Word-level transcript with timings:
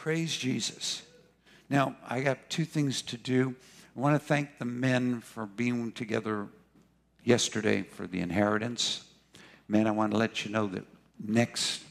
Praise 0.00 0.34
Jesus. 0.34 1.02
Now, 1.68 1.94
I 2.08 2.22
got 2.22 2.48
two 2.48 2.64
things 2.64 3.02
to 3.02 3.18
do. 3.18 3.54
I 3.94 4.00
want 4.00 4.18
to 4.18 4.18
thank 4.18 4.58
the 4.58 4.64
men 4.64 5.20
for 5.20 5.44
being 5.44 5.92
together 5.92 6.46
yesterday 7.22 7.82
for 7.82 8.06
the 8.06 8.20
inheritance. 8.20 9.04
Men, 9.68 9.86
I 9.86 9.90
want 9.90 10.12
to 10.12 10.16
let 10.16 10.42
you 10.42 10.50
know 10.52 10.68
that 10.68 10.84
next 11.22 11.82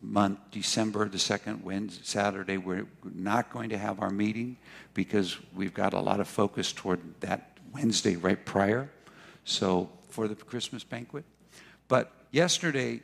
month, 0.00 0.38
December 0.52 1.08
the 1.08 1.18
second 1.18 1.64
Wednesday, 1.64 2.02
Saturday, 2.04 2.56
we're 2.56 2.86
not 3.02 3.50
going 3.50 3.70
to 3.70 3.78
have 3.78 3.98
our 3.98 4.10
meeting 4.10 4.56
because 4.94 5.38
we've 5.56 5.74
got 5.74 5.94
a 5.94 6.00
lot 6.00 6.20
of 6.20 6.28
focus 6.28 6.72
toward 6.72 7.00
that 7.18 7.58
Wednesday 7.74 8.14
right 8.14 8.46
prior. 8.46 8.88
So 9.42 9.90
for 10.08 10.28
the 10.28 10.36
Christmas 10.36 10.84
banquet. 10.84 11.24
But 11.88 12.12
yesterday, 12.30 13.00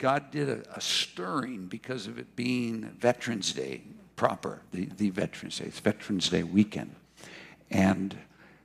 God 0.00 0.30
did 0.30 0.48
a, 0.48 0.62
a 0.74 0.80
stirring 0.80 1.66
because 1.66 2.06
of 2.06 2.18
it 2.18 2.34
being 2.34 2.84
Veterans 2.98 3.52
Day 3.52 3.82
proper, 4.16 4.62
the, 4.72 4.86
the 4.96 5.10
Veterans 5.10 5.58
Day. 5.58 5.66
It's 5.66 5.78
Veterans 5.78 6.30
Day 6.30 6.42
weekend. 6.42 6.96
And 7.70 8.16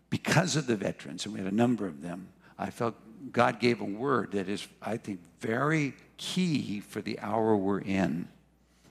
because 0.10 0.56
of 0.56 0.66
the 0.66 0.78
veterans, 0.78 1.26
and 1.26 1.34
we 1.34 1.42
had 1.42 1.52
a 1.52 1.56
number 1.56 1.86
of 1.86 2.02
them, 2.02 2.30
I 2.58 2.70
felt 2.70 2.96
God 3.34 3.60
gave 3.60 3.82
a 3.82 3.86
word 3.86 4.32
that 4.32 4.48
is, 4.48 4.66
I 4.82 4.96
think, 4.96 5.20
very 5.42 5.94
key 6.16 6.80
for 6.80 7.02
the 7.02 7.20
hour 7.20 7.58
we're 7.58 7.82
in 7.82 8.30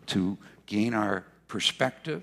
to 0.08 0.36
gain 0.66 0.92
our 0.92 1.24
perspective, 1.48 2.22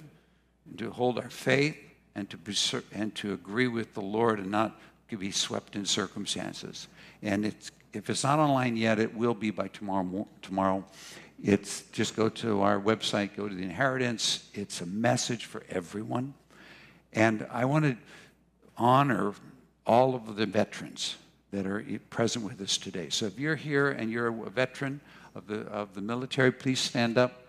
and 0.69 0.77
to 0.77 0.91
hold 0.91 1.17
our 1.17 1.31
faith, 1.31 1.77
and 2.13 2.29
to, 2.29 2.83
and 2.93 3.15
to 3.15 3.33
agree 3.33 3.67
with 3.67 3.95
the 3.95 4.01
Lord 4.01 4.37
and 4.37 4.51
not 4.51 4.79
to 5.09 5.17
be 5.17 5.31
swept 5.31 5.75
in 5.75 5.85
circumstances. 5.85 6.87
And 7.23 7.43
it's, 7.43 7.71
if 7.93 8.09
it's 8.09 8.23
not 8.23 8.39
online 8.39 8.77
yet, 8.77 8.99
it 8.99 9.15
will 9.15 9.33
be 9.33 9.51
by 9.51 9.67
tomorrow. 9.67 10.27
Tomorrow, 10.41 10.85
it's 11.43 11.81
just 11.91 12.15
go 12.15 12.29
to 12.29 12.61
our 12.61 12.79
website, 12.79 13.35
go 13.35 13.47
to 13.47 13.55
the 13.55 13.63
inheritance. 13.63 14.49
It's 14.53 14.81
a 14.81 14.85
message 14.85 15.45
for 15.45 15.63
everyone, 15.69 16.33
and 17.13 17.45
I 17.51 17.65
want 17.65 17.85
to 17.85 17.97
honor 18.77 19.33
all 19.85 20.15
of 20.15 20.35
the 20.35 20.45
veterans 20.45 21.17
that 21.51 21.65
are 21.65 21.83
present 22.09 22.45
with 22.45 22.61
us 22.61 22.77
today. 22.77 23.09
So 23.09 23.25
if 23.25 23.37
you're 23.37 23.55
here 23.55 23.89
and 23.89 24.09
you're 24.09 24.27
a 24.27 24.49
veteran 24.49 25.01
of 25.35 25.47
the, 25.47 25.61
of 25.61 25.93
the 25.93 26.01
military, 26.01 26.51
please 26.51 26.79
stand 26.79 27.17
up 27.17 27.41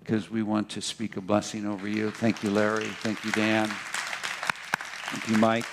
because 0.00 0.30
we 0.30 0.42
want 0.42 0.68
to 0.70 0.80
speak 0.80 1.16
a 1.16 1.20
blessing 1.20 1.66
over 1.66 1.88
you. 1.88 2.10
Thank 2.10 2.42
you, 2.42 2.50
Larry. 2.50 2.84
Thank 2.84 3.24
you, 3.24 3.32
Dan. 3.32 3.68
Thank 3.68 5.28
you, 5.28 5.38
Mike. 5.38 5.64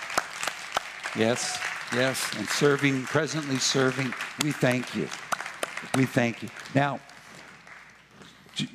Yes, 1.16 1.58
yes. 1.96 2.32
And 2.38 2.48
serving, 2.48 3.04
presently 3.04 3.58
serving, 3.58 4.14
we 4.44 4.52
thank 4.52 4.96
you. 4.96 5.08
We 5.96 6.06
thank 6.06 6.44
you. 6.44 6.50
Now, 6.74 7.00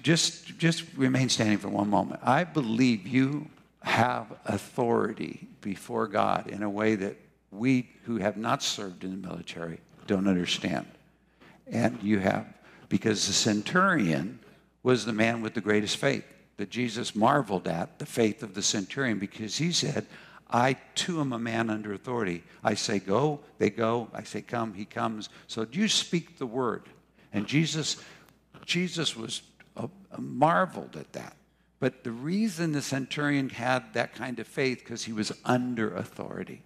just, 0.02 0.58
just 0.58 0.84
remain 0.96 1.28
standing 1.28 1.58
for 1.58 1.68
one 1.68 1.88
moment. 1.88 2.20
I 2.22 2.44
believe 2.44 3.06
you 3.06 3.48
have 3.82 4.26
authority 4.44 5.48
before 5.60 6.06
God 6.06 6.48
in 6.48 6.62
a 6.62 6.70
way 6.70 6.94
that 6.96 7.16
we 7.50 7.90
who 8.04 8.18
have 8.18 8.36
not 8.36 8.62
served 8.62 9.04
in 9.04 9.10
the 9.20 9.28
military 9.28 9.80
don't 10.06 10.28
understand. 10.28 10.86
And 11.66 12.02
you 12.02 12.18
have, 12.18 12.46
because 12.88 13.26
the 13.26 13.32
centurion 13.32 14.40
was 14.82 15.04
the 15.04 15.12
man 15.12 15.42
with 15.42 15.54
the 15.54 15.60
greatest 15.60 15.96
faith 15.96 16.24
that 16.56 16.70
Jesus 16.70 17.14
marveled 17.14 17.68
at, 17.68 17.98
the 17.98 18.06
faith 18.06 18.42
of 18.42 18.54
the 18.54 18.62
centurion, 18.62 19.18
because 19.18 19.56
he 19.56 19.72
said, 19.72 20.06
I 20.50 20.76
too 20.94 21.20
am 21.20 21.32
a 21.32 21.38
man 21.38 21.70
under 21.70 21.92
authority. 21.92 22.42
I 22.64 22.74
say 22.74 22.98
go, 22.98 23.40
they 23.58 23.70
go. 23.70 24.08
I 24.12 24.24
say 24.24 24.42
come, 24.42 24.74
he 24.74 24.84
comes. 24.84 25.28
So 25.46 25.66
you 25.70 25.88
speak 25.88 26.38
the 26.38 26.46
word. 26.46 26.88
And 27.32 27.46
Jesus, 27.46 28.02
Jesus 28.66 29.16
was 29.16 29.42
uh, 29.76 29.86
marveled 30.18 30.96
at 30.96 31.12
that. 31.12 31.36
But 31.78 32.04
the 32.04 32.10
reason 32.10 32.72
the 32.72 32.82
centurion 32.82 33.48
had 33.48 33.94
that 33.94 34.14
kind 34.14 34.38
of 34.38 34.46
faith, 34.46 34.80
because 34.80 35.04
he 35.04 35.12
was 35.12 35.32
under 35.44 35.94
authority. 35.94 36.62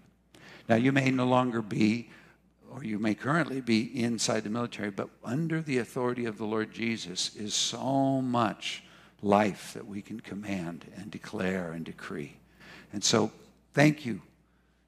Now, 0.69 0.77
you 0.77 0.91
may 0.91 1.11
no 1.11 1.27
longer 1.27 1.63
be, 1.63 2.09
or 2.73 2.83
you 2.83 2.99
may 2.99 3.15
currently 3.15 3.61
be 3.61 4.03
inside 4.03 4.45
the 4.45 4.51
military, 4.51 4.91
but 4.91 5.11
under 5.23 5.61
the 5.61 5.79
authority 5.79 6.25
of 6.25 6.39
the 6.39 6.47
Lord 6.47 6.73
Jesus 6.73 7.37
is 7.37 7.55
so 7.55 8.21
much 8.23 8.83
life 9.23 9.73
that 9.75 9.87
we 9.87 10.03
can 10.03 10.19
command 10.19 10.87
and 10.97 11.11
declare 11.11 11.73
and 11.73 11.85
decree. 11.85 12.37
And 12.93 13.05
so, 13.05 13.31
thank 13.75 14.07
you. 14.07 14.23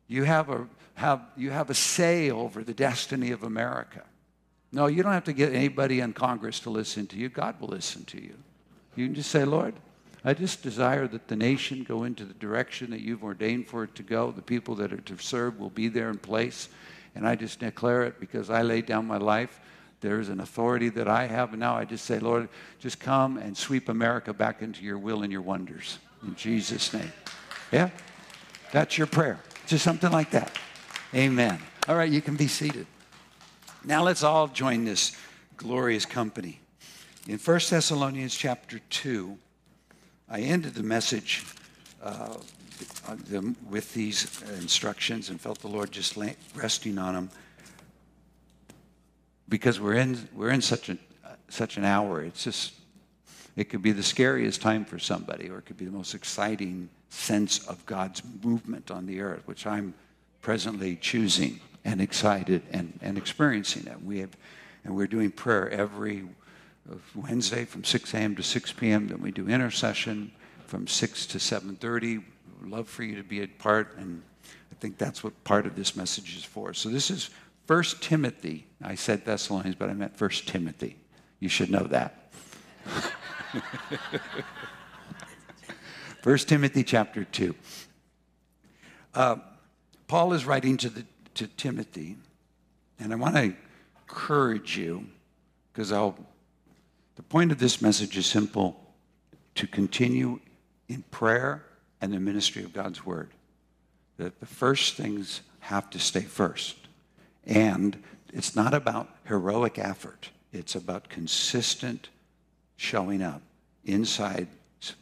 You 0.08 0.24
have 0.24 0.48
a, 0.48 0.66
have, 0.94 1.20
you 1.36 1.50
have 1.50 1.68
a 1.68 1.74
say 1.74 2.30
over 2.30 2.64
the 2.64 2.74
destiny 2.74 3.32
of 3.32 3.42
America. 3.42 4.02
No, 4.72 4.86
you 4.86 5.02
don't 5.02 5.12
have 5.12 5.24
to 5.24 5.32
get 5.32 5.54
anybody 5.54 6.00
in 6.00 6.12
Congress 6.12 6.60
to 6.60 6.70
listen 6.70 7.06
to 7.08 7.16
you. 7.16 7.28
God 7.28 7.60
will 7.60 7.68
listen 7.68 8.04
to 8.06 8.20
you. 8.20 8.34
You 8.94 9.06
can 9.06 9.14
just 9.14 9.30
say, 9.30 9.44
Lord, 9.44 9.74
I 10.24 10.34
just 10.34 10.62
desire 10.62 11.06
that 11.08 11.28
the 11.28 11.36
nation 11.36 11.84
go 11.84 12.04
into 12.04 12.24
the 12.24 12.34
direction 12.34 12.90
that 12.90 13.00
you've 13.00 13.22
ordained 13.22 13.68
for 13.68 13.84
it 13.84 13.94
to 13.94 14.02
go. 14.02 14.32
The 14.32 14.42
people 14.42 14.74
that 14.76 14.92
are 14.92 15.00
to 15.00 15.18
serve 15.18 15.58
will 15.58 15.70
be 15.70 15.88
there 15.88 16.10
in 16.10 16.18
place. 16.18 16.68
And 17.14 17.26
I 17.26 17.36
just 17.36 17.60
declare 17.60 18.02
it 18.02 18.18
because 18.18 18.50
I 18.50 18.62
laid 18.62 18.86
down 18.86 19.06
my 19.06 19.18
life. 19.18 19.60
There's 20.00 20.28
an 20.28 20.40
authority 20.40 20.88
that 20.90 21.08
I 21.08 21.26
have. 21.26 21.50
And 21.52 21.60
now 21.60 21.76
I 21.76 21.84
just 21.84 22.04
say, 22.04 22.18
Lord, 22.18 22.48
just 22.80 22.98
come 22.98 23.38
and 23.38 23.56
sweep 23.56 23.88
America 23.88 24.32
back 24.32 24.62
into 24.62 24.82
your 24.82 24.98
will 24.98 25.22
and 25.22 25.32
your 25.32 25.42
wonders. 25.42 25.98
In 26.22 26.34
Jesus' 26.34 26.92
name. 26.92 27.12
Yeah? 27.70 27.90
That's 28.72 28.98
your 28.98 29.06
prayer. 29.06 29.38
Just 29.66 29.84
something 29.84 30.10
like 30.10 30.30
that. 30.30 30.56
Amen. 31.14 31.58
All 31.88 31.96
right, 31.96 32.10
you 32.10 32.20
can 32.20 32.36
be 32.36 32.48
seated. 32.48 32.86
Now 33.84 34.02
let's 34.02 34.22
all 34.22 34.48
join 34.48 34.84
this 34.84 35.16
glorious 35.56 36.04
company. 36.04 36.60
In 37.28 37.38
1 37.38 37.60
Thessalonians 37.70 38.34
chapter 38.34 38.78
2, 38.90 39.36
I 40.28 40.40
ended 40.40 40.74
the 40.74 40.82
message 40.82 41.44
uh, 42.02 42.34
with 43.70 43.94
these 43.94 44.42
instructions 44.60 45.30
and 45.30 45.40
felt 45.40 45.60
the 45.60 45.68
Lord 45.68 45.90
just 45.90 46.16
resting 46.54 46.98
on 46.98 47.14
them 47.14 47.30
because 49.48 49.80
we're 49.80 49.94
in, 49.94 50.28
we're 50.34 50.50
in 50.50 50.60
such, 50.60 50.88
a, 50.88 50.98
such 51.48 51.76
an 51.76 51.84
hour. 51.84 52.22
It's 52.22 52.44
just, 52.44 52.74
it 53.56 53.70
could 53.70 53.82
be 53.82 53.92
the 53.92 54.02
scariest 54.02 54.60
time 54.60 54.84
for 54.84 54.98
somebody, 54.98 55.48
or 55.48 55.58
it 55.58 55.66
could 55.66 55.78
be 55.78 55.86
the 55.86 55.90
most 55.90 56.14
exciting 56.14 56.88
sense 57.08 57.66
of 57.66 57.84
God's 57.86 58.22
movement 58.42 58.90
on 58.90 59.06
the 59.06 59.20
earth, 59.20 59.42
which 59.46 59.66
I'm 59.66 59.94
presently 60.42 60.96
choosing 60.96 61.60
and 61.84 62.00
excited 62.00 62.62
and, 62.70 62.98
and 63.00 63.16
experiencing 63.16 63.86
it. 63.86 64.02
We 64.02 64.18
have, 64.18 64.36
and 64.84 64.94
we're 64.94 65.06
doing 65.06 65.30
prayer 65.30 65.70
every 65.70 66.24
Wednesday 67.14 67.64
from 67.64 67.84
6 67.84 68.14
a.m. 68.14 68.36
to 68.36 68.42
6 68.42 68.72
p.m. 68.74 69.08
Then 69.08 69.20
we 69.22 69.32
do 69.32 69.48
intercession 69.48 70.32
from 70.66 70.86
6 70.86 71.26
to 71.26 71.38
7:30. 71.38 72.22
Love 72.64 72.88
for 72.88 73.04
you 73.04 73.16
to 73.16 73.22
be 73.22 73.42
a 73.42 73.46
part, 73.46 73.96
and 73.98 74.22
I 74.70 74.74
think 74.80 74.98
that's 74.98 75.22
what 75.24 75.44
part 75.44 75.66
of 75.66 75.76
this 75.76 75.96
message 75.96 76.36
is 76.36 76.44
for. 76.44 76.74
So 76.74 76.88
this 76.88 77.10
is 77.10 77.30
1 77.66 77.82
Timothy. 78.00 78.66
I 78.82 78.94
said 78.94 79.24
Thessalonians, 79.24 79.76
but 79.76 79.88
I 79.88 79.94
meant 79.94 80.20
1 80.20 80.30
Timothy. 80.46 80.96
You 81.40 81.48
should 81.48 81.70
know 81.70 81.84
that. 81.84 82.25
1 86.22 86.38
Timothy 86.38 86.84
chapter 86.84 87.24
2. 87.24 87.54
Uh, 89.14 89.36
Paul 90.08 90.32
is 90.32 90.44
writing 90.44 90.76
to, 90.78 90.90
the, 90.90 91.04
to 91.34 91.46
Timothy, 91.46 92.16
and 92.98 93.12
I 93.12 93.16
want 93.16 93.36
to 93.36 93.54
encourage 94.02 94.76
you 94.76 95.06
because 95.72 95.92
I'll 95.92 96.16
the 97.16 97.22
point 97.22 97.50
of 97.50 97.58
this 97.58 97.80
message 97.80 98.18
is 98.18 98.26
simple 98.26 98.78
to 99.54 99.66
continue 99.66 100.38
in 100.86 101.02
prayer 101.10 101.64
and 102.02 102.12
the 102.12 102.20
ministry 102.20 102.62
of 102.62 102.74
God's 102.74 103.06
word. 103.06 103.30
That 104.18 104.38
the 104.38 104.46
first 104.46 104.96
things 104.96 105.40
have 105.60 105.88
to 105.90 105.98
stay 105.98 106.20
first. 106.20 106.76
And 107.46 108.02
it's 108.34 108.54
not 108.54 108.74
about 108.74 109.16
heroic 109.24 109.78
effort, 109.78 110.30
it's 110.52 110.74
about 110.74 111.08
consistent 111.08 112.10
showing 112.76 113.22
up 113.22 113.40
inside 113.86 114.48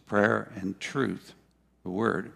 prayer 0.06 0.52
and 0.56 0.78
truth, 0.78 1.34
the 1.82 1.90
word, 1.90 2.32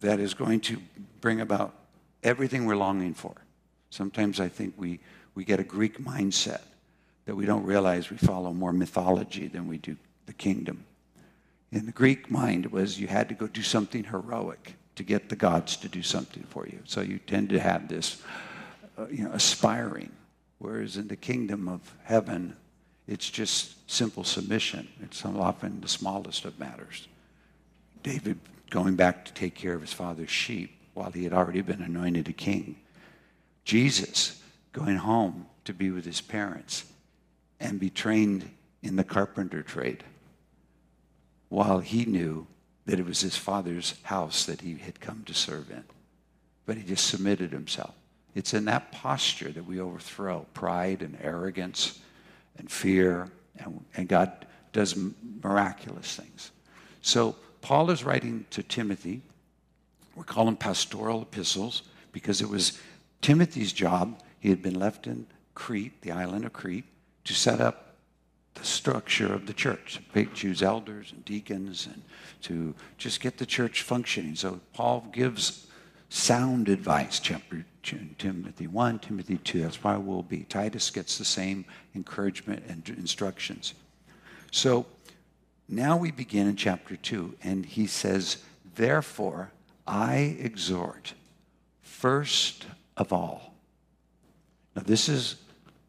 that 0.00 0.18
is 0.18 0.34
going 0.34 0.60
to 0.60 0.78
bring 1.20 1.40
about 1.40 1.74
everything 2.22 2.66
we're 2.66 2.76
longing 2.76 3.14
for. 3.14 3.34
Sometimes 3.90 4.40
I 4.40 4.48
think 4.48 4.74
we, 4.76 5.00
we 5.34 5.44
get 5.44 5.60
a 5.60 5.64
Greek 5.64 5.98
mindset 5.98 6.62
that 7.24 7.36
we 7.36 7.46
don't 7.46 7.64
realize 7.64 8.10
we 8.10 8.16
follow 8.16 8.52
more 8.52 8.72
mythology 8.72 9.46
than 9.46 9.68
we 9.68 9.78
do 9.78 9.96
the 10.26 10.32
kingdom. 10.32 10.84
In 11.70 11.86
the 11.86 11.92
Greek 11.92 12.30
mind, 12.30 12.66
was 12.66 12.98
you 12.98 13.06
had 13.06 13.28
to 13.28 13.34
go 13.34 13.46
do 13.46 13.62
something 13.62 14.04
heroic 14.04 14.74
to 14.96 15.02
get 15.02 15.28
the 15.28 15.36
gods 15.36 15.76
to 15.78 15.88
do 15.88 16.02
something 16.02 16.42
for 16.44 16.66
you. 16.66 16.80
So 16.84 17.00
you 17.00 17.18
tend 17.18 17.48
to 17.50 17.60
have 17.60 17.88
this, 17.88 18.22
uh, 18.98 19.06
you 19.06 19.24
know, 19.24 19.32
aspiring. 19.32 20.10
Whereas 20.58 20.96
in 20.96 21.08
the 21.08 21.16
kingdom 21.16 21.68
of 21.68 21.96
heaven, 22.04 22.56
it's 23.06 23.28
just 23.28 23.90
simple 23.90 24.24
submission. 24.24 24.88
It's 25.02 25.24
often 25.24 25.80
the 25.80 25.88
smallest 25.88 26.44
of 26.44 26.58
matters. 26.58 27.08
David 28.02 28.38
going 28.70 28.96
back 28.96 29.24
to 29.24 29.32
take 29.34 29.54
care 29.54 29.74
of 29.74 29.80
his 29.80 29.92
father's 29.92 30.30
sheep 30.30 30.78
while 30.94 31.10
he 31.10 31.24
had 31.24 31.32
already 31.32 31.60
been 31.60 31.82
anointed 31.82 32.28
a 32.28 32.32
king. 32.32 32.76
Jesus 33.64 34.42
going 34.72 34.96
home 34.96 35.46
to 35.64 35.74
be 35.74 35.90
with 35.90 36.04
his 36.04 36.20
parents 36.20 36.84
and 37.60 37.78
be 37.78 37.90
trained 37.90 38.50
in 38.82 38.96
the 38.96 39.04
carpenter 39.04 39.62
trade. 39.62 40.02
while 41.52 41.80
he 41.80 42.06
knew 42.06 42.46
that 42.86 42.98
it 42.98 43.04
was 43.04 43.20
his 43.20 43.36
father's 43.36 43.94
house 44.04 44.46
that 44.46 44.62
he 44.62 44.74
had 44.76 44.98
come 45.00 45.22
to 45.26 45.34
serve 45.34 45.70
in. 45.70 45.84
But 46.64 46.78
he 46.78 46.82
just 46.82 47.06
submitted 47.08 47.52
himself. 47.52 47.94
It's 48.34 48.54
in 48.54 48.64
that 48.64 48.90
posture 48.90 49.50
that 49.50 49.66
we 49.66 49.78
overthrow 49.78 50.46
pride 50.54 51.02
and 51.02 51.18
arrogance 51.20 52.00
and 52.58 52.70
fear, 52.70 53.28
and, 53.56 53.84
and 53.96 54.08
God 54.08 54.46
does 54.72 54.96
miraculous 55.42 56.16
things. 56.16 56.50
So, 57.00 57.36
Paul 57.60 57.90
is 57.90 58.04
writing 58.04 58.44
to 58.50 58.62
Timothy. 58.62 59.22
We 60.16 60.24
call 60.24 60.46
them 60.46 60.56
pastoral 60.56 61.22
epistles 61.22 61.82
because 62.10 62.40
it 62.40 62.48
was 62.48 62.78
Timothy's 63.20 63.72
job. 63.72 64.20
He 64.40 64.50
had 64.50 64.62
been 64.62 64.78
left 64.78 65.06
in 65.06 65.26
Crete, 65.54 66.02
the 66.02 66.10
island 66.10 66.44
of 66.44 66.52
Crete, 66.52 66.84
to 67.24 67.34
set 67.34 67.60
up 67.60 67.94
the 68.54 68.64
structure 68.64 69.32
of 69.32 69.46
the 69.46 69.52
church, 69.54 70.00
to 70.12 70.26
choose 70.26 70.62
elders 70.62 71.12
and 71.12 71.24
deacons, 71.24 71.86
and 71.86 72.02
to 72.42 72.74
just 72.98 73.20
get 73.20 73.38
the 73.38 73.46
church 73.46 73.82
functioning. 73.82 74.34
So 74.34 74.60
Paul 74.74 75.06
gives 75.12 75.66
sound 76.12 76.68
advice, 76.68 77.18
chapter 77.18 77.64
Timothy 77.82 78.66
1, 78.66 78.98
Timothy 78.98 79.38
2. 79.38 79.62
That's 79.62 79.82
why 79.82 79.96
we'll 79.96 80.22
be. 80.22 80.40
Titus 80.40 80.90
gets 80.90 81.16
the 81.16 81.24
same 81.24 81.64
encouragement 81.94 82.64
and 82.68 82.86
instructions. 82.98 83.72
So 84.50 84.84
now 85.70 85.96
we 85.96 86.10
begin 86.10 86.46
in 86.48 86.56
chapter 86.56 86.96
2, 86.96 87.36
and 87.42 87.64
he 87.64 87.86
says, 87.86 88.44
Therefore, 88.74 89.52
I 89.86 90.36
exhort, 90.38 91.14
first 91.80 92.66
of 92.98 93.10
all. 93.10 93.54
Now, 94.76 94.82
this 94.84 95.08
is 95.08 95.36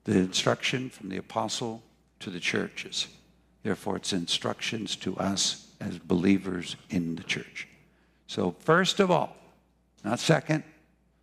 the 0.05 0.17
instruction 0.17 0.89
from 0.89 1.09
the 1.09 1.17
apostle 1.17 1.83
to 2.21 2.29
the 2.29 2.39
churches. 2.39 3.07
Therefore, 3.61 3.97
it's 3.97 4.13
instructions 4.13 4.95
to 4.97 5.17
us 5.17 5.67
as 5.81 5.99
believers 5.99 6.77
in 6.89 7.17
the 7.17 7.23
church. 7.23 7.67
So, 8.27 8.55
first 8.59 9.01
of 9.01 9.11
all, 9.11 9.35
not 10.03 10.19
second, 10.19 10.63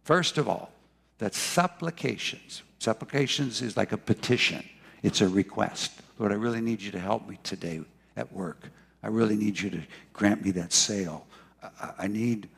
first 0.05 0.39
of 0.39 0.49
all, 0.49 0.73
that 1.19 1.35
supplications. 1.35 2.63
Supplications 2.79 3.61
is 3.63 3.77
like 3.77 3.93
a 3.93 3.99
petition, 3.99 4.65
it's 5.03 5.21
a 5.21 5.29
request. 5.29 5.93
Lord, 6.19 6.33
I 6.33 6.37
really 6.37 6.61
need 6.61 6.83
you 6.83 6.91
to 6.93 6.99
help 6.99 7.27
me 7.29 7.39
today 7.43 7.81
at 8.17 8.31
work. 8.33 8.71
I 9.03 9.09
really 9.09 9.37
need 9.37 9.59
you 9.59 9.71
to 9.71 9.81
grant 10.13 10.45
me 10.45 10.51
that 10.53 10.73
sale. 10.73 11.27
I, 11.63 11.93
I 12.01 12.07
need 12.07 12.49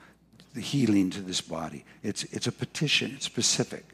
the 0.54 0.60
healing 0.60 1.10
to 1.10 1.20
this 1.20 1.40
body. 1.40 1.84
It's, 2.02 2.24
it's 2.24 2.46
a 2.46 2.52
petition, 2.52 3.12
it's 3.14 3.24
specific. 3.24 3.84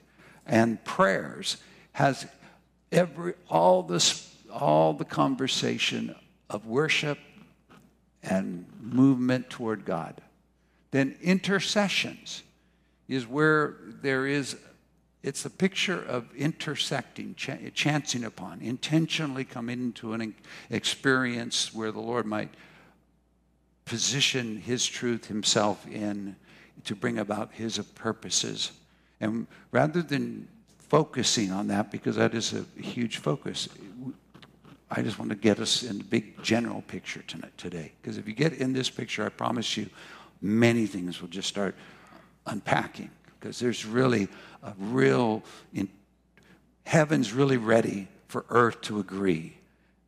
And 0.46 0.82
prayers 0.84 1.58
has 1.92 2.26
every 2.90 3.34
all 3.48 3.82
this 3.82 4.34
all 4.50 4.94
the 4.94 5.04
conversation 5.04 6.14
of 6.48 6.66
worship 6.66 7.19
and 8.22 8.64
movement 8.80 9.50
toward 9.50 9.84
God. 9.84 10.20
Then 10.90 11.17
intercessions 11.23 12.43
is 13.08 13.26
where 13.26 13.76
there 14.02 14.26
is 14.26 14.56
it's 15.23 15.44
a 15.44 15.50
picture 15.50 16.00
of 16.00 16.32
intersecting, 16.37 17.35
ch- 17.35 17.50
chancing 17.75 18.25
upon, 18.25 18.61
intentionally 18.61 19.44
coming 19.44 19.81
into 19.81 20.12
an 20.12 20.35
experience 20.70 21.75
where 21.75 21.90
the 21.90 22.00
Lord 22.00 22.25
might 22.25 22.50
position 23.85 24.58
His 24.58 24.87
truth 24.87 25.26
Himself 25.26 25.85
in 25.88 26.37
to 26.85 26.94
bring 26.94 27.19
about 27.19 27.52
His 27.52 27.79
purposes. 27.79 28.70
And 29.20 29.49
rather 29.73 30.02
than 30.02 30.46
focusing 30.79 31.50
on 31.50 31.67
that, 31.69 31.90
because 31.90 32.17
that 32.17 32.32
is 32.32 32.55
a 32.55 32.64
huge 32.81 33.17
focus, 33.17 33.69
I 34.90 35.02
just 35.02 35.19
want 35.19 35.31
to 35.31 35.37
get 35.37 35.58
us 35.58 35.82
in 35.82 35.99
the 35.99 36.05
big 36.05 36.43
general 36.43 36.82
picture 36.82 37.23
tonight, 37.23 37.58
today. 37.58 37.93
Because 38.00 38.19
if 38.19 38.26
you 38.26 38.35
get 38.35 38.55
in 38.55 38.73
this 38.73 38.88
picture, 38.88 39.26
I 39.26 39.29
promise 39.31 39.76
you, 39.76 39.90
many 40.40 40.87
things 40.87 41.20
will 41.20 41.29
just 41.29 41.49
start 41.49 41.75
unpacking 42.46 43.11
because 43.38 43.58
there's 43.58 43.85
really 43.85 44.29
a 44.62 44.73
real, 44.79 45.43
in, 45.73 45.88
heaven's 46.85 47.32
really 47.32 47.56
ready 47.56 48.08
for 48.26 48.44
earth 48.50 48.81
to 48.82 48.99
agree. 48.99 49.56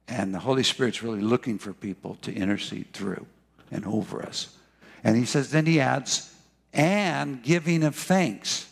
And 0.09 0.35
the 0.35 0.41
Holy 0.41 0.63
Spirit's 0.63 1.03
really 1.03 1.21
looking 1.21 1.59
for 1.59 1.73
people 1.73 2.17
to 2.23 2.35
intercede 2.35 2.93
through 2.93 3.27
and 3.71 3.87
over 3.87 4.23
us. 4.23 4.57
And 5.05 5.17
he 5.17 5.25
says, 5.25 5.51
then 5.51 5.67
he 5.67 5.81
adds, 5.81 6.35
and 6.73 7.43
giving 7.43 7.85
of 7.85 7.95
thanks. 7.95 8.67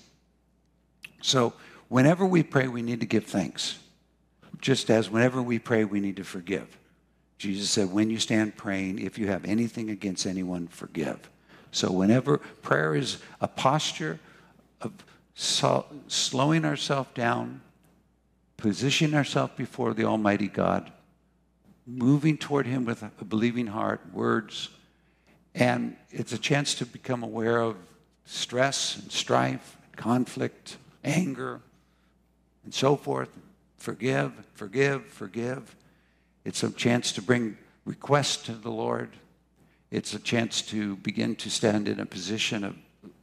So 1.22 1.52
whenever 1.88 2.26
we 2.26 2.42
pray, 2.42 2.68
we 2.68 2.82
need 2.82 3.00
to 3.00 3.06
give 3.06 3.24
thanks. 3.24 3.78
Just 4.60 4.90
as 4.90 5.08
whenever 5.08 5.40
we 5.40 5.58
pray, 5.58 5.84
we 5.84 6.00
need 6.00 6.16
to 6.16 6.24
forgive. 6.24 6.76
Jesus 7.38 7.70
said, 7.70 7.92
when 7.92 8.10
you 8.10 8.18
stand 8.18 8.56
praying, 8.56 8.98
if 8.98 9.16
you 9.16 9.28
have 9.28 9.44
anything 9.44 9.90
against 9.90 10.26
anyone, 10.26 10.66
forgive. 10.66 11.30
So 11.70 11.90
whenever 11.92 12.38
prayer 12.38 12.94
is 12.94 13.18
a 13.40 13.48
posture 13.48 14.18
of 14.80 14.92
so, 15.34 15.86
slowing 16.08 16.64
ourselves 16.64 17.10
down, 17.14 17.60
positioning 18.56 19.14
ourselves 19.14 19.52
before 19.56 19.94
the 19.94 20.04
Almighty 20.04 20.48
God, 20.48 20.90
moving 21.86 22.36
toward 22.36 22.66
Him 22.66 22.84
with 22.84 23.02
a 23.02 23.24
believing 23.24 23.68
heart, 23.68 24.00
words, 24.12 24.68
and 25.54 25.96
it's 26.10 26.32
a 26.32 26.38
chance 26.38 26.74
to 26.74 26.86
become 26.86 27.22
aware 27.22 27.60
of 27.60 27.76
stress 28.24 28.98
and 28.98 29.10
strife, 29.10 29.76
conflict, 29.96 30.76
anger, 31.04 31.60
and 32.64 32.74
so 32.74 32.96
forth. 32.96 33.30
Forgive, 33.76 34.32
forgive, 34.54 35.06
forgive. 35.06 35.74
It's 36.44 36.62
a 36.62 36.70
chance 36.70 37.12
to 37.12 37.22
bring 37.22 37.56
requests 37.84 38.44
to 38.44 38.52
the 38.52 38.70
Lord. 38.70 39.10
It's 39.90 40.14
a 40.14 40.18
chance 40.18 40.62
to 40.62 40.96
begin 40.96 41.34
to 41.36 41.50
stand 41.50 41.88
in 41.88 41.98
a 42.00 42.06
position 42.06 42.64
of 42.64 42.76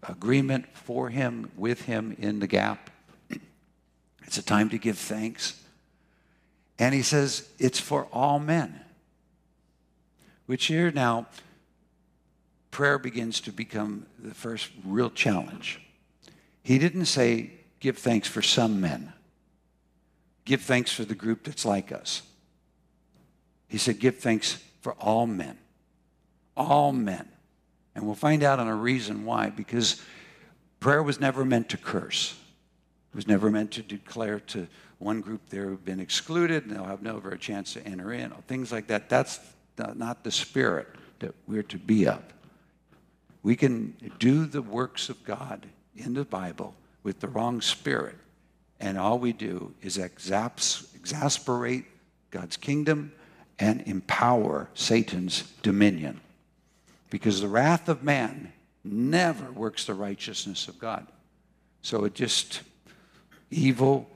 agreement 0.03 0.65
for 0.73 1.09
him, 1.09 1.51
with 1.55 1.83
him 1.83 2.15
in 2.19 2.39
the 2.39 2.47
gap. 2.47 2.89
It's 4.23 4.39
a 4.39 4.43
time 4.43 4.69
to 4.69 4.79
give 4.79 4.97
thanks. 4.97 5.61
And 6.79 6.95
he 6.95 7.03
says, 7.03 7.47
it's 7.59 7.79
for 7.79 8.05
all 8.11 8.39
men. 8.39 8.81
Which 10.47 10.65
here 10.65 10.91
now, 10.91 11.27
prayer 12.71 12.97
begins 12.97 13.39
to 13.41 13.51
become 13.51 14.05
the 14.19 14.33
first 14.33 14.69
real 14.83 15.09
challenge. 15.09 15.79
He 16.63 16.79
didn't 16.79 17.05
say, 17.05 17.51
give 17.79 17.97
thanks 17.97 18.27
for 18.27 18.41
some 18.41 18.81
men, 18.81 19.13
give 20.43 20.61
thanks 20.61 20.91
for 20.91 21.05
the 21.05 21.15
group 21.15 21.43
that's 21.43 21.65
like 21.65 21.91
us. 21.91 22.23
He 23.67 23.77
said, 23.77 23.99
give 23.99 24.17
thanks 24.17 24.63
for 24.81 24.93
all 24.93 25.27
men. 25.27 25.57
All 26.55 26.91
men. 26.91 27.27
And 27.95 28.05
we'll 28.05 28.15
find 28.15 28.43
out 28.43 28.59
on 28.59 28.67
a 28.67 28.75
reason 28.75 29.25
why, 29.25 29.49
because 29.49 30.01
prayer 30.79 31.01
was 31.01 31.19
never 31.19 31.45
meant 31.45 31.69
to 31.69 31.77
curse. 31.77 32.37
It 33.13 33.15
was 33.15 33.27
never 33.27 33.49
meant 33.49 33.71
to 33.71 33.81
declare 33.81 34.39
to 34.41 34.67
one 34.99 35.21
group 35.21 35.41
they've 35.49 35.83
been 35.83 35.99
excluded 35.99 36.65
and 36.65 36.75
they'll 36.75 36.85
have 36.85 37.01
never 37.01 37.31
a 37.31 37.37
chance 37.37 37.73
to 37.73 37.85
enter 37.85 38.11
in, 38.13 38.31
or 38.31 38.41
things 38.47 38.71
like 38.71 38.87
that. 38.87 39.09
That's 39.09 39.39
not 39.77 40.23
the 40.23 40.31
spirit 40.31 40.87
that 41.19 41.33
we're 41.47 41.63
to 41.63 41.77
be 41.77 42.07
of. 42.07 42.21
We 43.43 43.55
can 43.55 43.95
do 44.19 44.45
the 44.45 44.61
works 44.61 45.09
of 45.09 45.23
God 45.23 45.65
in 45.95 46.13
the 46.13 46.25
Bible 46.25 46.75
with 47.03 47.19
the 47.19 47.27
wrong 47.27 47.61
spirit, 47.61 48.15
and 48.79 48.97
all 48.97 49.19
we 49.19 49.31
do 49.31 49.73
is 49.81 49.97
exas- 49.97 50.93
exasperate 50.95 51.85
God's 52.31 52.57
kingdom 52.57 53.13
and 53.59 53.81
empower 53.85 54.69
Satan's 54.73 55.43
dominion 55.61 56.19
because 57.15 57.39
the 57.39 57.47
wrath 57.47 57.87
of 57.87 58.03
man 58.03 58.51
never 58.83 59.49
works 59.49 59.85
the 59.85 59.93
righteousness 59.93 60.67
of 60.67 60.77
God. 60.77 61.07
So 61.81 62.03
it 62.03 62.13
just, 62.13 62.59
evil 63.49 64.09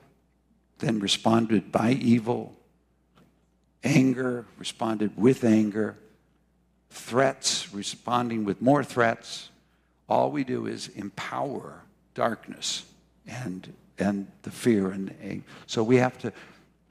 then 0.80 1.00
responded 1.00 1.72
by 1.72 1.92
evil, 1.92 2.54
anger 3.82 4.44
responded 4.58 5.16
with 5.16 5.44
anger, 5.44 5.96
threats 6.90 7.72
responding 7.72 8.44
with 8.44 8.60
more 8.60 8.84
threats. 8.84 9.48
All 10.06 10.30
we 10.30 10.44
do 10.44 10.66
is 10.66 10.88
empower 10.88 11.80
darkness 12.12 12.84
and, 13.26 13.72
and 13.98 14.26
the 14.42 14.50
fear. 14.50 14.90
And 14.90 15.42
so 15.66 15.82
we 15.82 15.96
have 15.96 16.18
to 16.18 16.34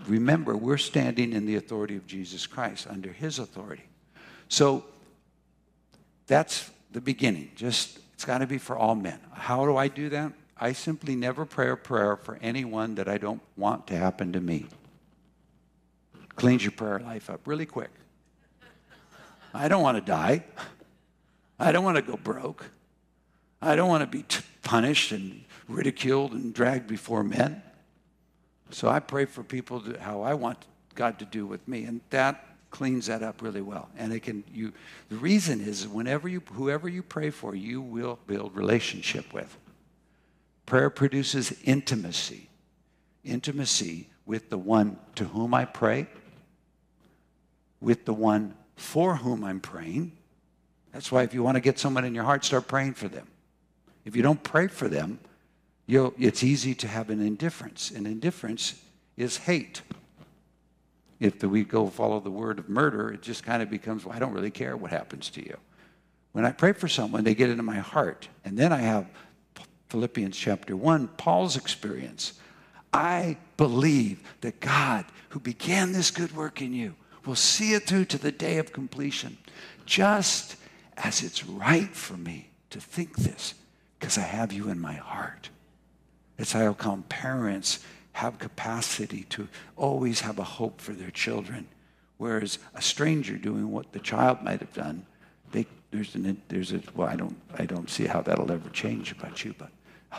remember 0.07 0.57
we're 0.57 0.77
standing 0.77 1.33
in 1.33 1.45
the 1.45 1.57
authority 1.57 1.97
of 1.97 2.07
Jesus 2.07 2.47
Christ, 2.47 2.87
under 2.89 3.11
his 3.11 3.37
authority. 3.37 3.83
So 4.47 4.85
that's 6.29 6.69
the 6.91 7.01
beginning. 7.01 7.51
Just, 7.55 8.00
it's 8.13 8.24
got 8.24 8.38
to 8.38 8.48
be 8.48 8.59
for 8.59 8.77
all 8.77 8.95
men. 8.95 9.19
How 9.33 9.65
do 9.65 9.75
I 9.75 9.88
do 9.88 10.09
that? 10.09 10.31
I 10.57 10.74
simply 10.74 11.15
never 11.15 11.43
pray 11.43 11.69
a 11.69 11.75
prayer 11.75 12.15
for 12.15 12.38
anyone 12.41 12.95
that 12.95 13.09
I 13.09 13.17
don't 13.17 13.41
want 13.57 13.88
to 13.88 13.98
happen 13.98 14.31
to 14.33 14.39
me. 14.39 14.67
Cleans 16.36 16.63
your 16.63 16.71
prayer 16.71 17.00
life 17.00 17.29
up 17.29 17.41
really 17.45 17.65
quick. 17.65 17.89
I 19.53 19.67
don't 19.67 19.81
want 19.81 19.98
to 19.98 20.01
die. 20.01 20.43
I 21.59 21.71
don't 21.71 21.83
want 21.83 21.98
to 21.98 22.03
go 22.03 22.15
broke. 22.15 22.65
I 23.62 23.75
don't 23.75 23.89
want 23.89 24.01
to 24.01 24.07
be 24.07 24.24
t- 24.24 24.43
punished 24.62 25.12
and 25.12 25.43
ridiculed 25.67 26.33
and 26.33 26.53
dragged 26.53 26.88
before 26.88 27.24
men. 27.24 27.63
So 28.69 28.88
I 28.88 29.00
pray 29.00 29.25
for 29.25 29.43
people 29.43 29.81
to, 29.81 30.00
how 30.00 30.21
I 30.21 30.36
want 30.36 30.65
God 30.93 31.17
to 31.19 31.25
do 31.25 31.48
with 31.48 31.67
me. 31.67 31.86
And 31.86 32.01
that 32.12 32.48
cleans 32.71 33.07
that 33.07 33.23
up 33.23 33.41
really 33.41 33.61
well. 33.61 33.89
And 33.97 34.13
it 34.13 34.21
can 34.21 34.43
you 34.53 34.73
the 35.09 35.15
reason 35.15 35.61
is 35.61 35.88
whenever 35.88 36.27
you 36.27 36.41
whoever 36.53 36.88
you 36.88 37.03
pray 37.03 37.29
for, 37.29 37.55
you 37.55 37.81
will 37.81 38.19
build 38.27 38.55
relationship 38.55 39.33
with. 39.33 39.57
Prayer 40.65 40.89
produces 40.89 41.53
intimacy. 41.63 42.49
Intimacy 43.23 44.07
with 44.25 44.49
the 44.49 44.57
one 44.57 44.97
to 45.15 45.25
whom 45.25 45.53
I 45.53 45.65
pray, 45.65 46.07
with 47.81 48.05
the 48.05 48.13
one 48.13 48.53
for 48.75 49.15
whom 49.15 49.43
I'm 49.43 49.59
praying. 49.59 50.11
That's 50.93 51.11
why 51.11 51.23
if 51.23 51.33
you 51.33 51.43
want 51.43 51.55
to 51.55 51.61
get 51.61 51.79
someone 51.79 52.05
in 52.05 52.15
your 52.15 52.23
heart, 52.23 52.45
start 52.45 52.67
praying 52.67 52.93
for 52.93 53.07
them. 53.07 53.27
If 54.05 54.15
you 54.15 54.21
don't 54.21 54.41
pray 54.43 54.67
for 54.67 54.88
them, 54.88 55.19
you'll 55.85 56.13
it's 56.17 56.43
easy 56.43 56.75
to 56.75 56.88
have 56.88 57.09
an 57.09 57.21
indifference. 57.21 57.91
And 57.91 58.05
indifference 58.05 58.81
is 59.17 59.38
hate. 59.38 59.81
If 61.19 61.39
the, 61.39 61.49
we 61.49 61.63
go 61.63 61.88
follow 61.88 62.19
the 62.19 62.31
word 62.31 62.59
of 62.59 62.69
murder, 62.69 63.11
it 63.11 63.21
just 63.21 63.43
kind 63.43 63.61
of 63.61 63.69
becomes, 63.69 64.05
well, 64.05 64.15
I 64.15 64.19
don't 64.19 64.33
really 64.33 64.51
care 64.51 64.77
what 64.77 64.91
happens 64.91 65.29
to 65.31 65.41
you. 65.41 65.57
When 66.31 66.45
I 66.45 66.51
pray 66.51 66.73
for 66.73 66.88
someone, 66.88 67.23
they 67.23 67.35
get 67.35 67.49
into 67.49 67.63
my 67.63 67.79
heart. 67.79 68.29
And 68.45 68.57
then 68.57 68.71
I 68.71 68.79
have 68.79 69.07
Philippians 69.89 70.38
chapter 70.38 70.77
1, 70.77 71.07
Paul's 71.09 71.57
experience. 71.57 72.33
I 72.93 73.38
believe 73.57 74.21
that 74.41 74.59
God, 74.59 75.05
who 75.29 75.39
began 75.39 75.91
this 75.91 76.11
good 76.11 76.35
work 76.35 76.61
in 76.61 76.73
you, 76.73 76.95
will 77.25 77.35
see 77.35 77.73
it 77.73 77.85
through 77.85 78.05
to 78.05 78.17
the 78.17 78.31
day 78.31 78.57
of 78.57 78.71
completion, 78.71 79.38
just 79.85 80.55
as 80.97 81.23
it's 81.23 81.45
right 81.45 81.95
for 81.95 82.17
me 82.17 82.49
to 82.69 82.79
think 82.79 83.15
this, 83.17 83.55
because 83.99 84.17
I 84.17 84.21
have 84.21 84.53
you 84.53 84.69
in 84.69 84.79
my 84.79 84.93
heart. 84.93 85.49
It's 86.38 86.53
how 86.53 86.73
come 86.73 87.03
parents 87.03 87.79
have 88.19 88.38
capacity 88.38 89.23
to 89.29 89.47
always 89.77 90.19
have 90.19 90.39
a 90.39 90.43
hope 90.43 90.81
for 90.81 90.91
their 90.91 91.09
children, 91.09 91.65
whereas 92.17 92.59
a 92.75 92.81
stranger 92.81 93.38
doing 93.38 93.71
what 93.71 93.93
the 93.93 93.99
child 93.99 94.43
might 94.43 94.59
have 94.59 94.73
done, 94.73 95.05
they, 95.53 95.65
there's 95.91 96.15
an 96.15 96.41
there's 96.49 96.73
a 96.73 96.81
well, 96.93 97.07
I 97.07 97.15
don't 97.15 97.38
I 97.57 97.65
don't 97.65 97.89
see 97.89 98.05
how 98.05 98.21
that'll 98.21 98.51
ever 98.51 98.69
change 98.69 99.13
about 99.13 99.45
you, 99.45 99.55
but 99.57 99.71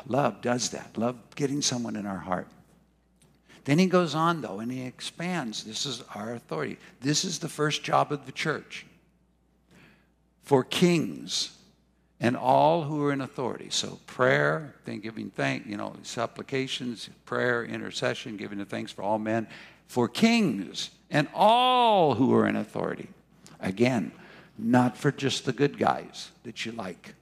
love 0.09 0.41
does 0.41 0.71
that. 0.71 0.97
Love 0.97 1.17
getting 1.37 1.61
someone 1.61 1.95
in 1.95 2.07
our 2.07 2.19
heart. 2.19 2.49
Then 3.65 3.79
he 3.79 3.87
goes 3.87 4.15
on, 4.15 4.41
though, 4.41 4.61
and 4.61 4.73
he 4.73 4.83
expands. 4.83 5.65
This 5.65 5.85
is 5.85 6.03
our 6.15 6.33
authority. 6.33 6.79
This 7.03 7.25
is 7.27 7.39
the 7.39 7.51
first 7.51 7.83
job 7.83 8.11
of 8.13 8.25
the 8.25 8.33
church 8.33 8.87
for 10.43 10.65
kings 10.65 11.57
and 12.21 12.37
all 12.37 12.83
who 12.85 13.05
are 13.05 13.13
in 13.13 13.21
authority. 13.21 13.69
So 13.71 13.99
prayer, 14.07 14.75
then 14.85 15.01
giving 15.01 15.31
thank, 15.31 15.67
you 15.67 15.77
know, 15.77 15.95
supplications, 16.03 17.09
prayer, 17.25 17.65
intercession, 17.65 18.37
giving 18.37 18.59
the 18.59 18.65
thanks 18.65 18.93
for 18.93 19.03
all 19.03 19.19
men, 19.19 19.47
for 19.87 20.07
kings 20.07 20.91
and 21.11 21.29
all 21.35 22.15
who 22.15 22.35
are 22.35 22.47
in 22.47 22.57
authority. 22.57 23.09
Again, 23.59 24.13
not 24.59 24.97
for 24.97 25.11
just 25.11 25.47
the 25.47 25.53
good 25.53 25.79
guys 25.79 26.31
that 26.45 26.67
you 26.67 26.73
like. 26.73 27.15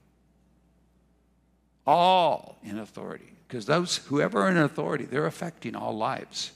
All 1.87 2.59
in 2.65 2.79
authority 2.79 3.33
because 3.49 3.65
those 3.65 3.97
whoever 3.97 4.43
are 4.43 4.51
in 4.51 4.59
authority 4.59 5.05
they're 5.05 5.27
affecting 5.27 5.75
all 5.75 5.97
lives 5.97 6.53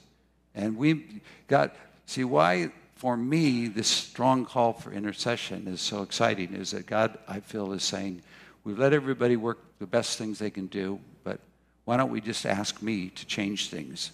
and 0.54 0.76
we've 0.76 1.20
got 1.48 1.74
see 2.06 2.22
why 2.22 2.70
for 2.96 3.16
me 3.16 3.66
this 3.66 3.88
strong 3.88 4.44
call 4.44 4.74
for 4.74 4.92
intercession 4.92 5.66
is 5.66 5.80
so 5.80 6.02
exciting 6.02 6.54
is 6.54 6.72
that 6.72 6.86
god 6.86 7.18
i 7.26 7.40
feel 7.40 7.72
is 7.72 7.82
saying 7.82 8.22
we've 8.64 8.78
let 8.78 8.92
everybody 8.92 9.36
work 9.36 9.58
the 9.78 9.86
best 9.86 10.18
things 10.18 10.38
they 10.38 10.50
can 10.50 10.66
do 10.66 10.98
but 11.24 11.40
why 11.84 11.96
don't 11.96 12.10
we 12.10 12.20
just 12.20 12.46
ask 12.46 12.80
me 12.82 13.08
to 13.10 13.26
change 13.26 13.68
things 13.68 14.12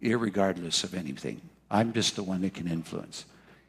regardless 0.00 0.84
of 0.84 0.94
anything 0.94 1.40
i'm 1.70 1.92
just 1.92 2.16
the 2.16 2.22
one 2.22 2.42
that 2.42 2.54
can 2.54 2.68
influence 2.68 3.24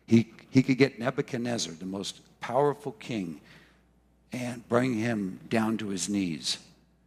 he, 0.08 0.32
he 0.50 0.62
could 0.62 0.78
get 0.78 1.00
nebuchadnezzar 1.00 1.74
the 1.74 1.86
most 1.86 2.22
powerful 2.40 2.92
king 2.94 3.40
and 4.32 4.68
bring 4.68 4.94
him 4.94 5.40
down 5.50 5.78
to 5.78 5.90
his 5.90 6.10
knees 6.10 6.58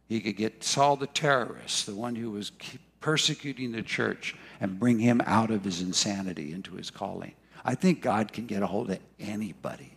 he 0.09 0.19
could 0.19 0.35
get 0.35 0.63
Saul 0.63 0.97
the 0.97 1.07
terrorist, 1.07 1.85
the 1.85 1.93
one 1.93 2.15
who 2.15 2.31
was 2.31 2.51
persecuting 2.99 3.71
the 3.71 3.83
church, 3.83 4.35
and 4.59 4.79
bring 4.79 4.97
him 4.97 5.21
out 5.25 5.51
of 5.51 5.63
his 5.63 5.81
insanity 5.81 6.51
into 6.51 6.73
his 6.73 6.89
calling. 6.89 7.33
I 7.63 7.75
think 7.75 8.01
God 8.01 8.33
can 8.33 8.47
get 8.47 8.63
a 8.63 8.67
hold 8.67 8.89
of 8.89 8.99
anybody. 9.19 9.93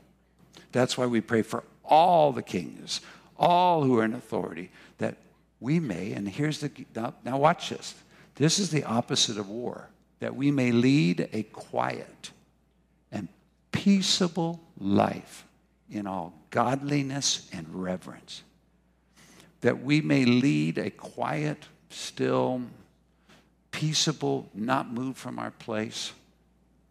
That's 0.70 0.98
why 0.98 1.06
we 1.06 1.22
pray 1.22 1.40
for 1.40 1.64
all 1.92 2.32
the 2.32 2.42
kings, 2.42 3.00
all 3.38 3.82
who 3.84 3.98
are 3.98 4.04
in 4.04 4.14
authority, 4.14 4.70
that 4.98 5.16
we 5.60 5.78
may, 5.78 6.12
and 6.12 6.26
here's 6.26 6.60
the, 6.60 6.70
now, 6.94 7.14
now 7.24 7.38
watch 7.38 7.68
this. 7.68 7.94
This 8.36 8.58
is 8.58 8.70
the 8.70 8.84
opposite 8.84 9.36
of 9.36 9.48
war, 9.48 9.90
that 10.20 10.34
we 10.34 10.50
may 10.50 10.72
lead 10.72 11.28
a 11.32 11.42
quiet 11.42 12.30
and 13.10 13.28
peaceable 13.72 14.60
life 14.78 15.44
in 15.90 16.06
all 16.06 16.32
godliness 16.50 17.48
and 17.52 17.66
reverence 17.70 18.42
that 19.62 19.82
we 19.82 20.00
may 20.00 20.24
lead 20.24 20.76
a 20.76 20.90
quiet, 20.90 21.66
still, 21.88 22.62
peaceable, 23.70 24.50
not 24.54 24.92
move 24.92 25.16
from 25.16 25.38
our 25.38 25.52
place 25.52 26.12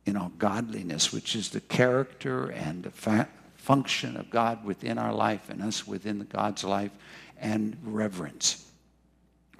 in 0.05 0.17
all 0.17 0.31
godliness, 0.39 1.13
which 1.13 1.35
is 1.35 1.49
the 1.49 1.61
character 1.61 2.49
and 2.49 2.83
the 2.83 2.91
fa- 2.91 3.27
function 3.71 4.17
of 4.17 4.29
God 4.29 4.65
within 4.65 4.97
our 4.97 5.13
life 5.13 5.49
and 5.49 5.63
us 5.63 5.87
within 5.87 6.27
God's 6.29 6.65
life, 6.65 6.91
and 7.39 7.77
reverence, 7.85 8.69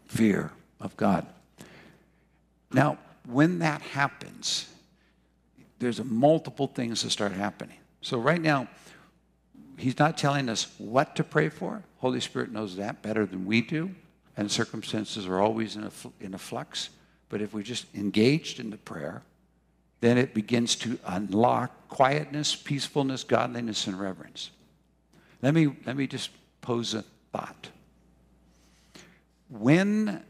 fear 0.05 0.51
of 0.81 0.97
God. 0.97 1.25
Now, 2.73 2.97
when 3.25 3.59
that 3.59 3.81
happens, 3.81 4.67
there's 5.79 6.03
multiple 6.03 6.67
things 6.67 7.03
that 7.03 7.11
start 7.11 7.31
happening. 7.31 7.77
So 8.01 8.17
right 8.17 8.41
now, 8.41 8.67
he's 9.77 9.97
not 9.97 10.17
telling 10.17 10.49
us 10.49 10.67
what 10.77 11.15
to 11.15 11.23
pray 11.23 11.47
for. 11.47 11.81
Holy 11.99 12.19
Spirit 12.19 12.51
knows 12.51 12.75
that 12.75 13.01
better 13.01 13.25
than 13.25 13.45
we 13.45 13.61
do, 13.61 13.91
and 14.35 14.51
circumstances 14.51 15.25
are 15.25 15.39
always 15.39 15.77
in 15.77 15.85
a, 15.85 15.91
in 16.19 16.33
a 16.33 16.37
flux. 16.37 16.89
But 17.29 17.41
if 17.41 17.53
we're 17.53 17.63
just 17.63 17.85
engaged 17.95 18.59
in 18.59 18.71
the 18.71 18.77
prayer, 18.77 19.21
then 20.01 20.17
it 20.17 20.33
begins 20.33 20.75
to 20.75 20.99
unlock 21.05 21.87
quietness, 21.87 22.55
peacefulness, 22.55 23.23
godliness, 23.23 23.87
and 23.87 23.99
reverence. 23.99 24.49
Let 25.41 25.53
me, 25.53 25.73
let 25.85 25.95
me 25.95 26.07
just 26.07 26.31
pose 26.61 26.93
a 26.93 27.03
thought. 27.31 27.69
When, 29.49 30.23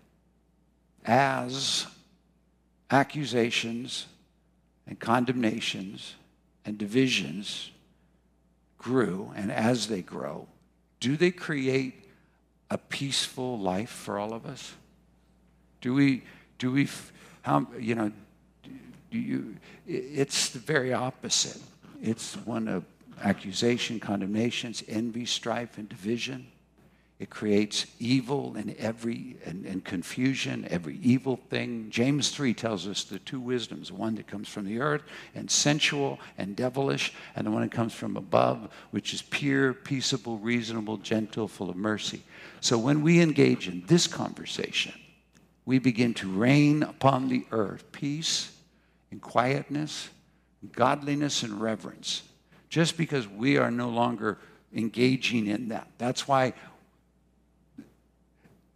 as 1.06 1.88
accusations 2.90 4.08
and 4.86 5.00
condemnations 5.00 6.16
and 6.66 6.78
divisions 6.78 7.72
grew, 8.78 9.32
and 9.36 9.52
as 9.52 9.88
they 9.88 10.02
grow, 10.02 10.48
do 11.00 11.16
they 11.16 11.32
create 11.32 12.10
a 12.70 12.78
peaceful 12.78 13.58
life 13.58 13.90
for 13.90 14.20
all 14.20 14.34
of 14.34 14.46
us? 14.46 14.74
Do 15.80 15.94
we, 15.94 16.24
do 16.58 16.72
we, 16.72 16.90
how, 17.42 17.68
you 17.80 17.96
know, 17.96 18.12
you, 19.18 19.58
it's 19.88 20.50
the 20.50 20.60
very 20.60 20.94
opposite. 20.94 21.62
It's 22.02 22.36
one 22.36 22.68
of 22.68 22.86
accusation, 23.22 24.00
condemnations, 24.00 24.84
envy, 24.88 25.26
strife, 25.26 25.78
and 25.78 25.88
division. 25.88 26.48
It 27.20 27.30
creates 27.30 27.86
evil 28.00 28.56
and 28.56 28.76
every 28.80 29.38
and, 29.46 29.64
and, 29.68 29.86
confusion, 29.86 30.68
every 30.72 30.98
evil 31.04 31.40
thing. 31.52 31.92
James 31.92 32.32
3 32.32 32.56
tells 32.56 32.88
us 32.88 33.04
the 33.04 33.20
two 33.20 33.40
wisdoms, 33.40 33.92
one 33.92 34.16
that 34.16 34.26
comes 34.26 34.50
from 34.50 34.66
the 34.66 34.80
earth 34.80 35.04
and 35.36 35.50
sensual 35.52 36.20
and 36.40 36.56
devilish, 36.56 37.14
and 37.36 37.46
the 37.46 37.52
one 37.52 37.62
that 37.62 37.72
comes 37.72 37.94
from 37.94 38.18
above, 38.18 38.70
which 38.90 39.14
is 39.14 39.22
pure, 39.22 39.72
peaceable, 39.72 40.40
reasonable, 40.40 40.98
gentle, 40.98 41.48
full 41.48 41.70
of 41.70 41.76
mercy. 41.76 42.24
So 42.60 42.80
when 42.80 43.04
we 43.04 43.22
engage 43.22 43.68
in 43.68 43.84
this 43.86 44.08
conversation, 44.08 44.94
we 45.64 45.78
begin 45.78 46.16
to 46.16 46.28
reign 46.28 46.82
upon 46.82 47.30
the 47.30 47.46
earth 47.52 47.92
peace 47.92 48.52
and 49.12 49.22
quietness, 49.22 50.10
godliness 50.72 51.44
and 51.44 51.62
reverence, 51.62 52.24
just 52.70 52.98
because 52.98 53.28
we 53.28 53.58
are 53.58 53.72
no 53.72 53.90
longer 53.90 54.38
engaging 54.74 55.48
in 55.48 55.70
that. 55.70 55.88
That's 55.98 56.28
why 56.28 56.54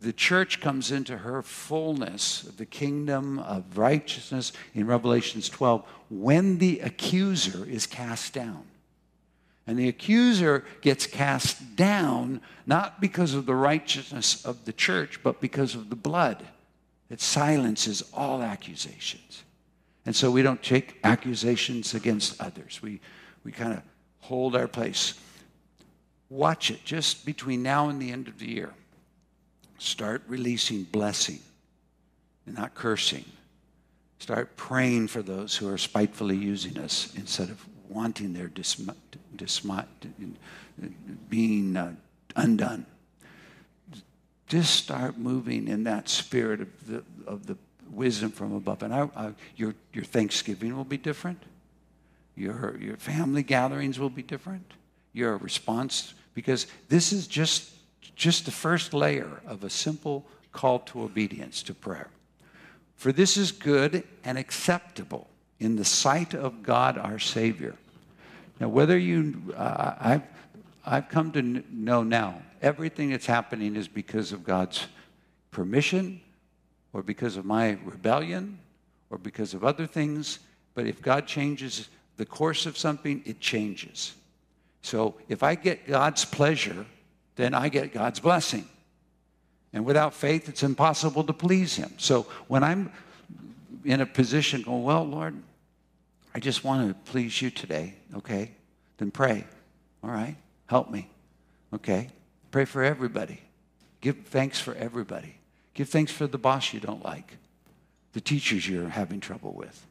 the 0.01 0.13
church 0.13 0.61
comes 0.61 0.91
into 0.91 1.17
her 1.17 1.41
fullness 1.41 2.43
of 2.43 2.57
the 2.57 2.65
kingdom 2.65 3.39
of 3.39 3.77
righteousness 3.77 4.51
in 4.73 4.85
Revelations 4.85 5.49
12 5.49 5.83
when 6.09 6.57
the 6.59 6.79
accuser 6.81 7.65
is 7.65 7.87
cast 7.87 8.33
down. 8.33 8.65
And 9.65 9.79
the 9.79 9.87
accuser 9.87 10.63
gets 10.81 11.07
cast 11.07 11.75
down 11.75 12.41
not 12.67 13.01
because 13.01 13.33
of 13.33 13.47
the 13.47 13.55
righteousness 13.55 14.45
of 14.45 14.65
the 14.65 14.73
church, 14.73 15.21
but 15.23 15.41
because 15.41 15.73
of 15.73 15.89
the 15.89 15.95
blood 15.95 16.45
that 17.09 17.19
silences 17.19 18.03
all 18.13 18.43
accusations. 18.43 19.43
And 20.05 20.15
so 20.15 20.29
we 20.29 20.41
don't 20.41 20.61
take 20.61 20.99
accusations 21.03 21.93
against 21.93 22.39
others. 22.41 22.79
We, 22.81 23.01
we 23.43 23.51
kind 23.51 23.73
of 23.73 23.81
hold 24.19 24.55
our 24.55 24.67
place. 24.67 25.19
Watch 26.29 26.69
it 26.71 26.83
just 26.85 27.25
between 27.25 27.63
now 27.63 27.89
and 27.89 28.01
the 28.01 28.11
end 28.11 28.27
of 28.27 28.39
the 28.39 28.47
year. 28.47 28.73
Start 29.77 30.23
releasing 30.27 30.83
blessing 30.83 31.39
and 32.45 32.55
not 32.55 32.75
cursing 32.75 33.25
Start 34.25 34.55
praying 34.55 35.07
for 35.07 35.21
those 35.21 35.55
who 35.55 35.69
are 35.69 35.77
spitefully 35.77 36.35
using 36.35 36.79
us 36.79 37.13
instead 37.15 37.49
of 37.49 37.63
wanting 37.89 38.33
their 38.33 38.47
dism- 38.47 38.95
dism- 39.35 39.85
being 41.29 41.77
uh, 41.77 41.93
undone. 42.35 42.85
Just 44.47 44.75
start 44.75 45.17
moving 45.17 45.67
in 45.67 45.83
that 45.83 46.09
spirit 46.09 46.61
of 46.61 46.87
the, 46.87 47.03
of 47.27 47.45
the 47.45 47.55
wisdom 47.91 48.31
from 48.31 48.53
above. 48.53 48.83
And 48.83 48.93
I, 48.93 49.09
I, 49.15 49.31
your, 49.55 49.75
your 49.93 50.03
Thanksgiving 50.03 50.75
will 50.75 50.83
be 50.83 50.97
different. 50.97 51.41
Your, 52.35 52.77
your 52.79 52.97
family 52.97 53.43
gatherings 53.43 53.99
will 53.99 54.09
be 54.09 54.23
different. 54.23 54.73
Your 55.13 55.37
response, 55.37 56.13
because 56.33 56.67
this 56.89 57.13
is 57.13 57.27
just, 57.27 57.71
just 58.15 58.45
the 58.45 58.51
first 58.51 58.93
layer 58.93 59.41
of 59.47 59.63
a 59.63 59.69
simple 59.69 60.25
call 60.51 60.79
to 60.79 61.03
obedience 61.03 61.63
to 61.63 61.73
prayer. 61.73 62.09
For 62.95 63.11
this 63.11 63.37
is 63.37 63.51
good 63.51 64.03
and 64.23 64.37
acceptable 64.37 65.27
in 65.59 65.75
the 65.75 65.85
sight 65.85 66.33
of 66.33 66.63
God 66.63 66.97
our 66.97 67.19
Savior. 67.19 67.75
Now, 68.59 68.69
whether 68.69 68.97
you, 68.97 69.53
uh, 69.55 69.95
I've, 69.99 70.23
I've 70.85 71.09
come 71.09 71.31
to 71.33 71.41
know 71.41 72.03
now, 72.03 72.41
everything 72.61 73.11
that's 73.11 73.25
happening 73.25 73.75
is 73.75 73.87
because 73.87 74.31
of 74.31 74.43
God's 74.43 74.87
permission 75.51 76.21
or 76.95 77.03
because 77.03 77.35
of 77.35 77.43
my 77.43 77.77
rebellion 77.83 78.57
or 79.09 79.17
because 79.17 79.53
of 79.53 79.65
other 79.65 79.85
things. 79.85 80.39
But 80.75 80.87
if 80.87 81.01
God 81.01 81.27
changes 81.27 81.89
the 82.15 82.25
course 82.25 82.65
of 82.65 82.77
something, 82.77 83.21
it 83.25 83.41
changes. 83.41 84.13
So 84.81 85.15
if 85.27 85.43
I 85.43 85.55
get 85.55 85.85
God's 85.85 86.23
pleasure, 86.23 86.85
then 87.35 87.53
I 87.53 87.67
get 87.67 87.93
God's 87.93 88.21
blessing. 88.21 88.65
And 89.73 89.83
without 89.83 90.13
faith, 90.13 90.47
it's 90.47 90.63
impossible 90.63 91.25
to 91.25 91.33
please 91.33 91.75
Him. 91.75 91.91
So 91.97 92.27
when 92.47 92.63
I'm 92.63 92.93
in 93.83 93.99
a 93.99 94.05
position 94.05 94.61
going, 94.61 94.83
well, 94.83 95.03
Lord, 95.03 95.35
I 96.33 96.39
just 96.39 96.63
want 96.63 96.87
to 96.87 97.11
please 97.11 97.41
you 97.41 97.49
today, 97.49 97.95
okay? 98.15 98.51
Then 98.99 99.11
pray. 99.11 99.43
All 100.01 100.11
right? 100.11 100.37
Help 100.67 100.89
me. 100.89 101.09
Okay? 101.73 102.07
Pray 102.51 102.63
for 102.63 102.85
everybody. 102.85 103.41
Give 103.99 104.15
thanks 104.27 104.61
for 104.61 104.73
everybody. 104.75 105.35
Give 105.75 105.87
thanks 105.87 106.11
for 106.11 106.25
the 106.25 106.37
boss 106.37 106.73
you 106.73 106.79
don't 106.79 107.03
like, 107.03 107.37
the 108.13 108.21
teachers 108.21 108.67
you're 108.67 108.89
having 108.89 109.19
trouble 109.19 109.53
with, 109.53 109.85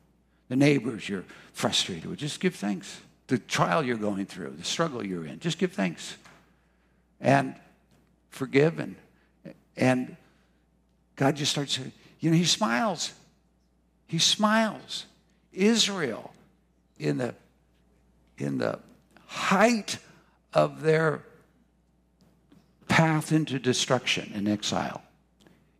the 0.49 0.57
neighbors 0.57 1.09
you're 1.09 1.26
frustrated 1.53 2.07
with. 2.07 2.19
Just 2.19 2.41
give 2.41 2.57
thanks. 2.57 3.00
The 3.29 3.38
trial 3.38 3.85
you're 3.85 3.97
going 3.97 4.26
through, 4.26 4.55
the 4.59 4.64
struggle 4.64 5.07
you're 5.07 5.25
in, 5.25 5.38
just 5.38 5.59
give 5.59 5.73
thanks. 5.73 6.17
And 7.21 7.55
forgive 8.31 8.79
and 8.81 8.97
and 9.76 10.17
God 11.17 11.37
just 11.37 11.53
starts 11.53 11.79
you 12.21 12.31
know, 12.31 12.37
he 12.37 12.45
smiles. 12.45 13.12
He 14.07 14.19
smiles. 14.19 15.05
Israel 15.53 16.33
in 16.99 17.19
the 17.19 17.35
in 18.38 18.59
the 18.59 18.79
height 19.26 19.99
of 20.55 20.83
their 20.83 21.23
path 22.88 23.33
into 23.33 23.59
destruction 23.59 24.33
and 24.35 24.49
exile 24.49 25.03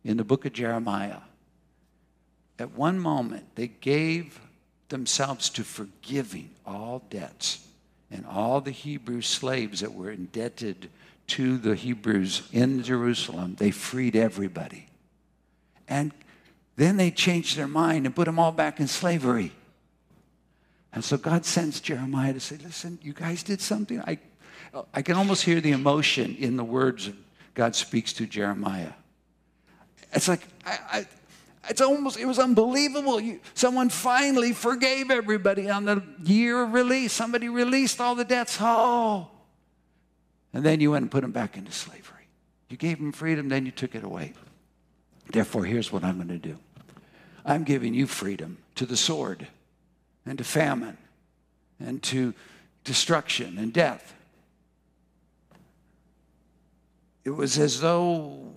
in 0.05 0.17
the 0.17 0.23
book 0.23 0.45
of 0.45 0.53
Jeremiah. 0.53 1.17
At 2.57 2.71
one 2.71 2.99
moment, 2.99 3.55
they 3.55 3.67
gave 3.67 4.39
themselves 4.87 5.49
to 5.49 5.63
forgiving 5.63 6.51
all 6.65 7.03
debts 7.09 7.67
and 8.11 8.25
all 8.25 8.61
the 8.61 8.71
Hebrew 8.71 9.21
slaves 9.21 9.81
that 9.81 9.93
were 9.93 10.11
indebted 10.11 10.89
to 11.27 11.57
the 11.57 11.75
Hebrews 11.75 12.47
in 12.53 12.83
Jerusalem. 12.83 13.55
They 13.57 13.71
freed 13.71 14.15
everybody. 14.15 14.87
And 15.87 16.13
then 16.75 16.97
they 16.97 17.09
changed 17.09 17.57
their 17.57 17.67
mind 17.67 18.05
and 18.05 18.15
put 18.15 18.25
them 18.25 18.37
all 18.37 18.51
back 18.51 18.79
in 18.79 18.87
slavery. 18.87 19.51
And 20.93 21.03
so 21.03 21.17
God 21.17 21.45
sends 21.45 21.79
Jeremiah 21.81 22.33
to 22.33 22.39
say, 22.39 22.57
Listen, 22.63 22.99
you 23.01 23.11
guys 23.11 23.43
did 23.43 23.59
something. 23.59 23.99
I, 24.01 24.19
I 24.93 25.01
can 25.01 25.15
almost 25.15 25.43
hear 25.43 25.59
the 25.59 25.71
emotion 25.71 26.35
in 26.37 26.57
the 26.57 26.63
words 26.63 27.09
God 27.55 27.75
speaks 27.75 28.13
to 28.13 28.27
Jeremiah. 28.27 28.93
It's 30.15 30.27
like, 30.29 30.41
I, 30.65 30.79
I, 30.91 31.07
it's 31.69 31.81
almost, 31.81 32.17
it 32.17 32.25
was 32.25 32.39
unbelievable. 32.39 33.19
You, 33.19 33.39
someone 33.53 33.89
finally 33.89 34.53
forgave 34.53 35.11
everybody 35.11 35.69
on 35.69 35.85
the 35.85 36.01
year 36.23 36.63
of 36.63 36.73
release. 36.73 37.11
Somebody 37.11 37.49
released 37.49 37.99
all 37.99 38.15
the 38.15 38.23
debts. 38.23 38.57
Oh. 38.61 39.27
And 40.53 40.63
then 40.63 40.79
you 40.79 40.91
went 40.91 41.03
and 41.03 41.11
put 41.11 41.21
them 41.21 41.31
back 41.31 41.57
into 41.57 41.71
slavery. 41.71 42.27
You 42.69 42.77
gave 42.77 42.97
them 42.97 43.11
freedom, 43.11 43.49
then 43.49 43.65
you 43.65 43.71
took 43.71 43.93
it 43.93 44.03
away. 44.03 44.33
Therefore, 45.31 45.65
here's 45.65 45.91
what 45.91 46.03
I'm 46.03 46.15
going 46.15 46.29
to 46.29 46.37
do 46.37 46.57
I'm 47.45 47.63
giving 47.63 47.93
you 47.93 48.07
freedom 48.07 48.57
to 48.75 48.85
the 48.85 48.97
sword 48.97 49.47
and 50.25 50.37
to 50.37 50.43
famine 50.43 50.97
and 51.79 52.01
to 52.03 52.33
destruction 52.83 53.57
and 53.57 53.73
death. 53.73 54.13
It 57.23 57.31
was 57.31 57.57
as 57.57 57.81
though 57.81 58.53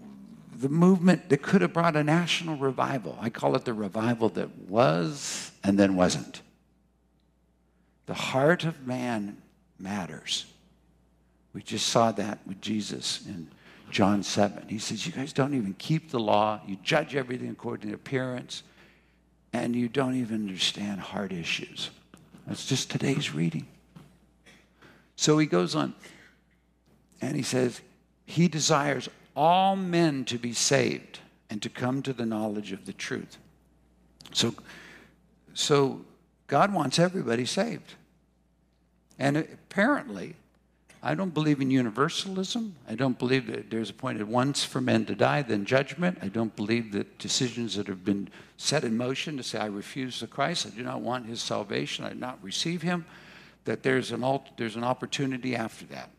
the 0.59 0.69
movement 0.69 1.29
that 1.29 1.41
could 1.41 1.63
have 1.63 1.73
brought 1.73 1.95
a 1.95 2.03
national 2.03 2.57
revival. 2.57 3.17
I 3.21 3.31
call 3.31 3.55
it 3.55 3.65
the 3.65 3.73
revival 3.73 4.29
that 4.31 4.57
was 4.69 5.53
and 5.63 5.79
then 5.79 5.95
wasn't. 5.95 6.43
The 8.07 8.15
heart 8.15 8.65
of 8.65 8.85
man 8.87 9.37
matters. 9.79 10.47
We 11.53 11.63
just 11.63 11.87
saw 11.87 12.11
that 12.13 12.41
with 12.47 12.61
Jesus 12.61 13.25
in 13.27 13.49
John 13.91 14.25
7. 14.25 14.65
He 14.69 14.81
says, 14.81 15.07
You 15.07 15.13
guys 15.13 15.33
don't 15.33 15.55
even 15.55 15.75
keep 15.75 16.11
the 16.11 16.19
law, 16.19 16.61
you 16.67 16.77
judge 16.83 17.15
everything 17.15 17.51
according 17.51 17.91
to 17.91 17.95
appearance, 17.95 18.65
and 19.53 19.77
you 19.77 19.89
don't 19.89 20.17
even 20.17 20.49
understand 20.49 21.01
heart 21.01 21.33
issues. 21.33 21.91
That's 22.49 22.67
just 22.67 22.91
today's 22.91 23.33
reading. 23.33 23.67
So 25.15 25.39
he 25.39 25.47
goes 25.47 25.75
on 25.75 25.95
and 27.21 27.37
he 27.37 27.43
says, 27.43 27.81
He 28.27 28.49
desires 28.49 29.09
all 29.39 29.77
men 29.77 30.25
to 30.25 30.37
be 30.37 30.53
saved 30.53 31.21
and 31.49 31.63
to 31.63 31.69
come 31.69 32.03
to 32.03 32.13
the 32.13 32.27
knowledge 32.27 32.73
of 32.73 32.87
the 32.87 32.93
truth. 32.93 33.39
So, 34.33 34.53
so 35.55 36.05
God 36.49 36.75
wants 36.75 36.99
everybody 36.99 37.47
saved. 37.47 37.95
And 39.17 39.37
apparently, 39.37 40.35
I 41.05 41.15
don't 41.15 41.33
believe 41.33 41.61
in 41.61 41.71
universalism. 41.71 42.75
I 42.89 42.97
don't 42.97 43.17
believe 43.17 43.47
that 43.47 43.71
there's 43.71 43.91
appointed 43.91 44.29
once 44.29 44.65
for 44.65 44.81
men 44.81 45.05
to 45.07 45.15
die, 45.15 45.43
then 45.43 45.65
judgment. 45.65 46.19
I 46.21 46.27
don't 46.27 46.57
believe 46.57 46.91
that 46.93 47.19
decisions 47.21 47.77
that 47.77 47.87
have 47.87 48.05
been 48.05 48.31
set 48.57 48.83
in 48.83 48.97
motion 48.97 49.37
to 49.37 49.45
say, 49.45 49.61
I 49.61 49.67
refuse 49.67 50.19
the 50.19 50.27
Christ, 50.27 50.67
I 50.67 50.71
do 50.71 50.83
not 50.83 51.01
want 51.01 51.27
his 51.27 51.41
salvation, 51.41 52.05
I 52.05 52.09
do 52.09 52.19
not 52.19 52.43
receive 52.43 52.83
him, 52.83 53.07
that 53.67 53.85
there's 53.85 54.11
an, 54.11 54.41
there's 54.57 54.75
an 54.75 54.83
opportunity 54.83 55.55
after 55.55 55.85
that. 55.87 56.11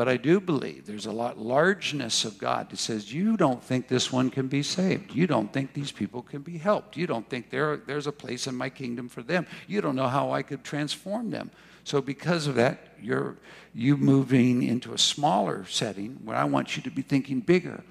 But 0.00 0.08
I 0.08 0.16
do 0.16 0.40
believe 0.40 0.86
there's 0.86 1.04
a 1.04 1.12
lot 1.12 1.36
largeness 1.36 2.24
of 2.24 2.38
God 2.38 2.70
that 2.70 2.78
says, 2.78 3.12
you 3.12 3.36
don't 3.36 3.62
think 3.62 3.86
this 3.86 4.10
one 4.10 4.30
can 4.30 4.48
be 4.48 4.62
saved. 4.62 5.14
You 5.14 5.26
don't 5.26 5.52
think 5.52 5.74
these 5.74 5.92
people 5.92 6.22
can 6.22 6.40
be 6.40 6.56
helped. 6.56 6.96
You 6.96 7.06
don't 7.06 7.28
think 7.28 7.50
there, 7.50 7.76
there's 7.76 8.06
a 8.06 8.12
place 8.12 8.46
in 8.46 8.54
my 8.54 8.70
kingdom 8.70 9.10
for 9.10 9.22
them. 9.22 9.46
You 9.66 9.82
don't 9.82 9.96
know 9.96 10.08
how 10.08 10.32
I 10.32 10.40
could 10.40 10.64
transform 10.64 11.28
them. 11.28 11.50
So 11.84 12.00
because 12.00 12.46
of 12.46 12.54
that, 12.54 12.94
you're 12.98 13.36
you 13.74 13.98
moving 13.98 14.62
into 14.62 14.94
a 14.94 14.98
smaller 14.98 15.66
setting 15.66 16.18
where 16.24 16.38
I 16.38 16.44
want 16.44 16.78
you 16.78 16.82
to 16.84 16.90
be 16.90 17.02
thinking 17.02 17.40
bigger. 17.40 17.84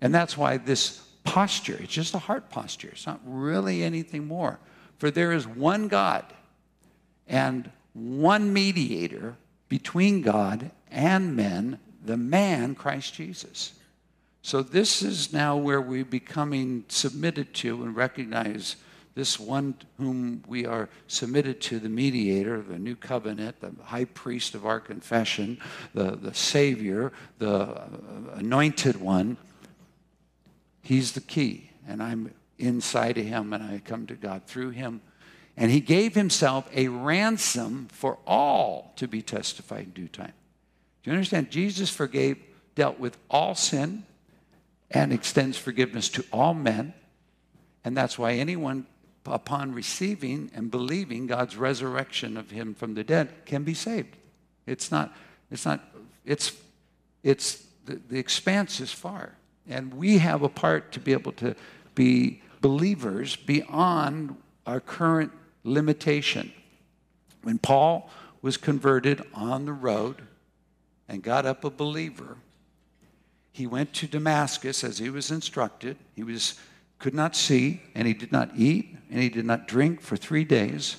And 0.00 0.14
that's 0.14 0.38
why 0.38 0.56
this 0.56 1.02
posture, 1.22 1.78
it's 1.82 1.92
just 1.92 2.14
a 2.14 2.18
heart 2.18 2.48
posture. 2.48 2.88
It's 2.92 3.06
not 3.06 3.20
really 3.26 3.82
anything 3.82 4.26
more. 4.26 4.58
For 4.96 5.10
there 5.10 5.32
is 5.32 5.46
one 5.46 5.88
God 5.88 6.24
and 7.28 7.70
one 7.92 8.54
mediator 8.54 9.36
between 9.68 10.22
God 10.22 10.70
and 10.90 11.34
men, 11.34 11.78
the 12.04 12.16
man, 12.16 12.74
Christ 12.74 13.14
Jesus. 13.14 13.74
So 14.42 14.62
this 14.62 15.02
is 15.02 15.32
now 15.32 15.56
where 15.56 15.80
we're 15.80 16.04
becoming 16.04 16.84
submitted 16.88 17.54
to 17.54 17.82
and 17.82 17.96
recognize 17.96 18.76
this 19.14 19.38
one 19.38 19.74
whom 19.96 20.42
we 20.46 20.66
are 20.66 20.88
submitted 21.06 21.60
to, 21.62 21.78
the 21.78 21.88
mediator, 21.88 22.56
of 22.56 22.68
the 22.68 22.78
new 22.78 22.96
covenant, 22.96 23.60
the 23.60 23.72
high 23.84 24.04
priest 24.04 24.54
of 24.54 24.66
our 24.66 24.80
confession, 24.80 25.58
the, 25.94 26.16
the 26.16 26.34
Savior, 26.34 27.12
the 27.38 27.82
anointed 28.34 29.00
one, 29.00 29.36
he's 30.82 31.12
the 31.12 31.20
key. 31.20 31.70
And 31.86 32.02
I'm 32.02 32.32
inside 32.58 33.18
of 33.18 33.24
him 33.24 33.52
and 33.52 33.62
I 33.62 33.80
come 33.84 34.06
to 34.06 34.14
God 34.14 34.42
through 34.46 34.70
him. 34.70 35.00
And 35.56 35.70
he 35.70 35.80
gave 35.80 36.14
himself 36.14 36.68
a 36.74 36.88
ransom 36.88 37.88
for 37.92 38.18
all 38.26 38.92
to 38.96 39.06
be 39.06 39.22
testified 39.22 39.84
in 39.84 39.90
due 39.90 40.08
time. 40.08 40.32
Do 41.02 41.10
you 41.10 41.12
understand? 41.12 41.50
Jesus 41.50 41.90
forgave, 41.90 42.38
dealt 42.74 42.98
with 42.98 43.16
all 43.30 43.54
sin, 43.54 44.04
and 44.90 45.12
extends 45.12 45.56
forgiveness 45.56 46.08
to 46.10 46.24
all 46.32 46.54
men. 46.54 46.92
And 47.84 47.96
that's 47.96 48.18
why 48.18 48.32
anyone, 48.32 48.86
upon 49.26 49.74
receiving 49.74 50.50
and 50.54 50.70
believing 50.70 51.26
God's 51.26 51.56
resurrection 51.56 52.36
of 52.36 52.50
him 52.50 52.74
from 52.74 52.94
the 52.94 53.04
dead, 53.04 53.44
can 53.44 53.62
be 53.62 53.74
saved. 53.74 54.16
It's 54.66 54.90
not, 54.90 55.14
it's 55.50 55.64
not, 55.64 55.80
it's, 56.24 56.52
it's, 57.22 57.64
the, 57.84 58.00
the 58.08 58.18
expanse 58.18 58.80
is 58.80 58.90
far. 58.90 59.34
And 59.68 59.94
we 59.94 60.18
have 60.18 60.42
a 60.42 60.48
part 60.48 60.92
to 60.92 61.00
be 61.00 61.12
able 61.12 61.32
to 61.32 61.54
be 61.94 62.42
believers 62.60 63.36
beyond 63.36 64.36
our 64.66 64.80
current 64.80 65.32
limitation. 65.64 66.52
When 67.42 67.58
Paul 67.58 68.08
was 68.42 68.56
converted 68.56 69.22
on 69.34 69.64
the 69.64 69.72
road 69.72 70.22
and 71.08 71.22
got 71.22 71.46
up 71.46 71.64
a 71.64 71.70
believer, 71.70 72.36
he 73.52 73.66
went 73.66 73.92
to 73.94 74.06
Damascus 74.06 74.84
as 74.84 74.98
he 74.98 75.10
was 75.10 75.30
instructed. 75.30 75.96
He 76.14 76.22
was 76.22 76.54
could 76.98 77.14
not 77.14 77.36
see 77.36 77.82
and 77.94 78.06
he 78.06 78.14
did 78.14 78.32
not 78.32 78.50
eat 78.56 78.96
and 79.10 79.20
he 79.20 79.28
did 79.28 79.44
not 79.44 79.68
drink 79.68 80.00
for 80.00 80.16
3 80.16 80.44
days. 80.44 80.96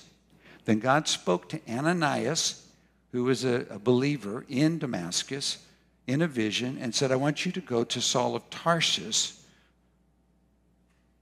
Then 0.65 0.79
God 0.79 1.07
spoke 1.07 1.49
to 1.49 1.61
Ananias, 1.69 2.67
who 3.11 3.23
was 3.23 3.45
a, 3.45 3.65
a 3.69 3.79
believer 3.79 4.45
in 4.49 4.77
Damascus, 4.77 5.59
in 6.07 6.21
a 6.21 6.27
vision 6.27 6.77
and 6.79 6.93
said, 6.93 7.11
I 7.11 7.15
want 7.15 7.45
you 7.45 7.51
to 7.53 7.61
go 7.61 7.83
to 7.83 8.01
Saul 8.01 8.35
of 8.35 8.49
Tarsus 8.49 9.43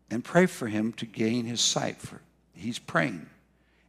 and 0.10 0.24
pray 0.24 0.46
for 0.46 0.68
him 0.68 0.94
to 0.94 1.06
gain 1.06 1.46
his 1.46 1.62
sight. 1.62 1.98
For 1.98 2.22
he's 2.54 2.80
praying. 2.80 3.26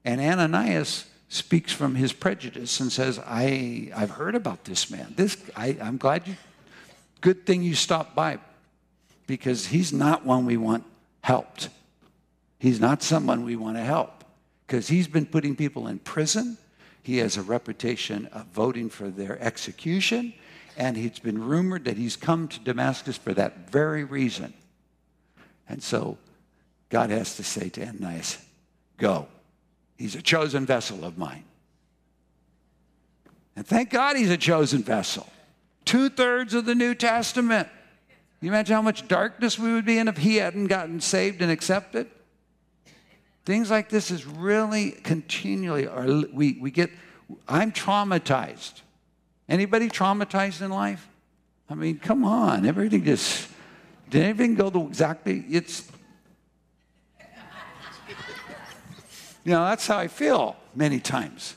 And 0.05 0.21
Ananias 0.21 1.07
speaks 1.29 1.73
from 1.73 1.95
his 1.95 2.12
prejudice 2.12 2.79
and 2.81 2.93
says, 2.93 3.19
I, 3.19 3.90
I've 3.95 4.11
heard 4.11 4.35
about 4.35 4.64
this 4.64 4.90
man. 4.90 5.14
This, 5.17 5.37
I, 5.57 5.77
I'm 5.81 5.97
glad 5.97 6.29
you, 6.29 6.37
good 7.21 7.47
thing 7.47 7.62
you 7.62 7.75
stopped 7.75 8.14
by 8.14 8.38
because 9.27 9.67
he's 9.67 9.93
not 9.93 10.25
one 10.25 10.45
we 10.45 10.57
want 10.57 10.85
helped. 11.23 11.71
He's 12.59 12.81
not 12.81 13.03
someone 13.03 13.45
we 13.45 13.57
want 13.57 13.77
to 13.77 13.83
help 13.83 14.25
because 14.67 14.88
he's 14.88 15.09
been 15.09 15.27
putting 15.27 15.57
people 15.57 15.87
in 15.87 15.99
prison. 15.99 16.59
He 17.03 17.19
has 17.19 17.37
a 17.37 17.43
reputation 17.43 18.27
of 18.27 18.47
voting 18.47 18.88
for 18.88 19.09
their 19.09 19.40
execution. 19.43 20.35
And 20.77 20.97
it's 20.97 21.19
been 21.19 21.43
rumored 21.43 21.85
that 21.85 21.97
he's 21.97 22.17
come 22.17 22.49
to 22.49 22.59
Damascus 22.61 23.17
for 23.17 23.33
that 23.35 23.71
very 23.71 24.05
reason. 24.05 24.55
And 25.69 25.83
so 25.83 26.19
God 26.90 27.11
has 27.11 27.37
to 27.37 27.45
say 27.45 27.69
to 27.71 27.87
Ananias, 27.87 28.38
Go. 28.99 29.29
He's 29.96 30.14
a 30.14 30.22
chosen 30.22 30.66
vessel 30.66 31.04
of 31.04 31.16
mine. 31.16 31.44
And 33.57 33.66
thank 33.66 33.90
God 33.90 34.16
he's 34.16 34.30
a 34.30 34.37
chosen 34.37 34.83
vessel. 34.83 35.28
Two 35.85 36.09
thirds 36.09 36.54
of 36.54 36.64
the 36.64 36.74
New 36.74 36.94
Testament. 36.94 37.68
You 38.40 38.48
imagine 38.48 38.74
how 38.74 38.83
much 38.83 39.07
darkness 39.09 39.59
we 39.59 39.72
would 39.72 39.85
be 39.85 39.98
in 39.98 40.09
if 40.09 40.16
he 40.16 40.37
hadn't 40.37 40.66
gotten 40.66 41.00
saved 41.00 41.40
and 41.40 41.50
accepted? 41.50 42.09
Things 43.44 43.70
like 43.70 43.88
this 43.88 44.11
is 44.11 44.26
really 44.26 44.90
continually, 44.90 45.87
or 45.87 46.24
we, 46.33 46.59
we 46.61 46.70
get, 46.70 46.90
I'm 47.46 47.72
traumatized. 47.72 48.80
Anybody 49.48 49.88
traumatized 49.88 50.62
in 50.62 50.70
life? 50.70 51.09
I 51.68 51.74
mean, 51.74 51.98
come 51.98 52.24
on, 52.24 52.66
everything 52.66 53.04
just, 53.04 53.48
did 54.11 54.22
everything 54.22 54.54
go 54.54 54.70
the 54.70 54.80
exactly, 54.80 55.44
it's, 55.50 55.90
you 59.44 59.52
know, 59.52 59.64
that's 59.64 59.87
how 59.87 59.98
I 59.98 60.09
feel 60.09 60.57
many 60.74 61.00
times. 61.00 61.54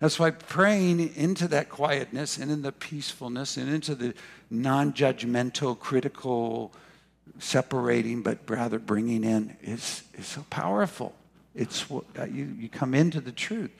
That's 0.00 0.18
why 0.18 0.30
praying 0.30 1.14
into 1.14 1.46
that 1.48 1.68
quietness 1.68 2.36
and 2.36 2.50
in 2.50 2.62
the 2.62 2.72
peacefulness 2.72 3.56
and 3.56 3.72
into 3.72 3.94
the 3.94 4.14
non 4.50 4.92
judgmental, 4.92 5.78
critical, 5.78 6.72
separating, 7.38 8.22
but 8.22 8.38
rather 8.48 8.80
bringing 8.80 9.22
in 9.22 9.56
is, 9.62 10.02
is 10.14 10.26
so 10.26 10.44
powerful. 10.50 11.14
It's 11.54 11.88
what 11.88 12.04
uh, 12.18 12.24
you, 12.24 12.52
you 12.58 12.68
come 12.68 12.94
into 12.94 13.20
the 13.20 13.32
truth. 13.32 13.70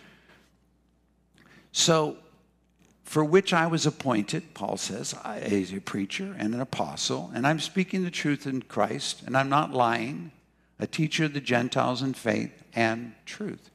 So, 1.73 2.19
for 3.05 3.25
which 3.25 3.53
I 3.53 3.67
was 3.67 3.85
appointed, 3.85 4.55
Paul 4.55 4.77
says, 4.77 5.15
as 5.25 5.73
a 5.73 5.81
preacher 5.81 6.35
and 6.39 6.55
an 6.55 6.61
apostle, 6.61 7.31
and 7.35 7.47
I'm 7.47 7.61
speaking 7.61 8.05
the 8.05 8.11
truth 8.11 8.47
in 8.47 8.63
Christ, 8.63 9.23
and 9.27 9.37
I'm 9.37 9.49
not 9.49 9.73
lying, 9.73 10.31
a 10.83 10.87
teacher 10.87 11.27
of 11.27 11.33
the 11.33 11.41
Gentiles 11.41 12.03
in 12.03 12.13
faith 12.13 12.65
and 12.75 13.15
truth. 13.25 13.71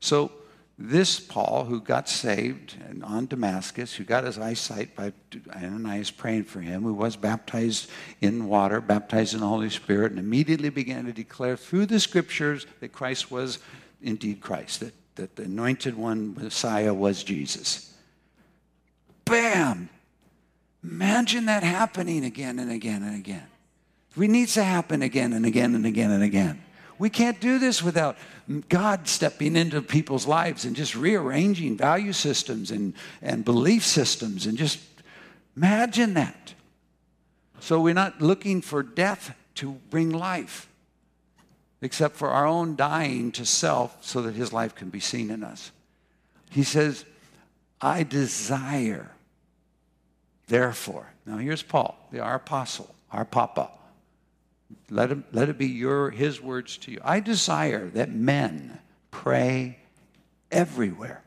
So, 0.00 0.32
this 0.78 1.20
Paul, 1.20 1.64
who 1.64 1.80
got 1.80 2.08
saved 2.08 2.76
on 3.02 3.26
Damascus, 3.26 3.92
who 3.92 4.04
got 4.04 4.24
his 4.24 4.38
eyesight 4.38 4.94
by 4.96 5.12
Ananias 5.54 6.10
praying 6.10 6.44
for 6.44 6.60
him, 6.60 6.84
who 6.84 6.94
was 6.94 7.16
baptized 7.16 7.90
in 8.22 8.46
water, 8.46 8.80
baptized 8.80 9.34
in 9.34 9.40
the 9.40 9.46
Holy 9.46 9.68
Spirit, 9.68 10.12
and 10.12 10.20
immediately 10.20 10.70
began 10.70 11.04
to 11.04 11.12
declare 11.12 11.56
through 11.56 11.84
the 11.84 12.00
scriptures 12.00 12.64
that 12.80 12.92
Christ 12.92 13.30
was 13.30 13.58
indeed 14.00 14.40
Christ, 14.40 14.80
that, 14.80 14.94
that 15.16 15.36
the 15.36 15.42
anointed 15.42 15.98
one, 15.98 16.34
Messiah, 16.34 16.94
was 16.94 17.24
Jesus. 17.24 17.92
Bam! 19.26 19.90
Imagine 20.82 21.44
that 21.46 21.64
happening 21.64 22.24
again 22.24 22.58
and 22.58 22.70
again 22.70 23.02
and 23.02 23.16
again. 23.16 23.48
It 24.20 24.28
needs 24.28 24.54
to 24.54 24.64
happen 24.64 25.02
again 25.02 25.32
and 25.32 25.46
again 25.46 25.74
and 25.74 25.86
again 25.86 26.10
and 26.10 26.22
again. 26.22 26.60
We 26.98 27.10
can't 27.10 27.40
do 27.40 27.58
this 27.58 27.82
without 27.82 28.16
God 28.68 29.06
stepping 29.06 29.54
into 29.56 29.80
people's 29.80 30.26
lives 30.26 30.64
and 30.64 30.74
just 30.74 30.96
rearranging 30.96 31.76
value 31.76 32.12
systems 32.12 32.70
and, 32.70 32.94
and 33.22 33.44
belief 33.44 33.84
systems 33.84 34.46
and 34.46 34.58
just 34.58 34.80
imagine 35.56 36.14
that. 36.14 36.54
So 37.60 37.80
we're 37.80 37.94
not 37.94 38.20
looking 38.20 38.62
for 38.62 38.82
death 38.82 39.34
to 39.56 39.72
bring 39.90 40.10
life, 40.10 40.68
except 41.82 42.16
for 42.16 42.30
our 42.30 42.46
own 42.46 42.74
dying 42.74 43.30
to 43.32 43.44
self 43.44 43.96
so 44.04 44.22
that 44.22 44.34
his 44.34 44.52
life 44.52 44.74
can 44.74 44.88
be 44.88 45.00
seen 45.00 45.30
in 45.30 45.44
us. 45.44 45.70
He 46.50 46.64
says, 46.64 47.04
I 47.80 48.02
desire, 48.02 49.12
therefore. 50.48 51.12
Now 51.26 51.36
here's 51.36 51.62
Paul, 51.62 51.96
our 52.18 52.36
apostle, 52.36 52.92
our 53.12 53.24
papa. 53.24 53.70
Let 54.90 55.10
it, 55.10 55.18
let 55.32 55.48
it 55.48 55.58
be 55.58 55.66
your, 55.66 56.10
his 56.10 56.40
words 56.40 56.76
to 56.78 56.90
you. 56.90 57.00
I 57.04 57.20
desire 57.20 57.88
that 57.90 58.10
men 58.10 58.78
pray 59.10 59.78
everywhere. 60.50 61.22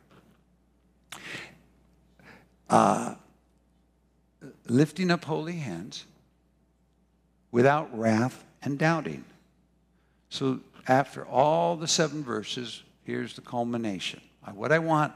Uh, 2.70 3.16
lifting 4.68 5.12
up 5.12 5.26
holy 5.26 5.58
hands 5.58 6.06
without 7.52 7.98
wrath 7.98 8.44
and 8.62 8.78
doubting. 8.78 9.26
So, 10.30 10.62
after 10.88 11.26
all 11.26 11.76
the 11.76 11.88
seven 11.88 12.24
verses, 12.24 12.82
here's 13.04 13.36
the 13.36 13.42
culmination. 13.42 14.22
What 14.54 14.72
I 14.72 14.80
want, 14.80 15.14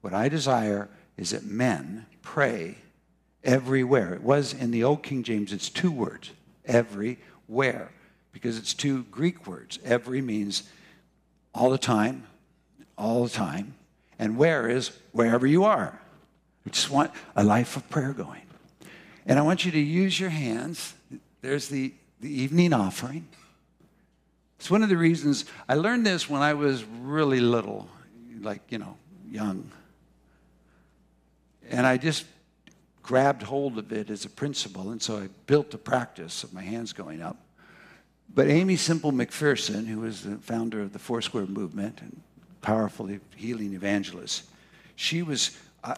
what 0.00 0.14
I 0.14 0.28
desire, 0.28 0.88
is 1.16 1.30
that 1.30 1.44
men 1.44 2.06
pray 2.22 2.78
everywhere. 3.44 4.14
It 4.14 4.22
was 4.22 4.52
in 4.52 4.70
the 4.70 4.82
Old 4.82 5.02
King 5.02 5.22
James, 5.22 5.52
it's 5.52 5.68
two 5.68 5.92
words 5.92 6.30
everywhere 6.64 7.18
where, 7.46 7.90
because 8.32 8.58
it's 8.58 8.74
two 8.74 9.04
Greek 9.04 9.46
words. 9.46 9.78
Every 9.84 10.20
means 10.20 10.64
all 11.54 11.70
the 11.70 11.78
time, 11.78 12.26
all 12.96 13.24
the 13.24 13.30
time, 13.30 13.74
and 14.18 14.36
where 14.36 14.68
is 14.68 14.90
wherever 15.12 15.46
you 15.46 15.64
are. 15.64 16.00
I 16.66 16.70
just 16.70 16.90
want 16.90 17.10
a 17.36 17.44
life 17.44 17.76
of 17.76 17.88
prayer 17.90 18.12
going. 18.12 18.42
And 19.26 19.38
I 19.38 19.42
want 19.42 19.64
you 19.64 19.72
to 19.72 19.78
use 19.78 20.18
your 20.18 20.30
hands. 20.30 20.94
There's 21.40 21.68
the, 21.68 21.92
the 22.20 22.30
evening 22.42 22.72
offering. 22.72 23.26
It's 24.58 24.70
one 24.70 24.82
of 24.82 24.88
the 24.88 24.96
reasons 24.96 25.44
I 25.68 25.74
learned 25.74 26.06
this 26.06 26.28
when 26.28 26.42
I 26.42 26.54
was 26.54 26.84
really 26.84 27.40
little, 27.40 27.88
like, 28.40 28.62
you 28.70 28.78
know, 28.78 28.96
young. 29.30 29.70
And 31.70 31.86
I 31.86 31.96
just 31.96 32.24
grabbed 33.04 33.42
hold 33.42 33.78
of 33.78 33.92
it 33.92 34.10
as 34.10 34.24
a 34.24 34.30
principle, 34.30 34.90
and 34.90 35.00
so 35.00 35.18
I 35.18 35.28
built 35.46 35.70
the 35.70 35.78
practice 35.78 36.42
of 36.42 36.52
my 36.52 36.62
hands 36.62 36.92
going 36.92 37.22
up. 37.22 37.36
But 38.34 38.48
Aimee 38.48 38.76
Semple 38.76 39.12
McPherson, 39.12 39.86
who 39.86 40.00
was 40.00 40.22
the 40.22 40.38
founder 40.38 40.80
of 40.80 40.92
the 40.92 40.98
Foursquare 40.98 41.46
movement 41.46 42.00
and 42.00 42.20
powerful 42.62 43.08
healing 43.36 43.74
evangelist, 43.74 44.44
she 44.96 45.22
was 45.22 45.56
uh, 45.84 45.94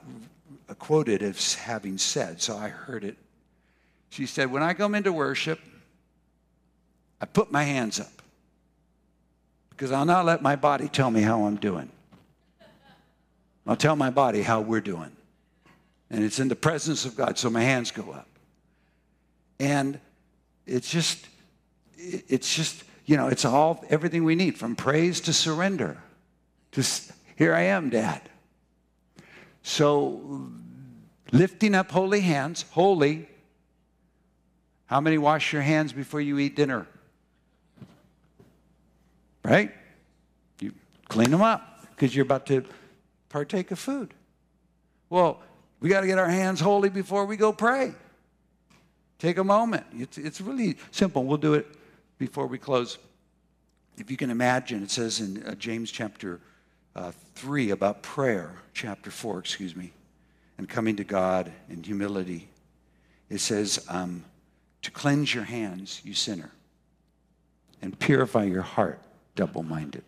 quoted 0.81 1.23
as 1.23 1.55
having 1.55 1.97
said, 1.97 2.43
so 2.43 2.57
I 2.57 2.69
heard 2.69 3.05
it. 3.05 3.17
She 4.11 4.27
said, 4.27 4.51
When 4.51 4.65
I 4.65 4.75
come 4.75 4.95
into 4.97 5.13
worship, 5.13 5.61
I 7.21 7.27
put 7.27 7.53
my 7.53 7.63
hands 7.63 8.01
up 8.01 8.23
because 9.71 9.93
I'll 9.93 10.05
not 10.05 10.25
let 10.25 10.43
my 10.43 10.57
body 10.57 10.89
tell 10.89 11.11
me 11.11 11.23
how 11.23 11.45
I'm 11.45 11.57
doing. 11.57 11.89
I'll 13.65 13.77
tell 13.77 13.97
my 13.97 14.11
body 14.11 14.43
how 14.43 14.61
we're 14.61 14.81
doing 14.81 15.16
and 16.11 16.25
it's 16.25 16.39
in 16.39 16.49
the 16.49 16.57
presence 16.57 17.05
of 17.05 17.17
God, 17.17 17.39
so 17.39 17.51
my 17.51 17.63
hands 17.63 17.91
go 17.91 18.13
up. 18.13 18.29
And 19.59 19.99
it's 20.67 20.91
just, 20.91 21.27
it's 21.97 22.55
just, 22.55 22.85
you 23.07 23.17
know, 23.17 23.29
it's 23.29 23.45
all 23.45 23.85
everything 23.89 24.25
we 24.25 24.35
need 24.35 24.59
from 24.59 24.77
praise 24.77 25.21
to 25.23 25.33
surrender. 25.33 25.99
Just 26.73 27.13
here 27.37 27.55
I 27.55 27.63
am, 27.63 27.91
Dad. 27.91 28.23
So 29.63 30.51
lifting 31.33 31.75
up 31.75 31.91
holy 31.91 32.21
hands, 32.21 32.65
holy. 32.71 33.29
How 34.87 35.01
many 35.01 35.19
wash 35.19 35.53
your 35.53 35.63
hands 35.63 35.93
before 35.93 36.21
you 36.21 36.39
eat 36.39 36.55
dinner? 36.55 36.87
Right? 39.45 39.73
You 40.61 40.73
clean 41.09 41.31
them 41.31 41.43
up 41.43 41.89
because 41.91 42.15
you're 42.15 42.25
about 42.25 42.47
to 42.47 42.65
partake 43.29 43.71
of 43.71 43.79
food. 43.79 44.15
Well, 45.11 45.41
we 45.81 45.89
got 45.89 46.01
to 46.01 46.07
get 46.07 46.19
our 46.19 46.29
hands 46.29 46.61
holy 46.61 46.89
before 46.89 47.27
we 47.27 47.37
go 47.37 47.53
pray. 47.53 47.95
Take 49.19 49.39
a 49.39 49.45
moment. 49.45 49.87
It's, 49.93 50.19
it's 50.19 50.41
really 50.41 50.77
simple. 50.91 51.25
We'll 51.25 51.39
do 51.39 51.55
it 51.55 51.67
before 52.19 52.47
we 52.47 52.59
close. 52.59 52.99
if 53.97 54.11
you 54.11 54.17
can 54.17 54.31
imagine, 54.31 54.83
it 54.83 54.91
says 54.91 55.21
in 55.21 55.43
uh, 55.45 55.55
James 55.55 55.91
chapter 55.91 56.41
uh, 56.95 57.13
3 57.35 57.71
about 57.71 58.03
prayer, 58.03 58.55
chapter 58.73 59.11
4, 59.11 59.39
excuse 59.39 59.77
me, 59.77 59.93
and 60.59 60.69
coming 60.69 60.97
to 60.97 61.05
God 61.05 61.53
in 61.69 61.83
humility. 61.83 62.49
It 63.29 63.41
says, 63.41 63.85
um, 63.89 64.25
to 64.83 64.91
cleanse 64.91 65.35
your 65.35 65.45
hands, 65.45 66.01
you 66.05 66.15
sinner, 66.15 66.51
and 67.83 67.99
purify 67.99 68.45
your 68.45 68.63
heart, 68.63 69.01
double 69.35 69.63
minded. 69.63 70.05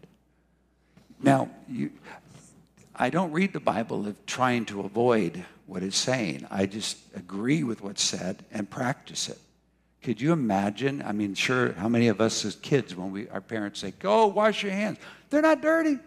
Now, 1.20 1.50
you, 1.68 1.90
I 2.94 3.11
don't 3.11 3.33
read 3.33 3.52
the 3.52 3.61
Bible 3.61 4.07
of 4.07 4.24
trying 4.24 4.66
to 4.66 4.81
avoid 4.81 5.44
what 5.68 5.83
it's 5.83 5.98
saying. 5.98 6.46
I 6.50 6.66
just 6.66 6.96
agree 7.14 7.62
with 7.62 7.83
what's 7.83 8.02
said 8.02 8.42
and 8.50 8.68
practice 8.68 9.28
it. 9.28 9.38
Could 10.02 10.20
you 10.20 10.33
imagine? 10.33 11.02
I 11.04 11.12
mean, 11.12 11.35
sure, 11.35 11.72
how 11.72 11.88
many 11.88 12.09
of 12.09 12.20
us 12.20 12.44
as 12.44 12.57
kids, 12.57 12.96
when 12.96 13.12
we, 13.12 13.28
our 13.28 13.42
parents 13.42 13.81
say, 13.81 13.92
go 13.98 14.26
wash 14.28 14.62
your 14.62 14.72
hands, 14.72 14.98
they're 15.28 15.42
not 15.42 15.61
dirty. 15.61 15.90
And 15.90 16.00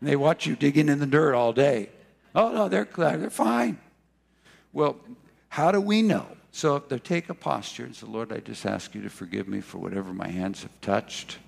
they 0.00 0.16
watch 0.16 0.44
you 0.46 0.56
digging 0.56 0.88
in 0.88 0.98
the 0.98 1.06
dirt 1.06 1.34
all 1.34 1.52
day. 1.52 1.88
Oh, 2.34 2.52
no, 2.52 2.68
they're, 2.68 2.84
they're 2.84 3.30
fine. 3.30 3.78
Well, 4.72 4.96
how 5.48 5.72
do 5.72 5.80
we 5.80 6.02
know? 6.02 6.26
So 6.52 6.76
if 6.76 6.88
they 6.88 6.98
take 6.98 7.30
a 7.30 7.34
posture 7.34 7.84
and 7.84 7.96
say, 7.96 8.06
Lord, 8.06 8.32
I 8.32 8.40
just 8.40 8.66
ask 8.66 8.94
you 8.94 9.02
to 9.02 9.10
forgive 9.10 9.48
me 9.48 9.60
for 9.60 9.78
whatever 9.78 10.12
my 10.12 10.28
hands 10.28 10.62
have 10.62 10.80
touched, 10.82 11.38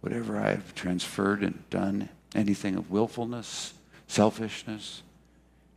whatever 0.00 0.38
I 0.38 0.50
have 0.50 0.74
transferred 0.74 1.42
and 1.42 1.68
done, 1.70 2.10
anything 2.34 2.74
of 2.76 2.90
willfulness, 2.90 3.72
selfishness, 4.08 5.02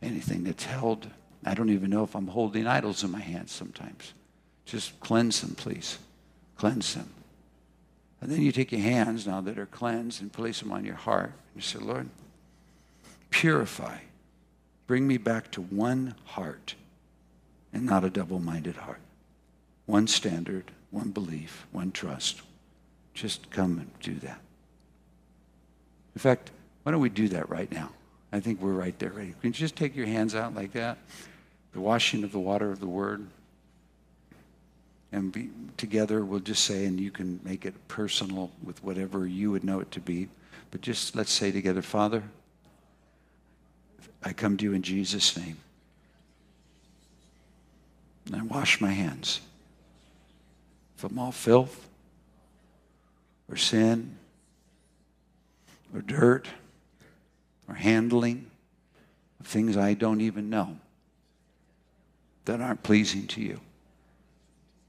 anything 0.02 0.44
that's 0.44 0.64
held. 0.64 1.08
I 1.44 1.54
don't 1.54 1.70
even 1.70 1.90
know 1.90 2.04
if 2.04 2.14
I'm 2.14 2.28
holding 2.28 2.66
idols 2.66 3.04
in 3.04 3.10
my 3.10 3.20
hands 3.20 3.52
sometimes. 3.52 4.12
Just 4.64 4.98
cleanse 5.00 5.40
them, 5.40 5.54
please. 5.54 5.98
Cleanse 6.56 6.94
them. 6.94 7.08
And 8.20 8.30
then 8.30 8.42
you 8.42 8.52
take 8.52 8.72
your 8.72 8.80
hands 8.80 9.26
now 9.26 9.40
that 9.42 9.58
are 9.58 9.66
cleansed 9.66 10.20
and 10.20 10.32
place 10.32 10.60
them 10.60 10.72
on 10.72 10.84
your 10.84 10.96
heart. 10.96 11.32
And 11.54 11.56
you 11.56 11.62
say, 11.62 11.78
Lord, 11.78 12.08
purify. 13.30 13.98
Bring 14.86 15.06
me 15.06 15.18
back 15.18 15.50
to 15.52 15.62
one 15.62 16.14
heart 16.24 16.74
and 17.72 17.86
not 17.86 18.04
a 18.04 18.10
double 18.10 18.40
minded 18.40 18.76
heart. 18.76 19.00
One 19.86 20.06
standard, 20.06 20.70
one 20.90 21.10
belief, 21.10 21.66
one 21.72 21.92
trust. 21.92 22.42
Just 23.14 23.50
come 23.50 23.78
and 23.78 23.90
do 24.00 24.14
that. 24.26 24.40
In 26.14 26.20
fact, 26.20 26.50
why 26.82 26.92
don't 26.92 27.00
we 27.00 27.08
do 27.08 27.28
that 27.28 27.48
right 27.48 27.70
now? 27.70 27.90
I 28.32 28.40
think 28.40 28.60
we're 28.60 28.72
right 28.72 28.98
there 28.98 29.10
ready. 29.10 29.34
Can 29.40 29.48
you 29.48 29.52
just 29.52 29.76
take 29.76 29.96
your 29.96 30.06
hands 30.06 30.34
out 30.34 30.54
like 30.54 30.72
that? 30.72 30.98
The 31.72 31.80
washing 31.80 32.24
of 32.24 32.32
the 32.32 32.38
water 32.38 32.70
of 32.70 32.80
the 32.80 32.86
word. 32.86 33.26
And 35.12 35.32
be, 35.32 35.50
together 35.78 36.24
we'll 36.24 36.40
just 36.40 36.64
say, 36.64 36.84
and 36.84 37.00
you 37.00 37.10
can 37.10 37.40
make 37.42 37.64
it 37.64 37.74
personal 37.88 38.50
with 38.62 38.82
whatever 38.84 39.26
you 39.26 39.50
would 39.50 39.64
know 39.64 39.80
it 39.80 39.90
to 39.92 40.00
be. 40.00 40.28
But 40.70 40.82
just 40.82 41.16
let's 41.16 41.32
say 41.32 41.50
together, 41.50 41.80
Father, 41.80 42.22
I 44.22 44.32
come 44.34 44.56
to 44.58 44.64
you 44.64 44.74
in 44.74 44.82
Jesus' 44.82 45.36
name. 45.36 45.56
And 48.26 48.36
I 48.36 48.42
wash 48.42 48.80
my 48.80 48.90
hands 48.90 49.40
from 50.96 51.18
all 51.18 51.32
filth 51.32 51.88
or 53.50 53.56
sin 53.56 54.16
or 55.94 56.02
dirt 56.02 56.48
or 57.68 57.74
handling 57.74 58.50
of 59.40 59.46
things 59.46 59.76
I 59.76 59.94
don't 59.94 60.20
even 60.20 60.50
know 60.50 60.78
that 62.46 62.60
aren't 62.60 62.82
pleasing 62.82 63.26
to 63.28 63.42
you. 63.42 63.60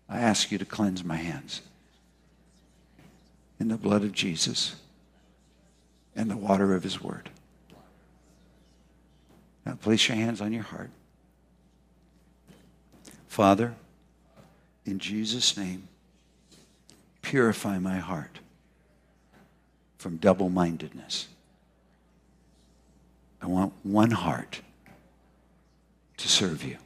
I 0.07 0.19
ask 0.19 0.51
you 0.51 0.57
to 0.57 0.65
cleanse 0.65 1.03
my 1.03 1.17
hands 1.17 1.61
in 3.59 3.67
the 3.67 3.77
blood 3.77 4.03
of 4.03 4.13
Jesus 4.13 4.75
and 6.15 6.31
the 6.31 6.37
water 6.37 6.73
of 6.73 6.83
his 6.83 7.01
word. 7.01 7.29
Now 9.65 9.75
place 9.75 10.07
your 10.07 10.17
hands 10.17 10.41
on 10.41 10.53
your 10.53 10.63
heart. 10.63 10.89
Father, 13.27 13.75
in 14.85 14.97
Jesus' 14.97 15.55
name, 15.55 15.87
purify 17.21 17.77
my 17.77 17.97
heart 17.97 18.39
from 19.97 20.17
double 20.17 20.49
mindedness. 20.49 21.27
I 23.41 23.47
want 23.47 23.73
one 23.83 24.11
heart 24.11 24.61
to 26.17 26.27
serve 26.27 26.63
you 26.63 26.77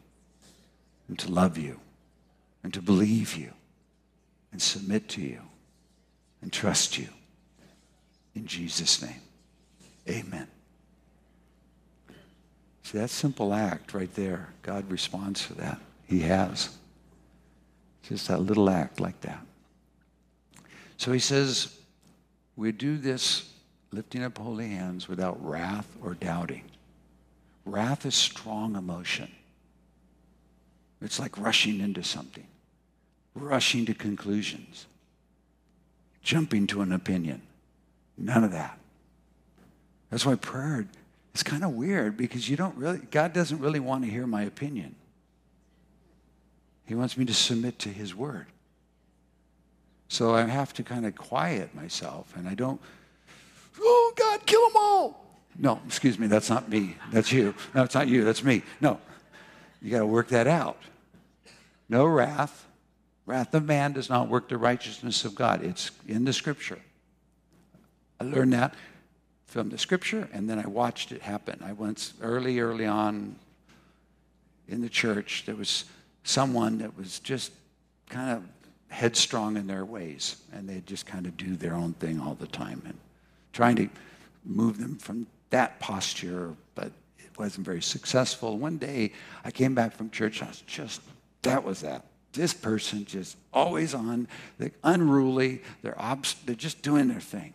and 1.07 1.17
to 1.19 1.31
love 1.31 1.57
you 1.57 1.79
and 2.63 2.73
to 2.73 2.81
believe 2.81 3.35
you 3.35 3.51
and 4.51 4.61
submit 4.61 5.09
to 5.09 5.21
you 5.21 5.41
and 6.41 6.53
trust 6.53 6.97
you. 6.97 7.07
In 8.35 8.45
Jesus' 8.45 9.01
name, 9.01 9.21
amen. 10.07 10.47
See, 12.83 12.97
that 12.97 13.09
simple 13.09 13.53
act 13.53 13.93
right 13.93 14.13
there, 14.13 14.49
God 14.61 14.89
responds 14.91 15.47
to 15.47 15.53
that. 15.55 15.79
He 16.05 16.19
has. 16.21 16.77
Just 18.03 18.27
that 18.27 18.41
little 18.41 18.69
act 18.69 18.99
like 18.99 19.19
that. 19.21 19.39
So 20.97 21.11
he 21.11 21.19
says, 21.19 21.77
we 22.55 22.71
do 22.71 22.97
this 22.97 23.52
lifting 23.93 24.23
up 24.23 24.37
holy 24.37 24.69
hands 24.69 25.07
without 25.07 25.43
wrath 25.45 25.87
or 26.01 26.15
doubting. 26.15 26.63
Wrath 27.65 28.05
is 28.05 28.15
strong 28.15 28.75
emotion. 28.75 29.31
It's 31.01 31.19
like 31.19 31.37
rushing 31.37 31.79
into 31.79 32.03
something, 32.03 32.47
rushing 33.35 33.85
to 33.85 33.93
conclusions, 33.93 34.87
jumping 36.21 36.67
to 36.67 36.81
an 36.81 36.91
opinion. 36.91 37.41
None 38.17 38.43
of 38.43 38.51
that. 38.51 38.77
That's 40.09 40.25
why 40.25 40.35
prayer 40.35 40.87
is 41.33 41.43
kind 41.43 41.63
of 41.63 41.71
weird 41.71 42.17
because 42.17 42.49
you 42.49 42.55
don't 42.55 42.75
really, 42.77 42.99
God 42.99 43.33
doesn't 43.33 43.59
really 43.59 43.79
want 43.79 44.03
to 44.03 44.09
hear 44.09 44.27
my 44.27 44.43
opinion. 44.43 44.95
He 46.85 46.95
wants 46.95 47.17
me 47.17 47.25
to 47.25 47.33
submit 47.33 47.79
to 47.79 47.89
His 47.89 48.13
word. 48.13 48.47
So 50.07 50.35
I 50.35 50.43
have 50.43 50.73
to 50.73 50.83
kind 50.83 51.05
of 51.05 51.15
quiet 51.15 51.73
myself 51.73 52.33
and 52.35 52.47
I 52.47 52.53
don't, 52.53 52.79
oh, 53.79 54.13
God, 54.15 54.45
kill 54.45 54.67
them 54.67 54.77
all. 54.77 55.23
No, 55.57 55.79
excuse 55.85 56.17
me, 56.17 56.27
that's 56.27 56.49
not 56.49 56.69
me. 56.69 56.95
That's 57.11 57.31
you. 57.31 57.53
No, 57.75 57.83
it's 57.83 57.95
not 57.95 58.07
you, 58.07 58.23
that's 58.23 58.43
me. 58.43 58.63
No, 58.81 58.99
you 59.81 59.91
got 59.91 59.99
to 59.99 60.05
work 60.05 60.29
that 60.29 60.47
out. 60.47 60.81
No 61.89 62.05
wrath. 62.05 62.65
Wrath 63.25 63.53
of 63.53 63.65
man 63.65 63.93
does 63.93 64.09
not 64.09 64.27
work 64.29 64.49
the 64.49 64.57
righteousness 64.57 65.25
of 65.25 65.35
God. 65.35 65.63
It's 65.63 65.91
in 66.07 66.25
the 66.25 66.33
scripture. 66.33 66.79
I 68.19 68.25
learned 68.25 68.53
that 68.53 68.73
from 69.45 69.69
the 69.69 69.77
scripture 69.77 70.27
and 70.33 70.49
then 70.49 70.59
I 70.59 70.65
watched 70.67 71.11
it 71.11 71.21
happen. 71.21 71.59
I 71.63 71.73
once, 71.73 72.13
early, 72.21 72.59
early 72.59 72.85
on 72.85 73.35
in 74.67 74.81
the 74.81 74.89
church, 74.89 75.43
there 75.45 75.55
was 75.55 75.85
someone 76.23 76.79
that 76.79 76.97
was 76.97 77.19
just 77.19 77.51
kind 78.09 78.31
of 78.31 78.43
headstrong 78.89 79.57
in 79.57 79.67
their 79.67 79.85
ways 79.85 80.37
and 80.53 80.67
they 80.67 80.81
just 80.85 81.05
kind 81.05 81.25
of 81.25 81.37
do 81.37 81.55
their 81.55 81.75
own 81.75 81.93
thing 81.93 82.19
all 82.19 82.35
the 82.35 82.47
time 82.47 82.81
and 82.85 82.97
trying 83.53 83.75
to 83.77 83.87
move 84.43 84.79
them 84.79 84.97
from 84.97 85.27
that 85.51 85.79
posture, 85.79 86.53
but 86.75 86.91
it 87.19 87.37
wasn't 87.37 87.65
very 87.65 87.81
successful. 87.81 88.57
One 88.57 88.77
day 88.77 89.13
I 89.45 89.51
came 89.51 89.73
back 89.73 89.95
from 89.95 90.09
church, 90.09 90.41
I 90.41 90.47
was 90.47 90.61
just, 90.61 91.01
that 91.43 91.63
was 91.63 91.81
that. 91.81 92.05
This 92.33 92.53
person 92.53 93.05
just 93.05 93.37
always 93.53 93.93
on, 93.93 94.27
they're 94.57 94.71
unruly, 94.83 95.61
they're, 95.83 95.99
obs- 96.01 96.35
they're 96.45 96.55
just 96.55 96.81
doing 96.81 97.07
their 97.07 97.21
thing. 97.21 97.53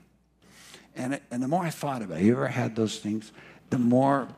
And, 0.95 1.15
it, 1.15 1.23
and 1.31 1.43
the 1.43 1.49
more 1.49 1.65
I 1.65 1.71
thought 1.71 2.01
about 2.03 2.19
it, 2.19 2.25
you 2.25 2.33
ever 2.33 2.47
had 2.47 2.77
those 2.77 2.99
things, 2.99 3.33
the 3.71 3.79
more 3.79 4.29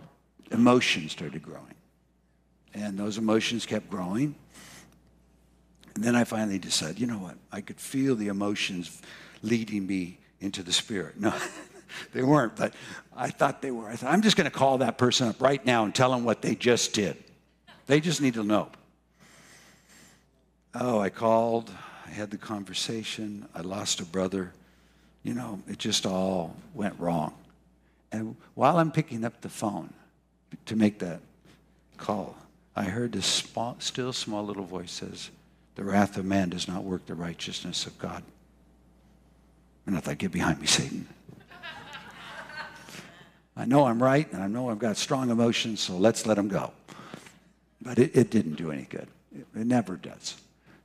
emotions 0.50 1.12
started 1.12 1.42
growing. 1.42 1.74
And 2.72 2.98
those 2.98 3.18
emotions 3.18 3.66
kept 3.66 3.90
growing. 3.90 4.34
And 5.94 6.04
then 6.04 6.16
I 6.16 6.24
finally 6.24 6.58
decided, 6.58 6.98
you 6.98 7.06
know 7.06 7.18
what? 7.18 7.36
I 7.52 7.60
could 7.60 7.80
feel 7.80 8.14
the 8.16 8.28
emotions 8.28 9.02
leading 9.42 9.86
me 9.86 10.19
into 10.40 10.62
the 10.62 10.72
spirit. 10.72 11.20
No, 11.20 11.34
they 12.12 12.22
weren't, 12.22 12.56
but 12.56 12.74
I 13.16 13.30
thought 13.30 13.62
they 13.62 13.70
were. 13.70 13.88
I 13.88 13.96
thought, 13.96 14.12
I'm 14.12 14.22
just 14.22 14.36
going 14.36 14.50
to 14.50 14.56
call 14.56 14.78
that 14.78 14.98
person 14.98 15.28
up 15.28 15.40
right 15.40 15.64
now 15.64 15.84
and 15.84 15.94
tell 15.94 16.10
them 16.10 16.24
what 16.24 16.42
they 16.42 16.54
just 16.54 16.94
did. 16.94 17.16
They 17.86 18.00
just 18.00 18.20
need 18.20 18.34
to 18.34 18.44
know. 18.44 18.68
Oh, 20.74 21.00
I 21.00 21.10
called, 21.10 21.70
I 22.06 22.10
had 22.10 22.30
the 22.30 22.38
conversation, 22.38 23.48
I 23.54 23.62
lost 23.62 24.00
a 24.00 24.04
brother. 24.04 24.52
You 25.22 25.34
know, 25.34 25.60
it 25.68 25.78
just 25.78 26.06
all 26.06 26.56
went 26.74 26.98
wrong. 26.98 27.34
And 28.12 28.36
while 28.54 28.78
I'm 28.78 28.90
picking 28.90 29.24
up 29.24 29.40
the 29.40 29.48
phone 29.48 29.92
to 30.66 30.76
make 30.76 31.00
that 31.00 31.20
call, 31.96 32.36
I 32.74 32.84
heard 32.84 33.12
this 33.12 33.26
small, 33.26 33.76
still 33.80 34.12
small 34.12 34.44
little 34.44 34.64
voice 34.64 34.92
says, 34.92 35.30
The 35.74 35.84
wrath 35.84 36.16
of 36.16 36.24
man 36.24 36.50
does 36.50 36.68
not 36.68 36.84
work 36.84 37.06
the 37.06 37.14
righteousness 37.14 37.86
of 37.86 37.98
God. 37.98 38.22
And 39.86 39.96
I 39.96 40.00
thought, 40.00 40.18
Get 40.18 40.32
behind 40.32 40.60
me, 40.60 40.66
Satan. 40.66 41.08
I 43.56 43.64
know 43.66 43.84
I'm 43.84 44.02
right, 44.02 44.30
and 44.32 44.42
I 44.42 44.46
know 44.46 44.70
I've 44.70 44.78
got 44.78 44.96
strong 44.96 45.30
emotions, 45.30 45.80
so 45.80 45.96
let's 45.96 46.24
let 46.26 46.34
them 46.36 46.48
go. 46.48 46.72
But 47.82 47.98
it, 47.98 48.16
it 48.16 48.30
didn't 48.30 48.54
do 48.54 48.70
any 48.70 48.84
good. 48.84 49.08
It, 49.36 49.46
it 49.54 49.66
never 49.66 49.96
does. 49.96 50.36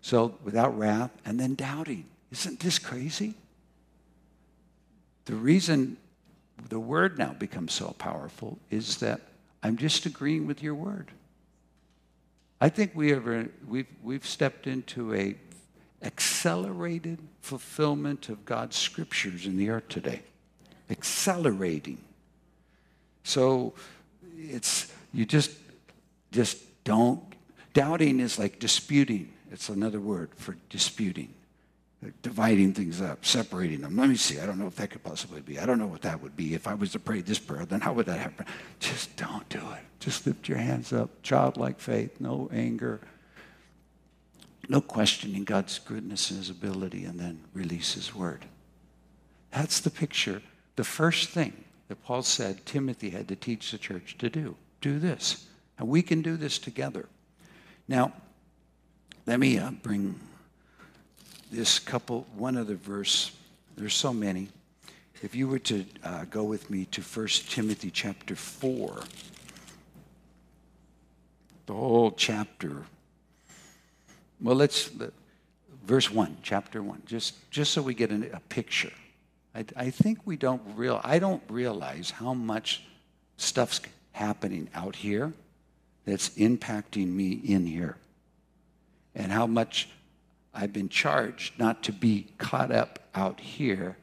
So 0.02 0.36
without 0.44 0.78
wrath, 0.78 1.12
and 1.26 1.40
then 1.40 1.56
doubting. 1.56 2.06
Isn't 2.32 2.60
this 2.60 2.80
crazy? 2.80 3.36
The 5.26 5.36
reason 5.36 5.98
the 6.70 6.80
word 6.80 7.18
now 7.18 7.34
becomes 7.34 7.74
so 7.74 7.96
powerful 7.98 8.60
is 8.70 8.98
that 8.98 9.22
I'm 9.64 9.78
just 9.78 10.06
agreeing 10.06 10.46
with 10.46 10.62
your 10.62 10.76
word. 10.76 11.12
I 12.62 12.70
think 12.70 12.92
we 12.94 13.14
ever, 13.14 13.50
we've, 13.68 13.88
we've 14.04 14.26
stepped 14.26 14.68
into 14.68 15.14
a 15.14 15.36
accelerated 16.02 17.20
fulfillment 17.42 18.30
of 18.30 18.46
God's 18.46 18.76
scriptures 18.76 19.46
in 19.46 19.58
the 19.58 19.70
earth 19.70 19.88
today. 19.90 20.22
Accelerating. 20.90 22.00
So 23.24 23.74
it's, 24.38 24.92
you 25.14 25.26
just, 25.26 25.52
just 26.32 26.58
don't, 26.84 27.24
doubting 27.74 28.20
is 28.20 28.38
like 28.38 28.60
disputing. 28.60 29.32
It's 29.52 29.70
another 29.70 30.00
word 30.00 30.30
for 30.36 30.58
disputing 30.70 31.34
dividing 32.22 32.74
things 32.74 33.02
up, 33.02 33.26
separating 33.26 33.82
them. 33.82 33.96
Let 33.98 34.10
me 34.10 34.16
see. 34.16 34.40
I 34.40 34.46
don't 34.46 34.60
know 34.60 34.68
if 34.68 34.76
that 34.76 34.90
could 34.92 35.04
possibly 35.04 35.42
be. 35.42 35.60
I 35.60 35.66
don't 35.66 35.80
know 35.80 35.88
what 35.88 36.02
that 36.04 36.22
would 36.22 36.36
be. 36.36 36.54
If 36.54 36.68
I 36.68 36.74
was 36.74 36.92
to 36.92 37.00
pray 37.00 37.22
this 37.22 37.40
prayer, 37.40 37.66
then 37.66 37.82
how 37.82 37.94
would 37.94 38.06
that 38.08 38.20
happen? 38.20 38.46
Just 38.80 39.16
don't 39.16 39.48
do 39.50 39.60
it. 39.60 39.82
Just 40.00 40.28
lift 40.28 40.48
your 40.48 40.58
hands 40.58 40.94
up. 40.94 41.10
Childlike 41.24 41.80
faith, 41.80 42.20
no 42.20 42.50
anger, 42.52 43.02
no 44.70 44.82
questioning 44.82 45.44
God's 45.44 45.80
goodness 45.80 46.30
and 46.30 46.40
his 46.40 46.50
ability, 46.50 47.06
and 47.06 47.20
then 47.20 47.42
release 47.54 47.94
his 47.94 48.16
word. 48.16 48.46
That's 49.52 49.80
the 49.80 49.90
picture. 49.90 50.42
The 50.76 50.84
first 50.84 51.30
thing 51.30 51.54
that 51.88 52.04
Paul 52.04 52.24
said 52.24 52.66
Timothy 52.66 53.10
had 53.10 53.28
to 53.28 53.36
teach 53.36 53.72
the 53.72 53.78
church 53.78 54.18
to 54.18 54.30
do. 54.30 54.56
Do 54.82 55.00
this. 55.00 55.48
And 55.78 55.88
we 55.88 56.02
can 56.02 56.22
do 56.22 56.38
this 56.38 56.58
together. 56.58 57.08
Now, 57.88 58.14
let 59.26 59.40
me 59.40 59.58
uh, 59.58 59.72
bring 59.72 60.20
this 61.52 61.80
couple, 61.80 62.28
one 62.36 62.58
other 62.58 62.76
verse. 62.76 63.32
There's 63.76 63.94
so 63.94 64.14
many. 64.14 64.50
If 65.22 65.36
you 65.36 65.48
were 65.48 65.60
to 65.60 65.86
uh, 66.04 66.26
go 66.26 66.44
with 66.44 66.70
me 66.70 66.86
to 66.86 67.02
1 67.02 67.28
Timothy 67.50 67.92
chapter 67.92 68.36
4, 68.36 69.04
the 71.66 71.74
whole 71.74 72.12
chapter. 72.12 72.84
Well, 74.46 74.58
let's, 74.58 74.92
verse 75.88 76.12
1, 76.12 76.38
chapter 76.44 76.84
1, 76.84 77.02
just, 77.08 77.50
just 77.50 77.74
so 77.74 77.82
we 77.82 77.96
get 77.96 78.12
a, 78.12 78.40
picture. 78.48 78.92
I, 79.56 79.66
I 79.76 79.90
think 79.90 80.20
we 80.24 80.38
don't 80.38 80.62
real, 80.76 81.02
I 81.04 81.18
don't 81.18 81.42
realize 81.50 82.12
how 82.12 82.36
much 82.36 82.84
stuff's 83.38 83.82
happening 84.12 84.70
out 84.76 84.98
here 84.98 85.34
that's 86.06 86.30
impacting 86.38 87.08
me 87.08 87.32
in 87.32 87.66
here. 87.66 87.98
And 89.16 89.32
how 89.32 89.48
much 89.48 89.90
I've 90.54 90.72
been 90.72 90.90
charged 90.90 91.58
not 91.58 91.82
to 91.82 91.92
be 91.92 92.28
caught 92.38 92.72
up 92.72 93.00
out 93.16 93.40
here, 93.40 93.98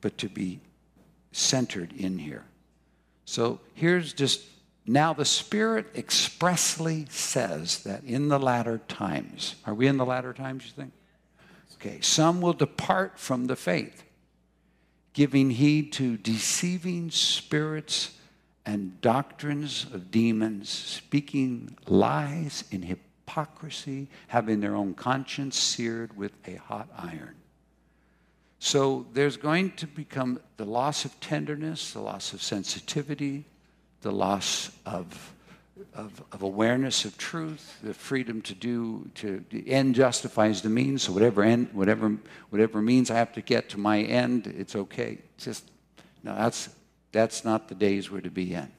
but 0.00 0.18
to 0.18 0.28
be 0.28 0.58
centered 1.30 1.92
in 1.92 2.18
here. 2.18 2.42
So 3.26 3.60
here's 3.74 4.12
just 4.12 4.42
now 4.86 5.14
the 5.14 5.24
Spirit 5.24 5.86
expressly 5.94 7.06
says 7.08 7.82
that 7.84 8.04
in 8.04 8.28
the 8.28 8.38
latter 8.38 8.78
times, 8.86 9.54
are 9.64 9.74
we 9.74 9.86
in 9.86 9.96
the 9.96 10.04
latter 10.04 10.32
times, 10.32 10.66
you 10.66 10.72
think? 10.72 10.92
Okay, 11.76 12.00
some 12.00 12.40
will 12.40 12.52
depart 12.52 13.18
from 13.18 13.46
the 13.46 13.56
faith, 13.56 14.04
giving 15.12 15.50
heed 15.50 15.92
to 15.94 16.16
deceiving 16.16 17.10
spirits 17.10 18.18
and 18.66 19.00
doctrines 19.00 19.86
of 19.92 20.10
demons, 20.10 20.68
speaking 20.68 21.76
lies 21.86 22.64
in 22.70 22.82
hypocrisy 22.82 24.08
having 24.28 24.60
their 24.60 24.74
own 24.74 24.94
conscience 24.94 25.58
seared 25.58 26.16
with 26.16 26.32
a 26.46 26.56
hot 26.56 26.88
iron. 26.96 27.34
So 28.58 29.06
there's 29.12 29.36
going 29.36 29.72
to 29.72 29.86
become 29.86 30.40
the 30.56 30.64
loss 30.64 31.04
of 31.04 31.18
tenderness, 31.20 31.92
the 31.92 32.00
loss 32.00 32.32
of 32.32 32.42
sensitivity, 32.42 33.44
the 34.04 34.12
loss 34.12 34.70
of, 34.86 35.34
of, 35.94 36.22
of 36.30 36.42
awareness 36.42 37.04
of 37.04 37.16
truth, 37.18 37.78
the 37.82 37.94
freedom 37.94 38.42
to 38.42 38.54
do, 38.54 39.10
to 39.16 39.42
the 39.50 39.68
end 39.68 39.94
justifies 39.94 40.60
the 40.62 40.68
means. 40.68 41.02
So 41.02 41.12
whatever 41.12 41.42
end, 41.42 41.70
whatever, 41.72 42.14
whatever 42.50 42.80
means 42.80 43.10
I 43.10 43.16
have 43.16 43.32
to 43.32 43.40
get 43.40 43.70
to 43.70 43.80
my 43.80 44.02
end, 44.02 44.46
it's 44.46 44.76
okay. 44.76 45.18
just, 45.38 45.68
no, 46.22 46.34
that's, 46.34 46.68
that's 47.12 47.44
not 47.44 47.68
the 47.68 47.74
days 47.74 48.10
we're 48.10 48.20
to 48.20 48.30
be 48.30 48.54
in. 48.54 48.70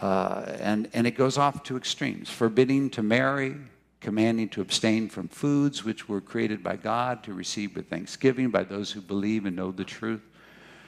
Uh, 0.00 0.44
and, 0.60 0.88
and 0.92 1.06
it 1.06 1.16
goes 1.16 1.38
off 1.38 1.64
to 1.64 1.76
extremes 1.76 2.28
forbidding 2.28 2.90
to 2.90 3.02
marry, 3.02 3.56
commanding 4.00 4.50
to 4.50 4.60
abstain 4.60 5.08
from 5.08 5.28
foods 5.28 5.82
which 5.82 6.08
were 6.08 6.20
created 6.20 6.62
by 6.62 6.76
God 6.76 7.24
to 7.24 7.32
receive 7.32 7.74
with 7.74 7.88
thanksgiving 7.88 8.50
by 8.50 8.64
those 8.64 8.92
who 8.92 9.00
believe 9.00 9.46
and 9.46 9.56
know 9.56 9.72
the 9.72 9.84
truth. 9.84 10.22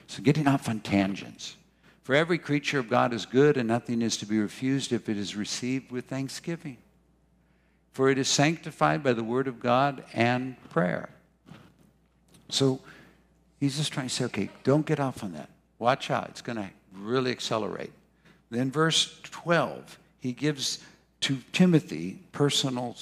So, 0.07 0.23
getting 0.23 0.47
off 0.47 0.69
on 0.69 0.81
tangents. 0.81 1.57
For 2.11 2.17
every 2.17 2.39
creature 2.39 2.81
of 2.81 2.91
God 2.91 3.13
is 3.13 3.25
good, 3.25 3.57
and 3.57 3.69
nothing 3.69 4.03
is 4.03 4.17
to 4.17 4.27
be 4.27 4.41
refused 4.41 4.93
if 4.93 5.09
it 5.09 5.17
is 5.17 5.37
received 5.37 5.93
with 5.93 6.07
thanksgiving. 6.07 6.79
For 7.93 8.11
it 8.11 8.19
is 8.19 8.27
sanctified 8.27 9.05
by 9.05 9.13
the 9.13 9.23
word 9.23 9.47
of 9.47 9.61
God 9.61 10.03
and 10.13 10.57
prayer. 10.71 11.11
So, 12.49 12.81
he's 13.61 13.77
just 13.77 13.93
trying 13.93 14.09
to 14.09 14.13
say, 14.13 14.25
okay, 14.25 14.51
don't 14.65 14.85
get 14.85 14.99
off 14.99 15.23
on 15.23 15.35
that. 15.35 15.51
Watch 15.79 16.11
out, 16.11 16.31
it's 16.31 16.43
going 16.43 16.57
to 16.57 16.69
really 16.93 17.31
accelerate. 17.31 17.93
Then, 18.51 18.73
verse 18.73 19.21
12, 19.23 19.97
he 20.19 20.33
gives 20.33 20.81
to 21.21 21.39
Timothy 21.53 22.19
personal 22.33 22.97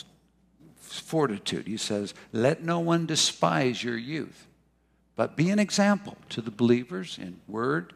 fortitude. 0.77 1.67
He 1.67 1.79
says, 1.79 2.13
Let 2.35 2.63
no 2.63 2.79
one 2.81 3.07
despise 3.07 3.83
your 3.83 3.97
youth, 3.97 4.47
but 5.17 5.35
be 5.35 5.49
an 5.49 5.59
example 5.59 6.19
to 6.29 6.43
the 6.43 6.51
believers 6.51 7.17
in 7.19 7.41
word, 7.49 7.95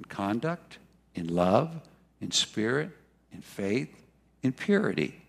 in 0.00 0.04
conduct, 0.06 0.78
in 1.14 1.28
love, 1.28 1.78
in 2.22 2.30
spirit, 2.30 2.88
in 3.34 3.42
faith, 3.42 3.94
in 4.42 4.50
purity. 4.50 5.20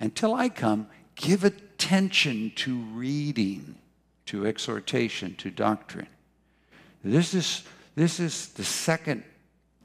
Until 0.00 0.34
I 0.34 0.48
come, 0.48 0.86
give 1.16 1.44
attention 1.44 2.52
to 2.56 2.78
reading, 2.94 3.74
to 4.24 4.46
exhortation, 4.46 5.34
to 5.36 5.50
doctrine. 5.50 6.06
This 7.04 7.34
is, 7.34 7.62
this 7.94 8.18
is 8.18 8.48
the 8.48 8.64
second 8.64 9.22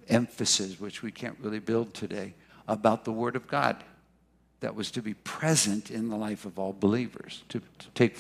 emphasis, 0.08 0.80
which 0.80 1.04
we 1.04 1.12
can't 1.12 1.38
really 1.42 1.60
build 1.60 1.94
today, 1.94 2.36
about 2.70 3.04
the 3.04 3.12
Word 3.12 3.36
of 3.36 3.48
God 3.48 3.84
that 4.62 4.76
was 4.76 4.92
to 4.92 5.02
be 5.02 5.14
present 5.14 5.92
in 5.92 6.08
the 6.08 6.16
life 6.16 6.46
of 6.46 6.58
all 6.58 6.72
believers, 6.72 7.44
to, 7.50 7.60
to, 7.80 7.90
take, 7.96 8.16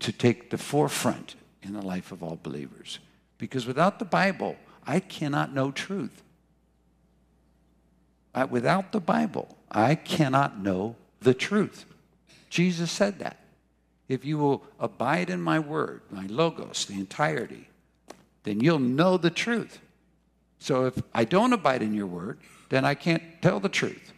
to 0.00 0.10
take 0.10 0.50
the 0.50 0.58
forefront 0.58 1.36
in 1.62 1.74
the 1.74 1.82
life 1.82 2.10
of 2.10 2.24
all 2.24 2.40
believers. 2.42 2.98
Because 3.38 3.66
without 3.66 4.00
the 4.00 4.04
Bible, 4.04 4.56
I 4.88 5.00
cannot 5.00 5.52
know 5.52 5.70
truth. 5.70 6.22
I, 8.34 8.46
without 8.46 8.92
the 8.92 9.00
Bible, 9.00 9.58
I 9.70 9.94
cannot 9.94 10.58
know 10.58 10.96
the 11.20 11.34
truth. 11.34 11.84
Jesus 12.48 12.90
said 12.90 13.18
that. 13.18 13.36
If 14.08 14.24
you 14.24 14.38
will 14.38 14.64
abide 14.80 15.28
in 15.28 15.42
my 15.42 15.58
word, 15.58 16.00
my 16.10 16.26
logos, 16.26 16.86
the 16.86 16.94
entirety, 16.94 17.68
then 18.44 18.60
you'll 18.60 18.78
know 18.78 19.18
the 19.18 19.30
truth. 19.30 19.78
So 20.58 20.86
if 20.86 20.94
I 21.12 21.24
don't 21.24 21.52
abide 21.52 21.82
in 21.82 21.92
your 21.92 22.06
word, 22.06 22.38
then 22.70 22.86
I 22.86 22.94
can't 22.94 23.22
tell 23.42 23.60
the 23.60 23.68
truth 23.68 24.12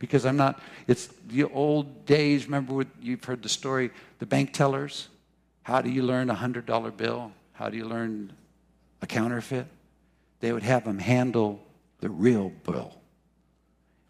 because 0.00 0.26
I'm 0.26 0.36
not. 0.36 0.60
It's 0.88 1.06
the 1.28 1.44
old 1.44 2.04
days. 2.04 2.46
Remember 2.46 2.74
what 2.74 2.88
you've 3.00 3.22
heard 3.22 3.44
the 3.44 3.48
story, 3.48 3.92
the 4.18 4.26
bank 4.26 4.52
tellers. 4.52 5.08
How 5.62 5.80
do 5.80 5.88
you 5.88 6.02
learn 6.02 6.28
a 6.30 6.34
hundred 6.34 6.66
dollar 6.66 6.90
bill? 6.90 7.30
How 7.52 7.68
do 7.68 7.76
you 7.76 7.84
learn 7.84 8.32
a 9.00 9.06
counterfeit? 9.06 9.68
They 10.40 10.52
would 10.52 10.62
have 10.62 10.84
them 10.84 10.98
handle 10.98 11.60
the 12.00 12.10
real 12.10 12.50
bill. 12.64 12.94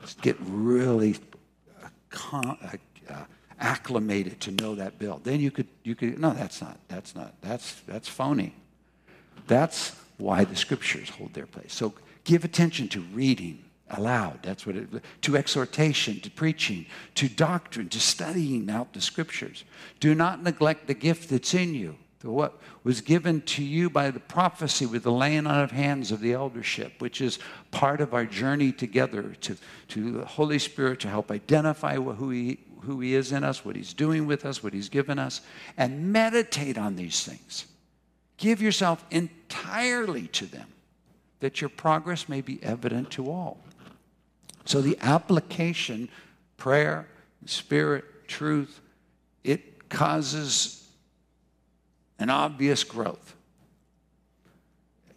Just 0.01 0.23
get 0.23 0.37
really 0.41 1.17
uh, 1.83 1.89
uh, 2.33 2.55
uh, 3.09 3.25
acclimated 3.59 4.41
to 4.41 4.51
know 4.53 4.75
that 4.77 4.99
bill. 4.99 5.21
Then 5.23 5.41
you 5.41 5.51
could 5.51 5.67
you 5.83 5.95
could 5.95 6.19
no, 6.19 6.31
that's 6.31 6.61
not 6.61 6.79
that's 6.89 7.15
not 7.15 7.35
that's 7.43 7.75
that's 7.87 8.09
phony. 8.09 8.55
That's 9.47 9.95
why 10.17 10.45
the 10.45 10.57
scriptures 10.57 11.11
hold 11.11 11.35
their 11.35 11.47
place. 11.47 11.75
So 11.75 11.93
give 12.25 12.45
attention 12.45 12.89
to 12.89 13.01
reading 13.01 13.65
aloud. 13.91 14.43
That's 14.43 14.65
what 14.65 14.77
it 14.77 14.89
to 15.23 15.37
exhortation, 15.37 16.21
to 16.21 16.31
preaching, 16.31 16.87
to 17.17 17.29
doctrine, 17.29 17.89
to 17.91 18.01
studying 18.01 18.71
out 18.71 18.93
the 18.93 19.01
scriptures. 19.01 19.65
Do 19.99 20.15
not 20.15 20.43
neglect 20.43 20.87
the 20.87 20.95
gift 20.95 21.29
that's 21.29 21.55
in 21.55 21.75
you. 21.75 21.97
What 22.23 22.61
was 22.85 23.01
given 23.01 23.41
to 23.43 23.65
you 23.65 23.89
by 23.89 24.11
the 24.11 24.21
prophecy 24.21 24.85
with 24.85 25.05
the 25.05 25.13
laying 25.13 25.47
on 25.47 25.61
of 25.63 25.71
hands 25.71 26.13
of 26.13 26.21
the 26.21 26.35
eldership, 26.35 27.01
which 27.01 27.23
is 27.23 27.39
part 27.71 28.03
of 28.03 28.13
our 28.13 28.27
journey 28.27 28.73
together 28.73 29.35
to, 29.41 29.57
to 29.89 30.13
the 30.13 30.27
Holy 30.27 30.59
Spirit 30.59 31.01
to 31.01 31.09
help 31.09 31.31
identify 31.31 31.97
who 31.97 32.29
he, 32.29 32.59
who 32.83 33.01
he 33.01 33.15
is 33.15 33.33
in 33.33 33.43
us, 33.43 33.65
what 33.65 33.75
He's 33.75 33.95
doing 33.95 34.27
with 34.27 34.45
us, 34.45 34.63
what 34.63 34.75
He's 34.75 34.91
given 34.91 35.19
us, 35.19 35.41
and 35.79 36.13
meditate 36.13 36.77
on 36.77 36.97
these 36.97 37.25
things. 37.25 37.67
Give 38.37 38.61
yourself 38.61 39.05
entirely 39.11 40.29
to 40.29 40.47
them, 40.47 40.67
that 41.41 41.61
your 41.61 41.71
progress 41.71 42.29
may 42.29 42.43
be 42.43 42.63
evident 42.63 43.11
to 43.13 43.31
all. 43.31 43.61
So 44.67 44.81
the 44.81 44.99
application, 45.01 46.09
prayer, 46.59 47.09
spirit, 47.47 48.05
truth, 48.29 48.81
it 49.43 49.89
causes 49.89 50.80
an 52.21 52.31
obvious 52.31 52.85
growth. 52.85 53.35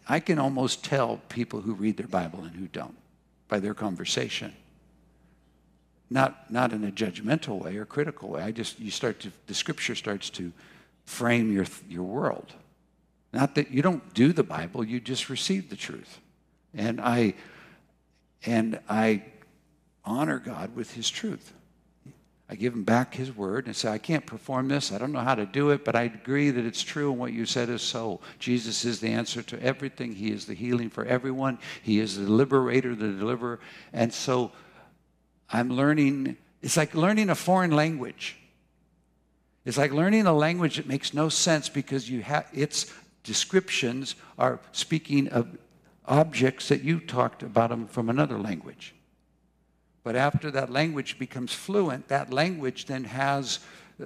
I 0.08 0.20
can 0.20 0.38
almost 0.38 0.84
tell 0.84 1.20
people 1.28 1.60
who 1.60 1.74
read 1.74 1.96
their 1.96 2.08
Bible 2.08 2.40
and 2.42 2.56
who 2.56 2.66
don't 2.66 2.96
by 3.48 3.60
their 3.60 3.74
conversation. 3.74 4.52
Not, 6.10 6.50
not 6.50 6.72
in 6.72 6.84
a 6.84 6.90
judgmental 6.90 7.62
way 7.62 7.76
or 7.76 7.84
critical 7.84 8.30
way. 8.30 8.42
I 8.42 8.50
just, 8.50 8.80
you 8.80 8.90
start 8.90 9.20
to, 9.20 9.32
the 9.46 9.54
scripture 9.54 9.94
starts 9.94 10.30
to 10.30 10.52
frame 11.04 11.52
your, 11.52 11.66
your 11.88 12.02
world. 12.02 12.52
Not 13.32 13.54
that 13.54 13.70
you 13.70 13.82
don't 13.82 14.14
do 14.14 14.32
the 14.32 14.42
Bible, 14.42 14.84
you 14.84 15.00
just 15.00 15.28
receive 15.28 15.70
the 15.70 15.76
truth. 15.76 16.20
And 16.74 17.00
I, 17.00 17.34
and 18.46 18.80
I 18.88 19.22
honor 20.04 20.38
God 20.38 20.74
with 20.74 20.94
his 20.94 21.10
truth. 21.10 21.52
I 22.48 22.56
give 22.56 22.74
him 22.74 22.84
back 22.84 23.14
his 23.14 23.34
word 23.34 23.66
and 23.66 23.74
say, 23.74 23.88
I 23.90 23.98
can't 23.98 24.26
perform 24.26 24.68
this. 24.68 24.92
I 24.92 24.98
don't 24.98 25.12
know 25.12 25.20
how 25.20 25.34
to 25.34 25.46
do 25.46 25.70
it, 25.70 25.84
but 25.84 25.96
I 25.96 26.02
agree 26.02 26.50
that 26.50 26.64
it's 26.64 26.82
true 26.82 27.10
and 27.10 27.18
what 27.18 27.32
you 27.32 27.46
said 27.46 27.70
is 27.70 27.80
so. 27.80 28.20
Jesus 28.38 28.84
is 28.84 29.00
the 29.00 29.08
answer 29.08 29.42
to 29.42 29.62
everything. 29.62 30.14
He 30.14 30.30
is 30.30 30.44
the 30.44 30.54
healing 30.54 30.90
for 30.90 31.06
everyone. 31.06 31.58
He 31.82 31.98
is 32.00 32.18
the 32.18 32.30
liberator, 32.30 32.94
the 32.94 33.12
deliverer. 33.12 33.60
And 33.94 34.12
so 34.12 34.52
I'm 35.48 35.70
learning, 35.70 36.36
it's 36.60 36.76
like 36.76 36.94
learning 36.94 37.30
a 37.30 37.34
foreign 37.34 37.70
language. 37.70 38.36
It's 39.64 39.78
like 39.78 39.92
learning 39.92 40.26
a 40.26 40.34
language 40.34 40.76
that 40.76 40.86
makes 40.86 41.14
no 41.14 41.30
sense 41.30 41.70
because 41.70 42.10
you 42.10 42.22
have 42.22 42.46
its 42.52 42.92
descriptions 43.22 44.16
are 44.38 44.60
speaking 44.72 45.28
of 45.28 45.56
objects 46.04 46.68
that 46.68 46.82
you 46.82 47.00
talked 47.00 47.42
about 47.42 47.70
them 47.70 47.86
from 47.86 48.10
another 48.10 48.38
language. 48.38 48.94
But 50.04 50.16
after 50.16 50.50
that 50.52 50.70
language 50.70 51.18
becomes 51.18 51.52
fluent, 51.52 52.08
that 52.08 52.32
language 52.32 52.84
then 52.84 53.04
has 53.04 53.58
uh, 54.00 54.04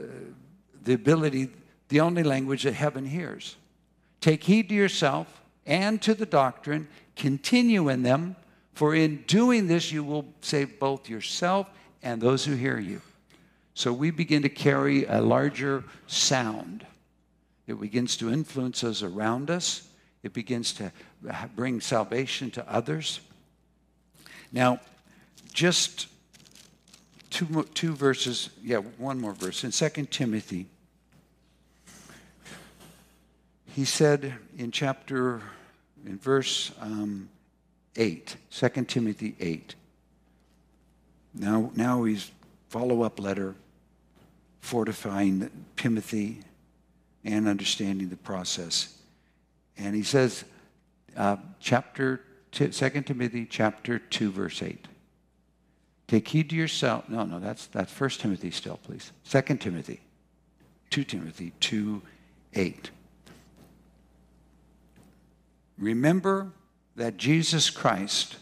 the 0.85 0.95
ability, 0.95 1.51
the 1.89 2.01
only 2.01 2.23
language 2.23 2.63
that 2.63 2.75
heaven 2.75 3.05
hears. 3.05 3.57
Take 4.21 4.45
heed 4.45 4.69
to 4.71 4.75
yourself 4.75 5.43
and 5.67 6.01
to 6.03 6.15
the 6.15 6.25
doctrine, 6.25 6.89
continue 7.17 7.89
in 7.89 8.03
them, 8.03 8.37
for 8.73 8.95
in 8.95 9.25
doing 9.27 9.67
this 9.67 9.91
you 9.91 10.05
will 10.05 10.25
save 10.41 10.79
both 10.79 11.09
yourself 11.09 11.69
and 12.03 12.23
those 12.23 12.45
who 12.45 12.55
hear 12.55 12.79
you. 12.79 13.03
So 13.75 13.93
we 13.93 14.11
begin 14.11 14.43
to 14.43 14.49
carry 14.49 15.05
a 15.05 15.21
larger 15.21 15.85
sound. 16.07 16.87
It 17.67 17.81
begins 17.81 18.17
to 18.19 18.31
influence 18.31 18.81
those 18.81 19.03
around 19.03 19.51
us. 19.51 19.89
It 20.23 20.33
begins 20.33 20.73
to 20.75 20.93
bring 21.57 21.81
salvation 21.81 22.51
to 22.53 22.73
others. 22.73 23.21
Now, 24.53 24.81
just 25.59 26.07
two, 27.31 27.65
two 27.75 27.93
verses, 27.93 28.51
yeah, 28.63 28.77
one 28.77 29.21
more 29.21 29.33
verse. 29.33 29.65
In 29.65 29.73
2 29.73 30.07
Timothy, 30.07 30.67
he 33.75 33.85
said 33.85 34.35
in 34.57 34.71
chapter, 34.71 35.43
in 36.07 36.17
verse 36.17 36.71
um, 36.81 37.29
8, 37.97 38.37
2 38.53 38.69
Timothy 38.85 39.35
8. 39.41 39.75
Now, 41.35 41.73
now 41.75 42.05
he's 42.05 42.31
follow-up 42.69 43.19
letter, 43.19 43.57
fortifying 44.61 45.51
Timothy 45.77 46.39
and 47.25 47.49
understanding 47.49 48.11
the 48.11 48.17
process. 48.17 48.97
And 49.77 49.97
he 49.97 50.05
says, 50.05 50.45
uh, 51.17 51.39
chapter 51.59 52.21
2 52.53 52.69
Timothy 52.69 53.45
chapter 53.45 53.99
2, 53.99 54.31
verse 54.31 54.63
8. 54.63 54.87
Take 56.09 56.27
heed 56.27 56.51
to 56.51 56.57
yourself. 56.57 57.09
No, 57.09 57.25
no, 57.25 57.39
that's, 57.39 57.67
that's 57.67 57.99
1 57.99 58.11
Timothy 58.11 58.51
still, 58.51 58.81
please. 58.83 59.13
2 59.31 59.43
Timothy. 59.59 60.01
2 60.91 61.05
Timothy 61.05 61.53
2 61.61 62.03
8. 62.55 62.91
Remember 65.77 66.51
that 66.97 67.19
Jesus 67.19 67.71
Christ 67.71 68.37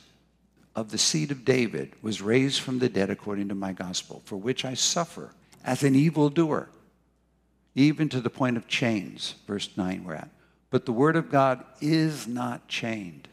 of 0.77 0.91
the 0.91 0.99
seed 0.99 1.31
of 1.33 1.45
David 1.45 1.93
was 2.03 2.23
raised 2.23 2.61
from 2.61 2.79
the 2.79 2.89
dead 2.89 3.11
according 3.11 3.49
to 3.49 3.55
my 3.55 3.73
gospel, 3.73 4.23
for 4.25 4.37
which 4.37 4.65
I 4.65 4.75
suffer 4.75 5.33
as 5.65 5.83
an 5.83 5.97
evildoer, 5.97 6.69
even 7.75 8.09
to 8.11 8.21
the 8.21 8.31
point 8.31 8.57
of 8.57 8.69
chains. 8.69 9.35
Verse 9.47 9.71
9 9.77 10.05
we're 10.05 10.15
at. 10.15 10.31
But 10.71 10.87
the 10.87 10.93
word 10.93 11.17
of 11.17 11.31
God 11.31 11.65
is 11.81 12.29
not 12.29 12.69
chained. 12.69 13.29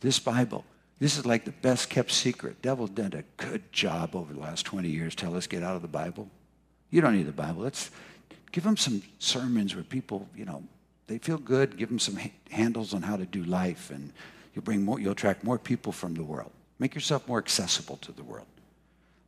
This 0.00 0.18
Bible 0.18 0.64
this 0.98 1.18
is 1.18 1.26
like 1.26 1.44
the 1.44 1.52
best 1.52 1.90
kept 1.90 2.10
secret. 2.10 2.62
Devil 2.62 2.86
did 2.86 3.14
a 3.14 3.24
good 3.36 3.70
job 3.72 4.16
over 4.16 4.32
the 4.32 4.40
last 4.40 4.64
20 4.64 4.88
years. 4.88 5.14
Tell 5.14 5.36
us 5.36 5.46
get 5.46 5.62
out 5.62 5.76
of 5.76 5.82
the 5.82 5.88
Bible. 5.88 6.28
You 6.90 7.00
don't 7.00 7.16
need 7.16 7.26
the 7.26 7.32
Bible. 7.32 7.62
Let's 7.62 7.90
give 8.52 8.64
them 8.64 8.76
some 8.76 9.02
sermons 9.18 9.74
where 9.74 9.84
people, 9.84 10.28
you 10.34 10.46
know, 10.46 10.62
they 11.06 11.18
feel 11.18 11.38
good. 11.38 11.76
Give 11.76 11.88
them 11.88 11.98
some 11.98 12.18
handles 12.50 12.94
on 12.94 13.02
how 13.02 13.16
to 13.16 13.26
do 13.26 13.44
life, 13.44 13.90
and 13.90 14.12
you'll 14.54 14.64
bring 14.64 14.82
more. 14.82 14.98
You'll 14.98 15.12
attract 15.12 15.44
more 15.44 15.58
people 15.58 15.92
from 15.92 16.14
the 16.14 16.22
world. 16.22 16.50
Make 16.78 16.94
yourself 16.94 17.28
more 17.28 17.38
accessible 17.38 17.96
to 17.98 18.12
the 18.12 18.24
world. 18.24 18.46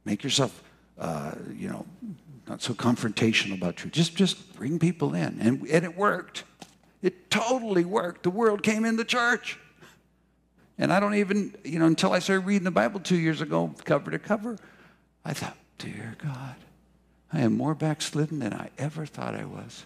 Make 0.05 0.25
yourself, 0.25 0.63
uh, 0.99 1.35
you 1.55 1.69
know, 1.69 1.87
not 2.49 2.63
so 2.63 2.75
confrontational 2.75 3.55
about 3.55 3.77
truth. 3.77 3.93
Just, 3.93 4.17
just 4.17 4.55
bring 4.57 4.79
people 4.79 5.15
in, 5.15 5.39
and 5.41 5.63
and 5.69 5.85
it 5.85 5.97
worked. 5.97 6.45
It 7.03 7.31
totally 7.31 7.85
worked. 7.85 8.25
The 8.25 8.31
world 8.31 8.63
came 8.63 8.85
in 8.85 8.97
the 8.97 9.05
church. 9.05 9.59
And 10.79 10.93
I 10.93 11.01
don't 11.01 11.15
even, 11.15 11.55
you 11.65 11.79
know, 11.79 11.87
until 11.87 12.13
I 12.13 12.21
started 12.21 12.47
reading 12.47 12.65
the 12.65 12.71
Bible 12.71 13.01
two 13.01 13.17
years 13.17 13.41
ago, 13.41 13.75
cover 13.85 14.11
to 14.11 14.19
cover, 14.19 14.57
I 15.25 15.33
thought, 15.33 15.57
dear 15.79 16.17
God, 16.23 16.55
I 17.33 17.41
am 17.41 17.57
more 17.57 17.75
backslidden 17.75 18.39
than 18.39 18.55
I 18.55 18.71
ever 18.79 19.05
thought 19.05 19.35
I 19.35 19.45
was. 19.45 19.85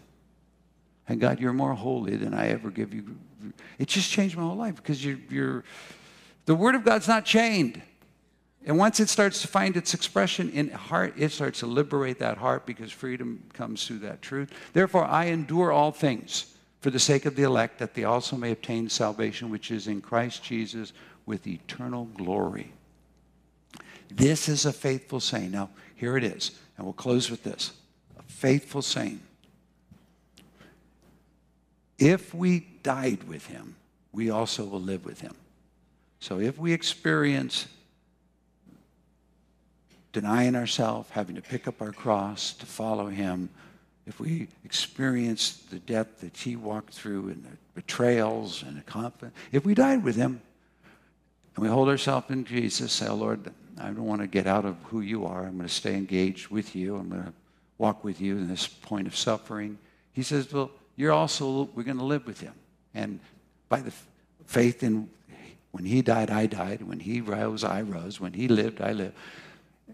And 1.08 1.20
God, 1.20 1.40
you're 1.40 1.52
more 1.52 1.74
holy 1.74 2.16
than 2.16 2.34
I 2.34 2.48
ever 2.48 2.70
give 2.70 2.94
you. 2.94 3.16
It 3.78 3.88
just 3.88 4.10
changed 4.10 4.36
my 4.36 4.42
whole 4.42 4.56
life 4.56 4.76
because 4.76 5.04
you're, 5.04 5.18
you're 5.30 5.64
the 6.44 6.54
Word 6.54 6.74
of 6.74 6.84
God's 6.84 7.08
not 7.08 7.24
chained. 7.24 7.80
And 8.64 8.78
once 8.78 9.00
it 9.00 9.08
starts 9.08 9.42
to 9.42 9.48
find 9.48 9.76
its 9.76 9.92
expression 9.94 10.50
in 10.50 10.70
heart, 10.70 11.14
it 11.16 11.32
starts 11.32 11.60
to 11.60 11.66
liberate 11.66 12.20
that 12.20 12.38
heart 12.38 12.64
because 12.64 12.92
freedom 12.92 13.42
comes 13.54 13.84
through 13.84 14.00
that 14.00 14.22
truth. 14.22 14.52
Therefore, 14.72 15.04
I 15.04 15.24
endure 15.26 15.72
all 15.72 15.90
things 15.90 16.51
for 16.82 16.90
the 16.90 16.98
sake 16.98 17.26
of 17.26 17.36
the 17.36 17.44
elect, 17.44 17.78
that 17.78 17.94
they 17.94 18.02
also 18.02 18.36
may 18.36 18.50
obtain 18.50 18.88
salvation 18.88 19.50
which 19.50 19.70
is 19.70 19.86
in 19.86 20.00
Christ 20.00 20.42
Jesus 20.42 20.92
with 21.24 21.46
eternal 21.46 22.06
glory. 22.16 22.72
This 24.10 24.48
is 24.48 24.66
a 24.66 24.72
faithful 24.72 25.20
saying. 25.20 25.52
Now, 25.52 25.70
here 25.94 26.16
it 26.16 26.24
is, 26.24 26.50
and 26.76 26.84
we'll 26.84 26.92
close 26.92 27.30
with 27.30 27.44
this 27.44 27.72
a 28.18 28.22
faithful 28.24 28.82
saying. 28.82 29.20
If 31.98 32.34
we 32.34 32.66
died 32.82 33.28
with 33.28 33.46
him, 33.46 33.76
we 34.10 34.30
also 34.30 34.64
will 34.64 34.80
live 34.80 35.04
with 35.04 35.20
him. 35.20 35.36
So 36.18 36.40
if 36.40 36.58
we 36.58 36.72
experience 36.72 37.68
denying 40.12 40.56
ourselves, 40.56 41.10
having 41.10 41.36
to 41.36 41.42
pick 41.42 41.68
up 41.68 41.80
our 41.80 41.92
cross 41.92 42.54
to 42.54 42.66
follow 42.66 43.06
him, 43.06 43.50
if 44.06 44.18
we 44.18 44.48
experience 44.64 45.64
the 45.70 45.78
death 45.78 46.20
that 46.20 46.36
he 46.36 46.56
walked 46.56 46.92
through 46.92 47.28
and 47.28 47.44
the 47.44 47.56
betrayals 47.74 48.62
and 48.62 48.76
the 48.76 48.82
conflict, 48.82 49.36
if 49.52 49.64
we 49.64 49.74
died 49.74 50.02
with 50.02 50.16
him 50.16 50.40
and 51.54 51.62
we 51.62 51.68
hold 51.68 51.88
ourselves 51.88 52.30
in 52.30 52.44
Jesus, 52.44 52.92
say, 52.92 53.06
oh, 53.08 53.14
Lord, 53.14 53.52
I 53.78 53.86
don't 53.86 54.06
want 54.06 54.20
to 54.20 54.26
get 54.26 54.46
out 54.46 54.64
of 54.64 54.76
who 54.84 55.00
you 55.00 55.24
are. 55.26 55.44
I'm 55.44 55.56
going 55.56 55.68
to 55.68 55.74
stay 55.74 55.94
engaged 55.94 56.48
with 56.48 56.74
you. 56.74 56.96
I'm 56.96 57.08
going 57.08 57.24
to 57.24 57.32
walk 57.78 58.04
with 58.04 58.20
you 58.20 58.36
in 58.36 58.48
this 58.48 58.66
point 58.66 59.06
of 59.06 59.16
suffering. 59.16 59.78
He 60.12 60.22
says, 60.22 60.52
well, 60.52 60.70
you're 60.96 61.12
also, 61.12 61.68
we're 61.74 61.84
going 61.84 61.98
to 61.98 62.04
live 62.04 62.26
with 62.26 62.40
him. 62.40 62.54
And 62.94 63.20
by 63.68 63.80
the 63.80 63.92
faith 64.46 64.82
in 64.82 65.08
when 65.72 65.86
he 65.86 66.02
died, 66.02 66.30
I 66.30 66.46
died. 66.46 66.82
When 66.82 67.00
he 67.00 67.20
rose, 67.20 67.64
I 67.64 67.80
rose. 67.80 68.20
When 68.20 68.34
he 68.34 68.46
lived, 68.46 68.80
I 68.80 68.92
lived. 68.92 69.14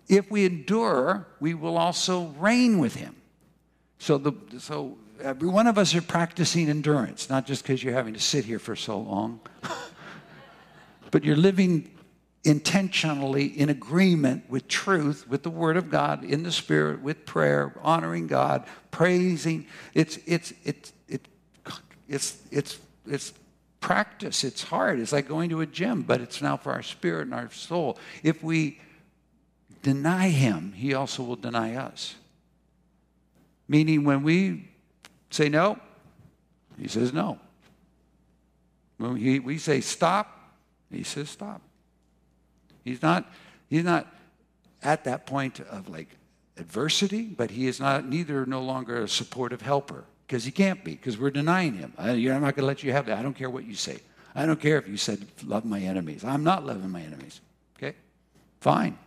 If 0.08 0.30
we 0.30 0.44
endure, 0.44 1.26
we 1.40 1.54
will 1.54 1.78
also 1.78 2.34
reign 2.38 2.78
with 2.78 2.96
him. 2.96 3.14
So, 3.98 4.18
the, 4.18 4.32
so 4.58 4.96
every 5.20 5.48
one 5.48 5.66
of 5.66 5.78
us 5.78 5.94
are 5.94 6.02
practicing 6.02 6.68
endurance, 6.68 7.28
not 7.28 7.46
just 7.46 7.62
because 7.62 7.82
you're 7.82 7.94
having 7.94 8.14
to 8.14 8.20
sit 8.20 8.44
here 8.44 8.58
for 8.58 8.76
so 8.76 8.98
long, 8.98 9.40
but 11.10 11.24
you're 11.24 11.36
living 11.36 11.90
intentionally 12.44 13.46
in 13.46 13.68
agreement 13.68 14.48
with 14.48 14.68
truth, 14.68 15.28
with 15.28 15.42
the 15.42 15.50
Word 15.50 15.76
of 15.76 15.90
God, 15.90 16.24
in 16.24 16.42
the 16.42 16.52
Spirit, 16.52 17.02
with 17.02 17.26
prayer, 17.26 17.74
honoring 17.82 18.26
God, 18.26 18.64
praising. 18.90 19.66
It's 19.94 20.18
it's 20.26 20.52
it's 20.64 20.92
it, 21.08 21.28
it's 22.08 22.38
it's 22.50 22.78
it's 23.06 23.32
practice. 23.80 24.44
It's 24.44 24.62
hard. 24.62 25.00
It's 25.00 25.12
like 25.12 25.28
going 25.28 25.50
to 25.50 25.60
a 25.60 25.66
gym, 25.66 26.02
but 26.02 26.20
it's 26.20 26.40
now 26.40 26.56
for 26.56 26.72
our 26.72 26.82
spirit 26.82 27.22
and 27.22 27.34
our 27.34 27.50
soul. 27.50 27.98
If 28.22 28.42
we 28.42 28.80
deny 29.82 30.28
Him, 30.28 30.72
He 30.72 30.94
also 30.94 31.22
will 31.22 31.36
deny 31.36 31.74
us. 31.74 32.14
Meaning, 33.68 34.04
when 34.04 34.22
we 34.22 34.68
say 35.30 35.48
no, 35.48 35.78
he 36.80 36.88
says 36.88 37.12
no. 37.12 37.38
When 38.96 39.14
we, 39.14 39.38
we 39.38 39.58
say 39.58 39.80
stop, 39.80 40.54
he 40.90 41.02
says 41.02 41.30
stop. 41.30 41.60
He's 42.84 43.02
not, 43.02 43.30
he's 43.68 43.84
not 43.84 44.06
at 44.82 45.04
that 45.04 45.26
point 45.26 45.60
of 45.60 45.88
like 45.88 46.08
adversity, 46.56 47.22
but 47.22 47.50
he 47.50 47.66
is 47.66 47.78
not 47.78 48.08
neither 48.08 48.46
no 48.46 48.62
longer 48.62 49.02
a 49.02 49.08
supportive 49.08 49.60
helper. 49.60 50.04
because 50.28 50.44
he 50.44 50.50
can't 50.50 50.84
be, 50.84 50.92
because 50.92 51.16
we're 51.16 51.30
denying 51.30 51.72
him. 51.72 51.94
I, 51.96 52.10
I'm 52.10 52.42
not 52.42 52.54
going 52.54 52.56
to 52.56 52.66
let 52.66 52.82
you 52.82 52.92
have 52.92 53.06
that. 53.06 53.18
I 53.18 53.22
don't 53.22 53.34
care 53.34 53.48
what 53.48 53.64
you 53.64 53.74
say. 53.74 54.00
I 54.34 54.44
don't 54.44 54.60
care 54.60 54.76
if 54.76 54.86
you 54.86 54.98
said, 54.98 55.26
love 55.46 55.64
my 55.64 55.80
enemies. 55.80 56.22
I'm 56.22 56.44
not 56.44 56.66
loving 56.66 56.90
my 56.90 57.00
enemies. 57.00 57.40
Okay? 57.76 57.96
Fine. 58.60 58.98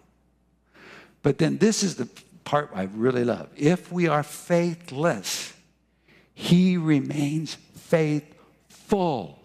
But 1.22 1.38
then 1.38 1.60
this 1.60 1.84
is 1.84 1.96
the 1.96 2.10
part 2.44 2.72
I 2.74 2.84
really 2.84 3.24
love. 3.24 3.50
If 3.56 3.92
we 3.92 4.08
are 4.08 4.24
faithless, 4.24 5.54
he 6.34 6.78
remains 6.78 7.56
faithful 7.76 9.40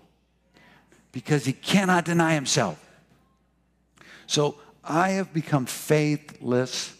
because 1.12 1.44
he 1.44 1.52
cannot 1.52 2.04
deny 2.04 2.34
himself. 2.34 2.82
So 4.26 4.56
I 4.84 5.10
have 5.10 5.32
become 5.32 5.66
faithless 5.66 6.94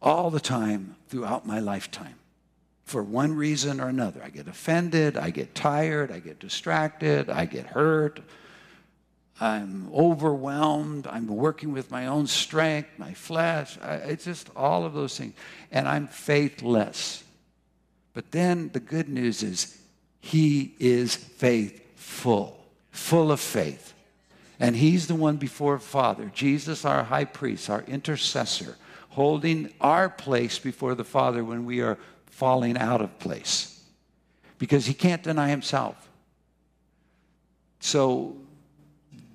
all 0.00 0.30
the 0.30 0.40
time 0.40 0.96
throughout 1.08 1.46
my 1.46 1.58
lifetime 1.58 2.14
for 2.84 3.02
one 3.02 3.34
reason 3.34 3.80
or 3.80 3.88
another. 3.88 4.22
I 4.24 4.30
get 4.30 4.48
offended, 4.48 5.16
I 5.16 5.30
get 5.30 5.54
tired, 5.54 6.10
I 6.10 6.20
get 6.20 6.38
distracted, 6.38 7.28
I 7.28 7.44
get 7.44 7.66
hurt, 7.66 8.20
I'm 9.40 9.88
overwhelmed, 9.94 11.06
I'm 11.06 11.28
working 11.28 11.72
with 11.72 11.90
my 11.90 12.06
own 12.06 12.26
strength, 12.26 12.90
my 12.98 13.14
flesh. 13.14 13.78
I, 13.80 13.94
it's 13.94 14.24
just 14.24 14.50
all 14.56 14.84
of 14.84 14.94
those 14.94 15.16
things. 15.16 15.34
And 15.70 15.86
I'm 15.86 16.08
faithless. 16.08 17.22
But 18.14 18.32
then 18.32 18.70
the 18.72 18.80
good 18.80 19.08
news 19.08 19.44
is, 19.44 19.78
He 20.20 20.74
is 20.80 21.14
faithful, 21.14 22.58
full 22.90 23.30
of 23.30 23.38
faith. 23.38 23.94
And 24.58 24.74
He's 24.74 25.06
the 25.06 25.14
one 25.14 25.36
before 25.36 25.78
Father, 25.78 26.32
Jesus, 26.34 26.84
our 26.84 27.04
high 27.04 27.24
priest, 27.24 27.70
our 27.70 27.82
intercessor, 27.82 28.76
holding 29.10 29.72
our 29.80 30.08
place 30.08 30.58
before 30.58 30.96
the 30.96 31.04
Father 31.04 31.44
when 31.44 31.64
we 31.64 31.80
are 31.80 31.96
falling 32.26 32.76
out 32.76 33.00
of 33.00 33.20
place. 33.20 33.80
Because 34.58 34.86
He 34.86 34.94
can't 34.94 35.22
deny 35.22 35.48
Himself. 35.50 36.08
So, 37.78 38.36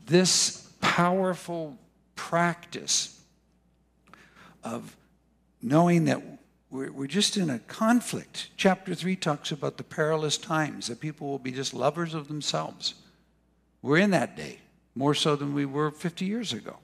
this 0.05 0.69
powerful 0.81 1.77
practice 2.15 3.21
of 4.63 4.95
knowing 5.61 6.05
that 6.05 6.21
we're, 6.69 7.07
just 7.07 7.37
in 7.37 7.51
a 7.51 7.59
conflict. 7.59 8.49
Chapter 8.57 8.95
3 8.95 9.15
talks 9.15 9.51
about 9.51 9.77
the 9.77 9.83
perilous 9.83 10.37
times, 10.37 10.87
that 10.87 10.99
people 10.99 11.27
will 11.27 11.39
be 11.39 11.51
just 11.51 11.73
lovers 11.73 12.15
of 12.15 12.27
themselves. 12.27 12.95
We're 13.83 13.97
in 13.97 14.09
that 14.11 14.35
day, 14.35 14.59
more 14.95 15.13
so 15.13 15.35
than 15.35 15.53
we 15.53 15.65
were 15.65 15.91
50 15.91 16.25
years 16.25 16.51
ago. 16.51 16.77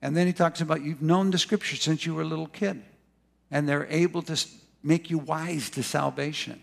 And 0.00 0.16
then 0.16 0.26
he 0.26 0.32
talks 0.32 0.62
about 0.62 0.82
you've 0.82 1.02
known 1.02 1.30
the 1.30 1.36
scripture 1.36 1.76
since 1.76 2.06
you 2.06 2.14
were 2.14 2.22
a 2.22 2.26
little 2.26 2.46
kid, 2.46 2.82
and 3.50 3.68
they're 3.68 3.86
able 3.90 4.22
to 4.22 4.46
make 4.82 5.10
you 5.10 5.18
wise 5.18 5.68
to 5.70 5.82
salvation. 5.82 6.62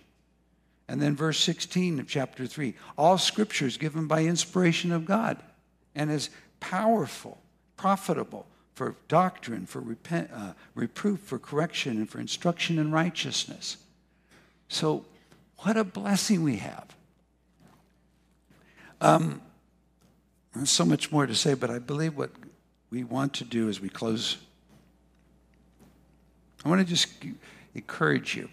And 0.87 1.01
then 1.01 1.15
verse 1.15 1.39
16 1.39 1.99
of 1.99 2.07
chapter 2.07 2.47
3 2.47 2.73
all 2.97 3.17
scripture 3.17 3.65
is 3.65 3.77
given 3.77 4.07
by 4.07 4.23
inspiration 4.23 4.91
of 4.91 5.05
God 5.05 5.37
and 5.95 6.09
is 6.09 6.29
powerful, 6.59 7.39
profitable 7.75 8.45
for 8.73 8.95
doctrine, 9.07 9.65
for 9.65 9.79
repent, 9.79 10.29
uh, 10.31 10.53
reproof, 10.75 11.19
for 11.21 11.39
correction, 11.39 11.97
and 11.97 12.07
for 12.07 12.19
instruction 12.19 12.77
in 12.77 12.91
righteousness. 12.91 13.77
So, 14.69 15.05
what 15.59 15.75
a 15.77 15.83
blessing 15.83 16.43
we 16.43 16.57
have. 16.57 16.95
Um, 19.01 19.41
there's 20.53 20.69
so 20.69 20.85
much 20.85 21.11
more 21.11 21.25
to 21.25 21.33
say, 21.33 21.55
but 21.55 21.71
I 21.71 21.79
believe 21.79 22.15
what 22.15 22.29
we 22.91 23.03
want 23.03 23.33
to 23.33 23.43
do 23.43 23.67
as 23.67 23.81
we 23.81 23.89
close, 23.89 24.37
I 26.63 26.69
want 26.69 26.79
to 26.81 26.85
just 26.85 27.07
encourage 27.73 28.35
you. 28.35 28.49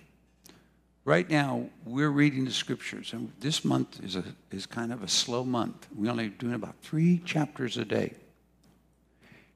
Right 1.07 1.29
now, 1.29 1.69
we're 1.85 2.09
reading 2.09 2.47
the 2.47 2.51
scriptures, 2.51 3.13
and 3.13 3.31
this 3.39 3.63
month 3.63 4.03
is, 4.03 4.17
a, 4.17 4.25
is 4.51 4.65
kind 4.65 4.91
of 4.91 5.03
a 5.03 5.09
slow 5.09 5.45
month. 5.45 5.87
We're 5.95 6.11
only 6.11 6.31
doing 6.31 6.55
about 6.55 6.77
three 6.81 7.21
chapters 7.27 7.77
a 7.77 7.85
day. 7.85 8.15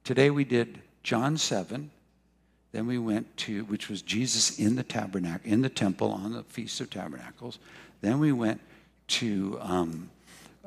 Today 0.05 0.29
we 0.29 0.45
did 0.45 0.83
John 1.03 1.39
7. 1.39 1.91
Then 2.73 2.87
we 2.87 2.99
went 2.99 3.35
to, 3.39 3.65
which 3.65 3.89
was 3.89 4.03
Jesus 4.03 4.59
in 4.59 4.77
the 4.77 4.83
tabernacle, 4.83 5.51
in 5.51 5.63
the 5.63 5.71
temple 5.71 6.13
on 6.13 6.35
the 6.35 6.43
Feast 6.43 6.83
of 6.83 6.91
Tabernacles. 6.91 7.59
Then 8.03 8.19
we 8.19 8.33
went 8.33 8.61
to 9.09 9.59
um, 9.63 10.11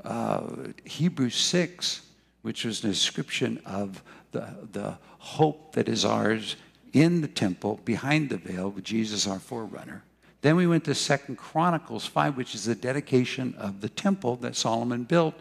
uh, 0.04 0.48
Hebrews 0.84 1.36
6, 1.36 2.02
which 2.42 2.66
was 2.66 2.84
an 2.84 2.90
description 2.90 3.62
of 3.68 4.02
the, 4.32 4.48
the 4.72 4.98
hope 5.20 5.76
that 5.76 5.88
is 5.88 6.06
ours 6.06 6.56
in 6.92 7.22
the 7.22 7.28
temple 7.28 7.80
behind 7.86 8.32
the 8.32 8.38
veil 8.38 8.72
with 8.72 8.84
Jesus, 8.84 9.28
our 9.28 9.38
forerunner. 9.38 10.02
Then 10.42 10.56
we 10.56 10.66
went 10.66 10.86
to 10.86 10.96
Second 10.96 11.38
Chronicles 11.38 12.06
5, 12.06 12.36
which 12.36 12.56
is 12.56 12.66
the 12.66 12.76
dedication 12.76 13.54
of 13.58 13.82
the 13.82 13.90
temple 13.90 14.38
that 14.38 14.56
Solomon 14.56 15.04
built 15.04 15.36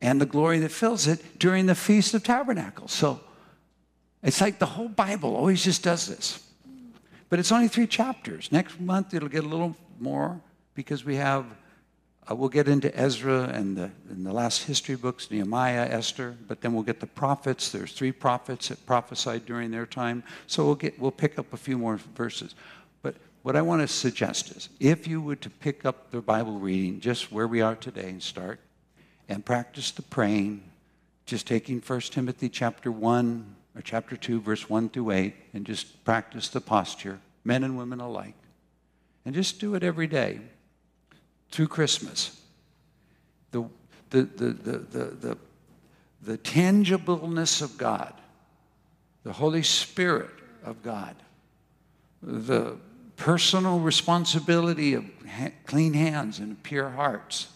and 0.00 0.20
the 0.20 0.26
glory 0.26 0.58
that 0.58 0.70
fills 0.70 1.06
it 1.06 1.38
during 1.38 1.66
the 1.66 1.74
Feast 1.74 2.12
of 2.14 2.22
Tabernacles. 2.22 2.92
So 2.92 3.20
it's 4.22 4.40
like 4.40 4.58
the 4.58 4.66
whole 4.66 4.88
Bible 4.88 5.34
always 5.34 5.64
just 5.64 5.82
does 5.82 6.06
this. 6.06 6.42
But 7.28 7.38
it's 7.38 7.50
only 7.50 7.68
three 7.68 7.86
chapters. 7.86 8.52
Next 8.52 8.78
month 8.78 9.14
it'll 9.14 9.28
get 9.28 9.44
a 9.44 9.48
little 9.48 9.74
more 9.98 10.40
because 10.74 11.04
we 11.04 11.16
have, 11.16 11.46
uh, 12.30 12.34
we'll 12.34 12.50
get 12.50 12.68
into 12.68 12.94
Ezra 12.96 13.44
and 13.44 13.76
the, 13.76 13.90
and 14.10 14.24
the 14.24 14.32
last 14.32 14.64
history 14.64 14.96
books, 14.96 15.30
Nehemiah, 15.30 15.88
Esther, 15.90 16.36
but 16.46 16.60
then 16.60 16.74
we'll 16.74 16.82
get 16.82 17.00
the 17.00 17.06
prophets. 17.06 17.72
There's 17.72 17.92
three 17.92 18.12
prophets 18.12 18.68
that 18.68 18.84
prophesied 18.84 19.46
during 19.46 19.70
their 19.70 19.86
time. 19.86 20.22
So 20.46 20.64
we'll, 20.64 20.74
get, 20.74 20.98
we'll 21.00 21.10
pick 21.10 21.38
up 21.38 21.52
a 21.52 21.56
few 21.56 21.78
more 21.78 21.96
verses. 22.14 22.54
What 23.46 23.54
I 23.54 23.62
want 23.62 23.80
to 23.80 23.86
suggest 23.86 24.50
is 24.56 24.68
if 24.80 25.06
you 25.06 25.20
were 25.20 25.36
to 25.36 25.48
pick 25.48 25.84
up 25.84 26.10
the 26.10 26.20
Bible 26.20 26.58
reading 26.58 26.98
just 26.98 27.30
where 27.30 27.46
we 27.46 27.60
are 27.60 27.76
today 27.76 28.08
and 28.08 28.20
start, 28.20 28.58
and 29.28 29.44
practice 29.44 29.92
the 29.92 30.02
praying, 30.02 30.64
just 31.26 31.46
taking 31.46 31.78
1 31.78 32.00
Timothy 32.00 32.48
chapter 32.48 32.90
1 32.90 33.54
or 33.76 33.82
chapter 33.82 34.16
2, 34.16 34.40
verse 34.40 34.68
1 34.68 34.88
through 34.88 35.12
8, 35.12 35.34
and 35.54 35.64
just 35.64 36.04
practice 36.04 36.48
the 36.48 36.60
posture, 36.60 37.20
men 37.44 37.62
and 37.62 37.78
women 37.78 38.00
alike. 38.00 38.34
And 39.24 39.32
just 39.32 39.60
do 39.60 39.76
it 39.76 39.84
every 39.84 40.08
day 40.08 40.40
through 41.52 41.68
Christmas. 41.68 42.42
The, 43.52 43.62
the, 44.10 44.22
the, 44.22 44.46
the, 44.50 44.78
the, 44.78 45.04
the, 45.04 45.38
the 46.20 46.38
tangibleness 46.38 47.62
of 47.62 47.78
God, 47.78 48.12
the 49.22 49.32
Holy 49.32 49.62
Spirit 49.62 50.34
of 50.64 50.82
God, 50.82 51.14
the 52.20 52.76
personal 53.16 53.78
responsibility 53.80 54.94
of 54.94 55.04
ha- 55.28 55.52
clean 55.66 55.94
hands 55.94 56.38
and 56.38 56.62
pure 56.62 56.90
hearts 56.90 57.48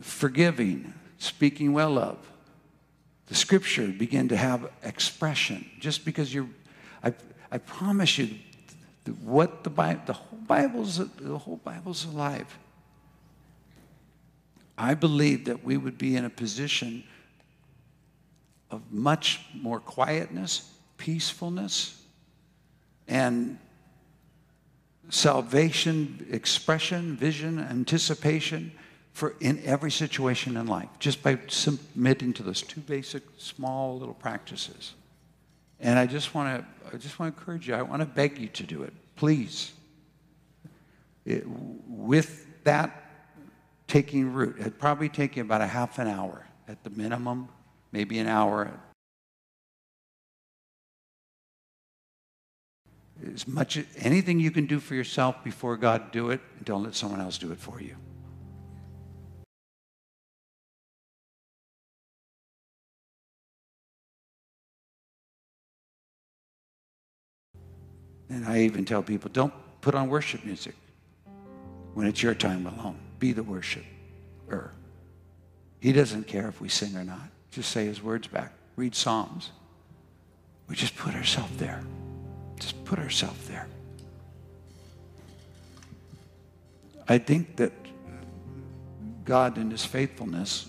forgiving, 0.00 0.92
speaking 1.18 1.72
well 1.72 1.98
of. 1.98 2.18
The 3.26 3.34
scripture 3.34 3.88
begin 3.88 4.28
to 4.28 4.36
have 4.36 4.70
expression 4.82 5.70
just 5.80 6.04
because 6.04 6.34
you're, 6.34 6.48
I, 7.02 7.14
I 7.50 7.58
promise 7.58 8.18
you, 8.18 8.30
what 9.22 9.64
the 9.64 9.70
Bible, 9.70 10.02
the 10.06 10.12
whole 10.14 10.38
Bible's, 10.46 10.98
the 10.98 11.38
whole 11.38 11.60
Bible's 11.62 12.04
alive. 12.04 12.58
I 14.76 14.94
believe 14.94 15.44
that 15.44 15.64
we 15.64 15.76
would 15.76 15.98
be 15.98 16.16
in 16.16 16.24
a 16.24 16.30
position 16.30 17.04
of 18.70 18.82
much 18.90 19.40
more 19.54 19.78
quietness, 19.78 20.70
peacefulness, 20.98 22.02
and 23.06 23.58
salvation, 25.10 26.26
expression, 26.30 27.16
vision, 27.16 27.58
anticipation 27.58 28.72
for 29.12 29.36
in 29.40 29.62
every 29.64 29.90
situation 29.90 30.56
in 30.56 30.66
life, 30.66 30.88
just 30.98 31.22
by 31.22 31.38
submitting 31.46 32.32
to 32.32 32.42
those 32.42 32.62
two 32.62 32.80
basic, 32.80 33.22
small 33.38 33.98
little 33.98 34.14
practices. 34.14 34.94
And 35.78 35.98
I 35.98 36.06
just 36.06 36.34
want 36.34 36.60
to, 36.60 36.94
I 36.94 36.98
just 36.98 37.18
want 37.18 37.34
to 37.34 37.40
encourage 37.40 37.68
you. 37.68 37.74
I 37.74 37.82
want 37.82 38.00
to 38.00 38.06
beg 38.06 38.38
you 38.38 38.48
to 38.48 38.62
do 38.64 38.82
it, 38.82 38.92
please. 39.16 39.72
It, 41.24 41.44
with 41.46 42.46
that 42.64 43.04
taking 43.86 44.32
root, 44.32 44.56
it'd 44.58 44.78
probably 44.78 45.08
take 45.08 45.36
you 45.36 45.42
about 45.42 45.60
a 45.60 45.66
half 45.66 45.98
an 45.98 46.08
hour 46.08 46.46
at 46.66 46.82
the 46.82 46.90
minimum, 46.90 47.48
maybe 47.92 48.18
an 48.18 48.26
hour. 48.26 48.72
As 53.22 53.46
much 53.46 53.78
anything 53.98 54.40
you 54.40 54.50
can 54.50 54.66
do 54.66 54.80
for 54.80 54.94
yourself 54.94 55.42
before 55.44 55.76
God, 55.76 56.10
do 56.10 56.30
it. 56.30 56.40
Don't 56.64 56.82
let 56.82 56.94
someone 56.94 57.20
else 57.20 57.38
do 57.38 57.52
it 57.52 57.58
for 57.58 57.80
you. 57.80 57.96
And 68.28 68.44
I 68.46 68.60
even 68.60 68.84
tell 68.84 69.02
people 69.02 69.30
don't 69.32 69.52
put 69.80 69.94
on 69.94 70.08
worship 70.08 70.44
music 70.44 70.74
when 71.94 72.06
it's 72.06 72.22
your 72.22 72.34
time 72.34 72.66
alone. 72.66 72.98
Be 73.18 73.32
the 73.32 73.42
worshiper. 73.42 74.72
He 75.80 75.92
doesn't 75.92 76.26
care 76.26 76.48
if 76.48 76.60
we 76.60 76.68
sing 76.68 76.96
or 76.96 77.04
not. 77.04 77.28
Just 77.50 77.70
say 77.70 77.86
his 77.86 78.02
words 78.02 78.26
back. 78.26 78.52
Read 78.76 78.94
Psalms. 78.94 79.52
We 80.66 80.74
just 80.74 80.96
put 80.96 81.14
ourselves 81.14 81.56
there. 81.58 81.84
Just 82.64 82.82
put 82.86 82.98
ourselves 82.98 83.46
there. 83.46 83.66
I 87.06 87.18
think 87.18 87.56
that 87.56 87.72
God, 89.26 89.58
in 89.58 89.70
His 89.70 89.84
faithfulness, 89.84 90.66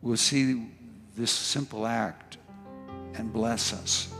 will 0.00 0.16
see 0.16 0.68
this 1.16 1.32
simple 1.32 1.88
act 1.88 2.36
and 3.14 3.32
bless 3.32 3.72
us, 3.72 4.14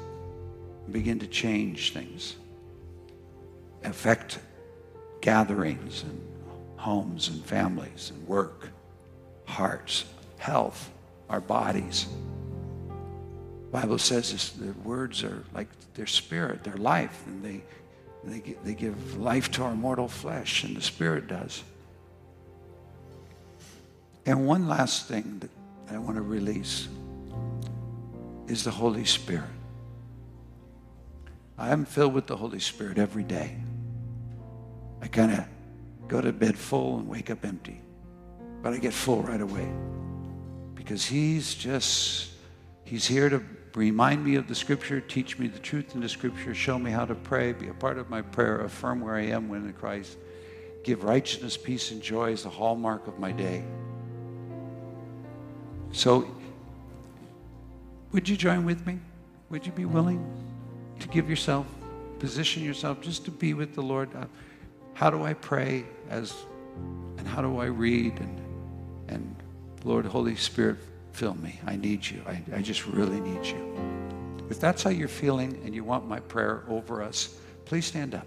begin 0.91 1.21
to 1.21 1.29
change 1.29 1.93
things, 1.93 2.35
affect 3.85 4.41
gatherings 5.21 6.03
and 6.03 6.21
homes 6.79 7.29
and 7.29 7.45
families 7.45 8.11
and 8.13 8.27
work, 8.27 8.71
hearts, 9.45 10.05
health, 10.39 10.91
our 11.31 11.41
bodies. 11.41 12.09
Bible 13.77 13.99
says 13.99 14.53
the 14.53 14.73
words 14.89 15.23
are 15.23 15.45
like 15.53 15.69
their 15.93 16.07
spirit, 16.07 16.65
their 16.65 16.79
life, 16.79 17.23
and 17.27 17.45
they, 17.45 17.63
they, 18.25 18.57
they 18.65 18.73
give 18.73 19.19
life 19.19 19.51
to 19.51 19.63
our 19.65 19.75
mortal 19.75 20.09
flesh, 20.09 20.65
and 20.65 20.75
the 20.75 20.81
spirit 20.81 21.29
does. 21.29 21.63
And 24.25 24.47
one 24.47 24.67
last 24.67 25.09
thing 25.09 25.41
that 25.41 25.95
I 25.95 25.99
want 25.99 26.17
to 26.17 26.23
release 26.23 26.89
is 28.49 28.65
the 28.65 28.71
Holy 28.71 29.05
Spirit. 29.05 29.45
I 31.59 31.69
am 31.69 31.85
filled 31.85 32.15
with 32.15 32.29
the 32.29 32.37
Holy 32.39 32.61
Spirit 32.61 32.97
every 32.97 33.25
day. 33.25 33.59
I 35.03 35.09
kind 35.09 35.33
of 35.33 35.45
go 36.09 36.23
to 36.23 36.33
bed 36.33 36.57
full 36.57 36.97
and 36.97 37.07
wake 37.07 37.29
up 37.29 37.45
empty, 37.45 37.83
but 38.63 38.73
I 38.73 38.79
get 38.79 38.95
full 38.95 39.21
right 39.21 39.43
away 39.43 39.71
because 40.75 41.05
He's 41.05 41.55
just, 41.55 42.31
He's 42.83 43.07
here 43.07 43.29
to 43.29 43.43
remind 43.77 44.25
me 44.25 44.37
of 44.37 44.49
the 44.49 44.55
Scripture, 44.55 45.03
teach 45.03 45.39
me 45.39 45.49
the 45.49 45.59
truth 45.59 45.95
in 45.95 46.01
the 46.01 46.09
Scripture, 46.09 46.55
show 46.55 46.79
me 46.79 46.91
how 46.91 47.05
to 47.05 47.15
pray, 47.15 47.53
be 47.53 47.69
a 47.69 47.75
part 47.75 47.99
of 47.99 48.09
my 48.09 48.23
prayer, 48.23 48.63
affirm 48.63 49.03
where 49.03 49.17
I 49.17 49.27
am 49.27 49.51
when 49.51 49.67
in 49.67 49.73
Christ, 49.75 50.17
give 50.83 51.05
righteousness, 51.05 51.59
peace, 51.59 51.91
and 51.91 52.01
joy 52.01 52.33
as 52.33 52.45
the 52.45 52.49
hallmark 52.49 53.07
of 53.07 53.19
my 53.19 53.33
day. 53.33 53.63
So, 55.93 56.27
would 58.13 58.27
you 58.27 58.37
join 58.37 58.65
with 58.65 58.87
me? 58.87 58.99
Would 59.51 59.67
you 59.67 59.73
be 59.73 59.85
willing 59.85 60.25
to 60.99 61.09
give 61.09 61.29
yourself, 61.29 61.67
position 62.19 62.65
yourself 62.65 63.03
just 63.03 63.27
to 63.27 63.31
be 63.31 63.53
with 63.53 63.75
the 63.75 63.83
Lord? 63.83 64.09
Uh, 64.17 64.25
how 64.95 65.11
do 65.11 65.23
I 65.23 65.35
pray 65.35 65.85
as, 66.09 66.35
and 67.19 67.29
how 67.29 67.43
do 67.43 67.59
I 67.59 67.67
read? 67.67 68.19
And, 68.21 68.41
and 69.09 69.37
Lord, 69.85 70.07
Holy 70.07 70.35
Spirit, 70.35 70.79
fill 71.17 71.35
me. 71.35 71.59
I 71.67 71.77
need 71.77 72.07
you. 72.07 72.21
I, 72.29 72.43
I 72.55 72.61
just 72.61 72.87
really 72.87 73.21
need 73.21 73.47
you. 73.47 73.75
If 74.51 74.61
that's 74.61 74.83
how 74.83 74.91
you're 74.91 75.09
feeling 75.09 75.59
and 75.65 75.75
you 75.75 75.83
want 75.83 76.07
my 76.07 76.21
prayer 76.21 76.63
over 76.69 77.03
us, 77.03 77.39
please 77.65 77.87
stand 77.87 78.15
up. 78.15 78.27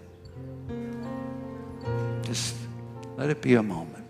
Just 2.22 2.56
let 3.16 3.30
it 3.30 3.40
be 3.40 3.54
a 3.54 3.62
moment. 3.62 4.04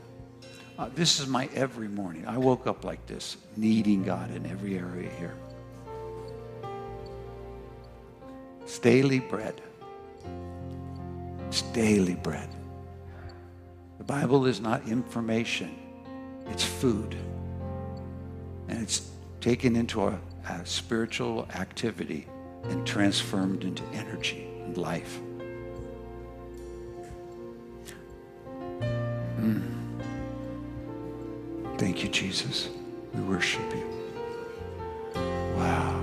Uh, 0.78 0.88
this 0.94 1.20
is 1.20 1.26
my 1.26 1.46
every 1.54 1.88
morning. 1.88 2.26
I 2.26 2.38
woke 2.38 2.66
up 2.66 2.82
like 2.82 3.04
this, 3.06 3.36
needing 3.54 4.02
God 4.02 4.34
in 4.34 4.46
every 4.46 4.78
area 4.78 5.10
here. 5.18 5.34
It's 8.62 8.78
daily 8.78 9.18
bread. 9.18 9.60
It's 11.48 11.60
daily 11.72 12.14
bread. 12.14 12.48
The 13.98 14.04
Bible 14.04 14.46
is 14.46 14.58
not 14.58 14.88
information, 14.88 15.76
it's 16.46 16.64
food. 16.64 17.14
And 18.70 18.82
it's 18.82 19.10
taken 19.40 19.74
into 19.74 20.04
a, 20.04 20.18
a 20.48 20.64
spiritual 20.64 21.48
activity 21.54 22.26
and 22.64 22.86
transformed 22.86 23.64
into 23.64 23.82
energy 23.92 24.46
and 24.62 24.76
life. 24.76 25.18
Mm. 29.40 29.62
Thank 31.78 32.04
you, 32.04 32.08
Jesus. 32.10 32.68
We 33.12 33.22
worship 33.22 33.74
you. 33.74 33.86
Wow. 35.56 35.96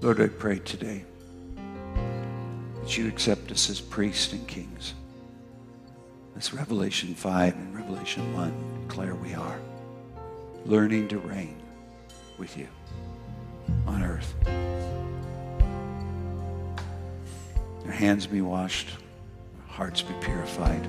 Lord, 0.00 0.20
I 0.20 0.28
pray 0.28 0.60
today 0.60 1.04
you 2.96 3.08
accept 3.08 3.50
us 3.50 3.70
as 3.70 3.80
priests 3.80 4.32
and 4.32 4.46
kings. 4.48 4.94
As 6.36 6.52
Revelation 6.52 7.14
5 7.14 7.54
and 7.54 7.74
Revelation 7.74 8.34
1 8.34 8.86
declare 8.86 9.14
we 9.14 9.34
are, 9.34 9.60
learning 10.64 11.08
to 11.08 11.18
reign 11.18 11.60
with 12.38 12.56
you 12.56 12.66
on 13.86 14.02
earth. 14.02 14.34
Our 17.86 17.92
hands 17.92 18.26
be 18.26 18.40
washed, 18.40 18.88
hearts 19.68 20.02
be 20.02 20.14
purified. 20.20 20.86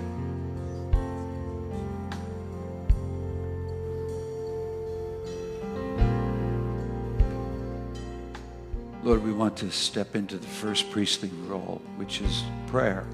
Lord, 9.11 9.25
we 9.25 9.33
want 9.33 9.57
to 9.57 9.69
step 9.71 10.15
into 10.15 10.37
the 10.37 10.47
first 10.47 10.89
priestly 10.89 11.29
role, 11.45 11.81
which 11.97 12.21
is 12.21 12.45
prayer. 12.67 13.05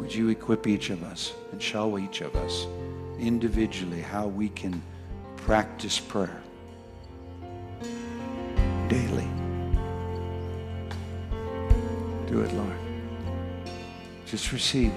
Would 0.00 0.12
you 0.12 0.30
equip 0.30 0.66
each 0.66 0.90
of 0.90 1.04
us 1.04 1.32
and 1.52 1.62
show 1.62 1.96
each 1.96 2.22
of 2.22 2.34
us 2.34 2.66
individually 3.20 4.00
how 4.00 4.26
we 4.26 4.48
can 4.48 4.82
practice 5.36 6.00
prayer 6.00 6.42
daily? 8.88 9.28
Do 12.26 12.40
it, 12.40 12.52
Lord. 12.52 12.78
Just 14.26 14.50
receive. 14.50 14.92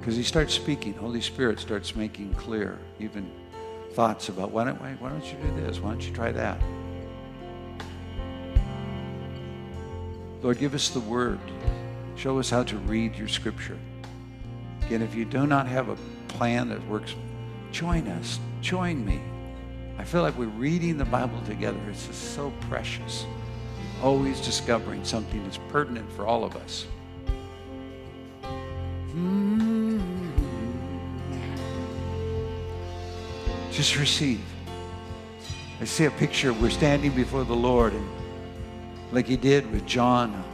Because 0.00 0.16
He 0.16 0.24
starts 0.24 0.54
speaking. 0.54 0.92
Holy 0.94 1.20
Spirit 1.20 1.60
starts 1.60 1.94
making 1.94 2.34
clear 2.34 2.80
even 2.98 3.30
thoughts 3.92 4.28
about 4.28 4.50
why 4.50 4.64
don't, 4.64 4.80
why 4.80 5.08
don't 5.08 5.24
you 5.24 5.38
do 5.40 5.60
this? 5.60 5.78
Why 5.78 5.90
don't 5.90 6.04
you 6.04 6.12
try 6.12 6.32
that? 6.32 6.60
Lord, 10.42 10.58
give 10.58 10.74
us 10.74 10.88
the 10.90 11.00
word. 11.00 11.40
Show 12.16 12.38
us 12.38 12.50
how 12.50 12.62
to 12.64 12.76
read 12.78 13.16
your 13.16 13.28
scripture. 13.28 13.78
Again, 14.86 15.02
if 15.02 15.14
you 15.14 15.24
do 15.24 15.46
not 15.46 15.66
have 15.66 15.88
a 15.88 15.96
plan 16.28 16.68
that 16.68 16.86
works, 16.88 17.14
join 17.72 18.08
us. 18.08 18.38
Join 18.60 19.04
me. 19.04 19.20
I 19.98 20.04
feel 20.04 20.22
like 20.22 20.36
we're 20.38 20.46
reading 20.46 20.96
the 20.96 21.04
Bible 21.04 21.40
together. 21.46 21.78
It's 21.88 22.06
just 22.06 22.34
so 22.34 22.52
precious 22.62 23.26
always 24.02 24.40
discovering 24.40 25.04
something 25.04 25.42
that's 25.44 25.58
pertinent 25.68 26.10
for 26.12 26.26
all 26.26 26.44
of 26.44 26.56
us. 26.56 26.86
Hmm. 29.12 29.98
Just 33.72 33.98
receive. 33.98 34.40
I 35.80 35.84
see 35.84 36.04
a 36.04 36.10
picture. 36.10 36.52
We're 36.52 36.70
standing 36.70 37.12
before 37.12 37.44
the 37.44 37.54
Lord, 37.54 37.92
and 37.92 38.08
like 39.12 39.26
He 39.26 39.36
did 39.36 39.70
with 39.72 39.86
John 39.86 40.44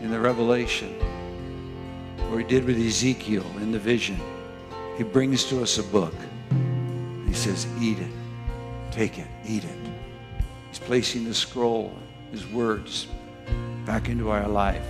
in 0.00 0.10
the 0.10 0.20
Revelation, 0.20 0.94
or 2.30 2.38
He 2.38 2.44
did 2.44 2.64
with 2.64 2.78
Ezekiel 2.78 3.46
in 3.56 3.72
the 3.72 3.78
vision. 3.78 4.20
He 4.96 5.04
brings 5.04 5.44
to 5.44 5.62
us 5.62 5.78
a 5.78 5.82
book. 5.84 6.14
He 7.26 7.34
says, 7.34 7.66
Eat 7.80 7.98
it, 7.98 8.10
take 8.90 9.18
it, 9.18 9.28
eat 9.46 9.64
it. 9.64 9.78
He's 10.70 10.78
placing 10.78 11.24
the 11.24 11.34
scroll 11.34 11.96
his 12.32 12.46
words 12.46 13.06
back 13.86 14.08
into 14.08 14.30
our 14.30 14.48
life. 14.48 14.84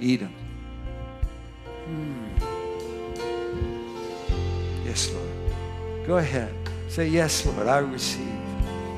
Eat 0.00 0.20
them. 0.20 0.34
Hmm. 1.84 2.26
Yes, 4.84 5.10
Lord. 5.12 6.06
Go 6.06 6.18
ahead. 6.18 6.54
Say, 6.88 7.08
Yes, 7.08 7.44
Lord, 7.46 7.66
I 7.66 7.78
receive. 7.78 8.26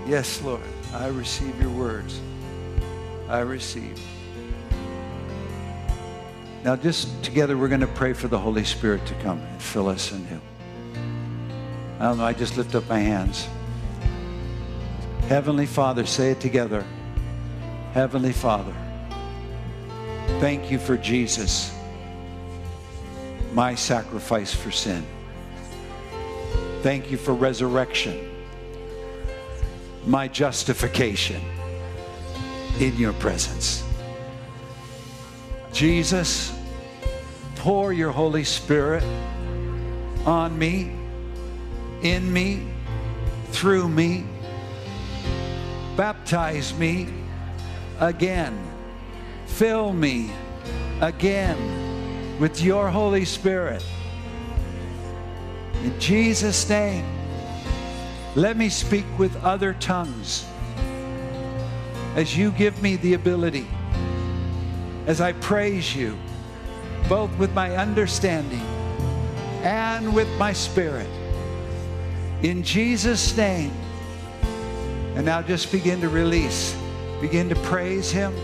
Yes, 0.06 0.42
Lord, 0.42 0.60
I 0.92 1.06
receive 1.08 1.60
your 1.60 1.70
words. 1.70 2.20
I 3.28 3.40
receive. 3.40 4.00
Now, 6.64 6.76
just 6.76 7.22
together, 7.22 7.56
we're 7.56 7.68
going 7.68 7.82
to 7.82 7.86
pray 7.86 8.14
for 8.14 8.26
the 8.28 8.38
Holy 8.38 8.64
Spirit 8.64 9.04
to 9.06 9.14
come 9.16 9.38
and 9.38 9.62
fill 9.62 9.88
us 9.88 10.12
anew. 10.12 10.40
I 12.00 12.04
don't 12.04 12.18
know, 12.18 12.24
I 12.24 12.32
just 12.32 12.56
lift 12.56 12.74
up 12.74 12.88
my 12.88 12.98
hands. 12.98 13.48
Heavenly 15.28 15.66
Father, 15.66 16.06
say 16.06 16.30
it 16.30 16.40
together. 16.40 16.84
Heavenly 17.92 18.32
Father, 18.32 18.74
thank 20.40 20.70
you 20.70 20.78
for 20.78 20.96
Jesus, 20.96 21.74
my 23.52 23.74
sacrifice 23.74 24.54
for 24.54 24.70
sin. 24.70 25.04
Thank 26.82 27.10
you 27.10 27.16
for 27.16 27.34
resurrection, 27.34 28.30
my 30.06 30.28
justification 30.28 31.40
in 32.80 32.96
your 32.96 33.12
presence. 33.14 33.84
Jesus, 35.72 36.52
pour 37.56 37.92
your 37.92 38.12
Holy 38.12 38.44
Spirit 38.44 39.02
on 40.26 40.58
me 40.58 40.92
in 42.02 42.32
me, 42.32 42.66
through 43.50 43.88
me. 43.88 44.24
Baptize 45.96 46.74
me 46.74 47.08
again. 48.00 48.56
Fill 49.46 49.92
me 49.92 50.30
again 51.00 52.38
with 52.38 52.62
your 52.62 52.88
Holy 52.88 53.24
Spirit. 53.24 53.84
In 55.82 55.98
Jesus' 55.98 56.68
name, 56.68 57.04
let 58.36 58.56
me 58.56 58.68
speak 58.68 59.06
with 59.18 59.34
other 59.42 59.74
tongues 59.74 60.46
as 62.18 62.36
you 62.36 62.50
give 62.50 62.82
me 62.82 62.96
the 62.96 63.14
ability, 63.14 63.64
as 65.06 65.20
I 65.20 65.34
praise 65.34 65.94
you, 65.94 66.18
both 67.08 67.30
with 67.38 67.54
my 67.54 67.76
understanding 67.76 68.66
and 69.62 70.12
with 70.12 70.26
my 70.36 70.52
spirit. 70.52 71.06
In 72.42 72.64
Jesus' 72.64 73.36
name. 73.36 73.70
And 75.14 75.26
now 75.26 75.42
just 75.42 75.70
begin 75.70 76.00
to 76.00 76.08
release. 76.08 76.76
Begin 77.20 77.48
to 77.50 77.54
praise 77.54 78.10
Him. 78.10 78.34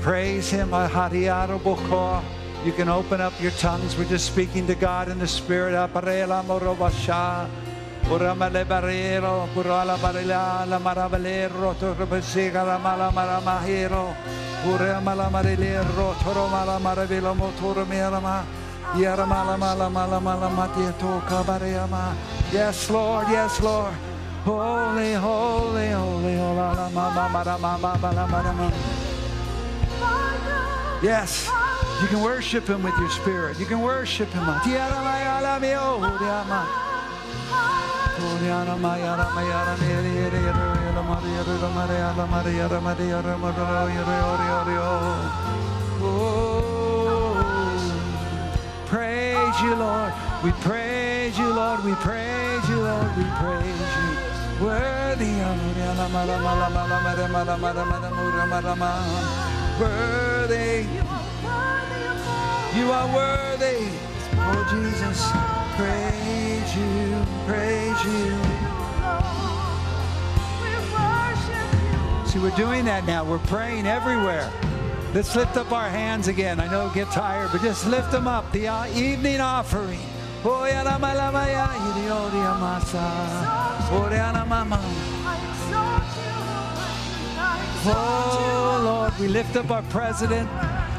Praise 0.00 0.50
Him. 0.50 0.72
You 0.72 2.72
can 2.72 2.88
open 2.88 3.20
up 3.20 3.40
your 3.40 3.52
tongues. 3.52 3.96
We're 3.96 4.08
just 4.08 4.26
speaking 4.26 4.66
to 4.66 4.74
God 4.74 5.08
in 5.08 5.20
the 5.20 5.28
Spirit. 5.28 5.74
Uramale 8.08 8.64
barriero, 8.64 9.48
purala 9.54 9.96
barila, 9.96 10.66
la 10.66 10.78
maravalero, 10.78 11.74
torpesiga 11.74 12.64
la 12.64 12.78
mala 12.78 13.10
maramahero, 13.12 14.14
uramala 14.66 15.30
marilero, 15.30 16.14
toromala 16.22 16.80
maravilo 16.80 17.34
motor 17.36 17.86
mirama, 17.86 18.44
yaramala 18.96 19.56
mala 19.56 19.88
mala 19.88 20.20
mala 20.20 20.48
matieto 20.50 21.20
kabariama. 21.28 22.14
Yes, 22.52 22.90
Lord, 22.90 23.28
yes, 23.28 23.60
Lord. 23.60 23.94
Holy, 24.44 25.14
holy, 25.14 25.90
holy, 25.90 26.36
holy, 26.36 26.92
mama, 26.94 27.28
mama, 27.28 27.58
mama, 27.60 28.26
mama, 28.26 28.72
Yes, 31.02 31.48
you 32.02 32.08
can 32.08 32.22
worship 32.22 32.66
Him 32.66 32.82
with 32.82 32.96
your 32.98 33.10
spirit. 33.10 33.58
You 33.58 33.66
can 33.66 33.80
worship 33.80 34.28
Him. 34.30 34.44
Oh, 34.46 34.60
Praise 48.86 49.60
you, 49.62 49.74
Lord. 49.76 50.12
We 50.44 50.52
praise 50.62 51.38
you, 51.38 51.48
Lord. 51.54 51.84
We 51.84 51.94
praise 51.96 52.68
you, 52.68 52.80
Lord. 52.80 53.10
We 53.16 53.24
praise 53.40 53.92
you. 53.98 54.64
Worthy. 54.66 55.32
Worthy. 59.80 60.86
You 62.78 62.92
are 62.92 63.08
worthy. 63.14 63.88
Oh, 64.48 64.62
Jesus. 64.70 65.20
Praise 65.76 66.70
you. 66.76 67.24
Praise 67.46 68.00
you. 68.04 68.60
See, 72.26 72.38
we're 72.38 72.56
doing 72.56 72.84
that 72.84 73.04
now. 73.06 73.24
We're 73.24 73.38
praying 73.38 73.86
everywhere. 73.86 74.50
Let's 75.12 75.34
lift 75.34 75.56
up 75.56 75.72
our 75.72 75.88
hands 75.88 76.28
again. 76.28 76.60
I 76.60 76.70
know 76.70 76.86
we 76.86 76.94
get 76.94 77.10
tired, 77.10 77.50
but 77.50 77.60
just 77.62 77.86
lift 77.88 78.12
them 78.12 78.28
up. 78.28 78.52
The 78.52 78.68
uh, 78.68 78.86
evening 78.96 79.40
offering. 79.40 79.98
Oh 87.86 88.80
Lord, 88.84 89.12
we 89.18 89.26
lift 89.26 89.56
up 89.56 89.70
our 89.70 89.82
president. 89.90 90.48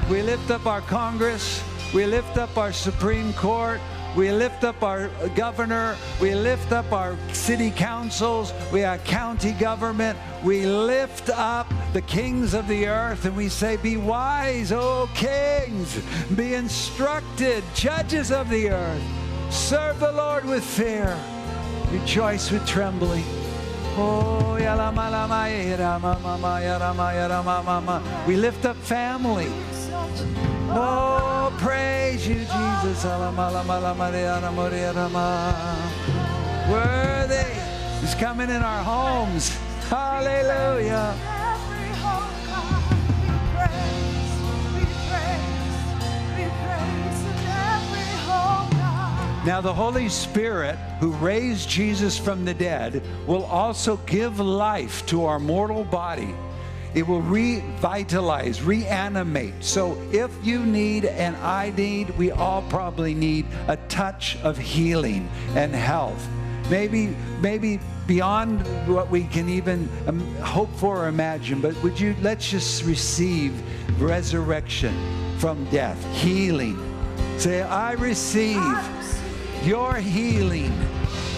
We 0.09 0.21
lift 0.21 0.51
up 0.51 0.65
our 0.65 0.81
Congress. 0.81 1.63
We 1.93 2.05
lift 2.05 2.37
up 2.37 2.57
our 2.57 2.71
Supreme 2.71 3.33
Court. 3.33 3.81
We 4.15 4.31
lift 4.31 4.63
up 4.63 4.81
our 4.81 5.09
governor. 5.35 5.97
We 6.21 6.35
lift 6.35 6.71
up 6.71 6.93
our 6.93 7.17
city 7.33 7.69
councils. 7.69 8.53
We 8.71 8.79
have 8.81 9.03
county 9.03 9.51
government. 9.51 10.17
We 10.41 10.65
lift 10.65 11.29
up 11.29 11.71
the 11.91 12.01
kings 12.01 12.53
of 12.53 12.67
the 12.69 12.87
earth 12.87 13.25
and 13.25 13.35
we 13.35 13.49
say, 13.49 13.75
Be 13.75 13.97
wise, 13.97 14.71
O 14.71 15.09
kings. 15.13 16.01
Be 16.35 16.53
instructed, 16.53 17.61
judges 17.75 18.31
of 18.31 18.49
the 18.49 18.69
earth. 18.69 19.03
Serve 19.49 19.99
the 19.99 20.13
Lord 20.13 20.45
with 20.45 20.63
fear. 20.63 21.17
Rejoice 21.91 22.51
with 22.51 22.65
trembling. 22.65 23.25
Oh, 23.97 24.55
we 28.25 28.35
lift 28.37 28.65
up 28.65 28.77
family. 28.77 29.51
Oh, 30.73 31.53
praise 31.59 32.25
you, 32.25 32.35
Jesus. 32.35 33.03
Worthy. 36.69 37.43
He's 37.99 38.15
coming 38.15 38.49
in 38.49 38.61
our 38.61 38.83
homes. 38.83 39.49
Hallelujah. 39.89 41.13
Now, 49.43 49.59
the 49.59 49.73
Holy 49.73 50.07
Spirit, 50.07 50.77
who 50.99 51.11
raised 51.13 51.67
Jesus 51.67 52.17
from 52.17 52.45
the 52.45 52.53
dead, 52.53 53.01
will 53.27 53.43
also 53.45 53.97
give 54.05 54.39
life 54.39 55.05
to 55.07 55.25
our 55.25 55.39
mortal 55.39 55.83
body 55.83 56.33
it 56.93 57.07
will 57.07 57.21
revitalize, 57.21 58.61
reanimate. 58.61 59.53
So 59.63 59.97
if 60.11 60.31
you 60.43 60.65
need, 60.65 61.05
and 61.05 61.35
I 61.37 61.71
need, 61.77 62.09
we 62.17 62.31
all 62.31 62.61
probably 62.63 63.13
need 63.13 63.45
a 63.67 63.77
touch 63.87 64.37
of 64.43 64.57
healing 64.57 65.29
and 65.55 65.73
health. 65.73 66.27
Maybe, 66.69 67.15
maybe 67.41 67.79
beyond 68.07 68.61
what 68.87 69.09
we 69.09 69.23
can 69.23 69.47
even 69.49 69.89
um, 70.07 70.19
hope 70.37 70.73
for 70.75 71.05
or 71.05 71.07
imagine, 71.07 71.61
but 71.61 71.81
would 71.83 71.99
you, 71.99 72.15
let's 72.21 72.49
just 72.49 72.83
receive 72.83 73.53
resurrection 74.01 74.93
from 75.37 75.63
death, 75.65 76.03
healing. 76.15 76.77
Say, 77.37 77.61
I 77.61 77.93
receive 77.93 78.61
your 79.63 79.95
healing 79.95 80.73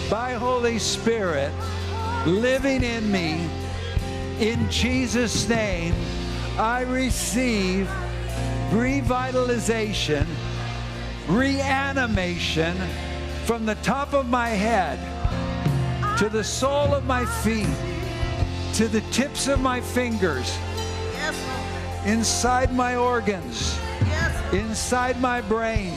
by 0.10 0.34
Holy 0.34 0.80
Spirit 0.80 1.52
living 2.26 2.84
in 2.84 3.12
me 3.12 3.50
in 4.44 4.70
Jesus' 4.70 5.48
name, 5.48 5.96
I 6.58 6.82
receive 6.82 7.88
revitalization, 8.72 10.26
reanimation 11.30 12.76
from 13.46 13.66
the 13.66 13.76
top 13.76 14.14
of 14.14 14.28
my 14.28 14.50
head 14.50 15.00
to 16.18 16.28
the 16.28 16.44
sole 16.44 16.94
of 16.94 17.06
my 17.06 17.26
feet 17.26 17.70
to 18.74 18.90
the 18.90 19.00
tips 19.12 19.48
of 19.48 19.62
my 19.62 19.80
fingers, 19.80 20.58
inside 22.06 22.74
my 22.74 22.98
organs, 22.98 23.80
inside 24.52 25.22
my 25.22 25.40
brain, 25.40 25.94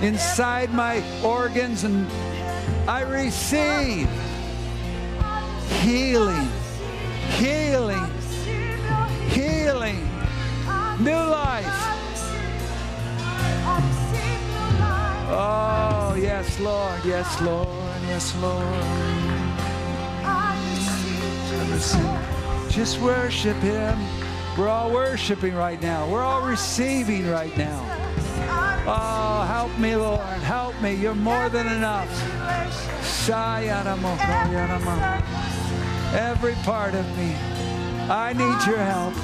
inside 0.00 0.72
my 0.72 1.02
organs, 1.22 1.84
and 1.84 2.06
I 2.88 3.02
receive 3.02 4.08
healing 5.82 6.48
healing, 7.30 8.04
healing, 9.30 10.08
new 10.98 11.12
life. 11.12 11.66
Oh, 15.32 16.16
yes, 16.20 16.58
Lord, 16.60 17.04
yes, 17.04 17.40
Lord, 17.40 18.02
yes, 18.06 18.34
Lord. 18.36 19.10
Just 22.68 23.00
worship 23.00 23.56
Him. 23.58 23.98
We're 24.58 24.68
all 24.68 24.90
worshiping 24.90 25.54
right 25.54 25.80
now. 25.80 26.08
We're 26.10 26.22
all 26.22 26.42
receiving 26.42 27.28
right 27.28 27.56
now. 27.56 27.84
Oh, 28.86 29.44
help 29.46 29.76
me, 29.78 29.96
Lord. 29.96 30.20
Help 30.42 30.80
me. 30.80 30.94
You're 30.94 31.14
more 31.14 31.48
than 31.48 31.66
enough 31.66 32.08
every 36.12 36.54
part 36.56 36.94
of 36.94 37.06
me. 37.16 37.34
I 38.08 38.32
need 38.32 38.66
your 38.66 38.78
help. 38.78 39.14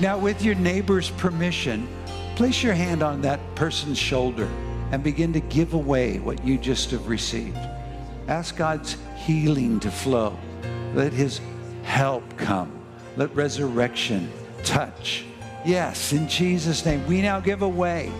Now, 0.00 0.18
with 0.18 0.42
your 0.42 0.56
neighbor's 0.56 1.10
permission, 1.10 1.86
place 2.34 2.60
your 2.60 2.74
hand 2.74 3.04
on 3.04 3.20
that 3.22 3.40
person's 3.54 3.98
shoulder 3.98 4.48
and 4.90 5.02
begin 5.02 5.32
to 5.32 5.40
give 5.40 5.74
away 5.74 6.18
what 6.18 6.44
you 6.44 6.58
just 6.58 6.90
have 6.90 7.06
received. 7.06 7.56
Ask 8.26 8.56
God's 8.56 8.96
healing 9.16 9.78
to 9.80 9.90
flow. 9.90 10.36
Let 10.94 11.12
His 11.12 11.40
help 11.84 12.24
come. 12.36 12.72
Let 13.16 13.34
resurrection 13.34 14.30
touch. 14.64 15.24
Yes, 15.64 16.12
in 16.12 16.28
Jesus' 16.28 16.84
name. 16.84 17.06
We 17.06 17.22
now 17.22 17.38
give 17.38 17.62
away. 17.62 18.12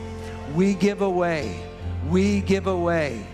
We 0.54 0.74
give 0.74 1.02
away. 1.02 1.60
We 2.08 2.40
give 2.40 2.68
away. 2.68 3.26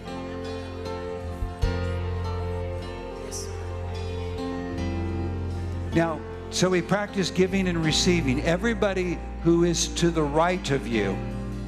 Now, 5.95 6.21
so 6.51 6.71
we 6.71 6.81
practice 6.81 7.31
giving 7.31 7.69
and 7.69 7.85
receiving. 7.85 8.43
Everybody 8.43 9.19
who 9.43 9.65
is 9.65 9.89
to 9.95 10.11
the 10.11 10.23
right 10.23 10.71
of 10.71 10.87
you, 10.87 11.17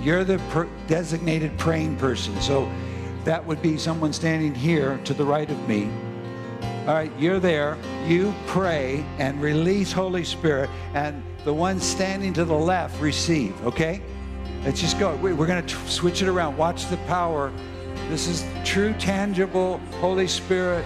you're 0.00 0.24
the 0.24 0.38
per- 0.50 0.68
designated 0.86 1.58
praying 1.58 1.96
person. 1.96 2.40
So 2.40 2.70
that 3.24 3.44
would 3.44 3.60
be 3.60 3.76
someone 3.76 4.12
standing 4.12 4.54
here 4.54 4.98
to 5.04 5.12
the 5.12 5.24
right 5.24 5.50
of 5.50 5.68
me. 5.68 5.90
All 6.86 6.94
right, 6.94 7.12
you're 7.18 7.40
there. 7.40 7.76
You 8.06 8.34
pray 8.46 9.04
and 9.18 9.40
release 9.42 9.92
Holy 9.92 10.24
Spirit, 10.24 10.70
and 10.94 11.22
the 11.44 11.52
one 11.52 11.80
standing 11.80 12.32
to 12.34 12.44
the 12.44 12.54
left 12.54 13.00
receive, 13.00 13.54
okay? 13.66 14.02
Let's 14.64 14.80
just 14.80 14.98
go. 14.98 15.16
We're 15.16 15.34
going 15.34 15.64
to 15.64 15.76
switch 15.88 16.20
it 16.20 16.28
around. 16.28 16.56
Watch 16.56 16.86
the 16.86 16.98
power. 16.98 17.50
This 18.10 18.28
is 18.28 18.44
true, 18.64 18.92
tangible 18.98 19.78
Holy 20.00 20.26
Spirit 20.26 20.84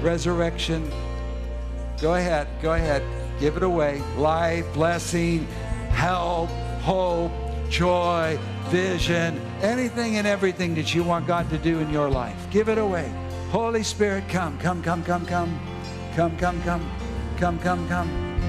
resurrection. 0.00 0.90
Go 2.00 2.14
ahead. 2.14 2.48
Go 2.62 2.72
ahead. 2.72 3.02
Give 3.40 3.56
it 3.56 3.62
away. 3.62 4.00
Life, 4.16 4.72
blessing, 4.72 5.46
help, 5.90 6.48
hope, 6.80 7.32
joy, 7.68 8.38
vision, 8.68 9.38
anything 9.62 10.16
and 10.16 10.26
everything 10.26 10.74
that 10.76 10.94
you 10.94 11.04
want 11.04 11.26
God 11.26 11.50
to 11.50 11.58
do 11.58 11.78
in 11.78 11.90
your 11.90 12.08
life. 12.08 12.36
Give 12.50 12.68
it 12.68 12.78
away. 12.78 13.12
Holy 13.50 13.82
Spirit, 13.82 14.28
come, 14.28 14.58
come, 14.58 14.82
come, 14.82 15.02
come, 15.04 15.26
come, 15.26 15.60
come, 16.14 16.36
come, 16.38 16.62
come, 16.62 16.90
come, 17.36 17.58
come, 17.58 17.88
come. 17.88 18.39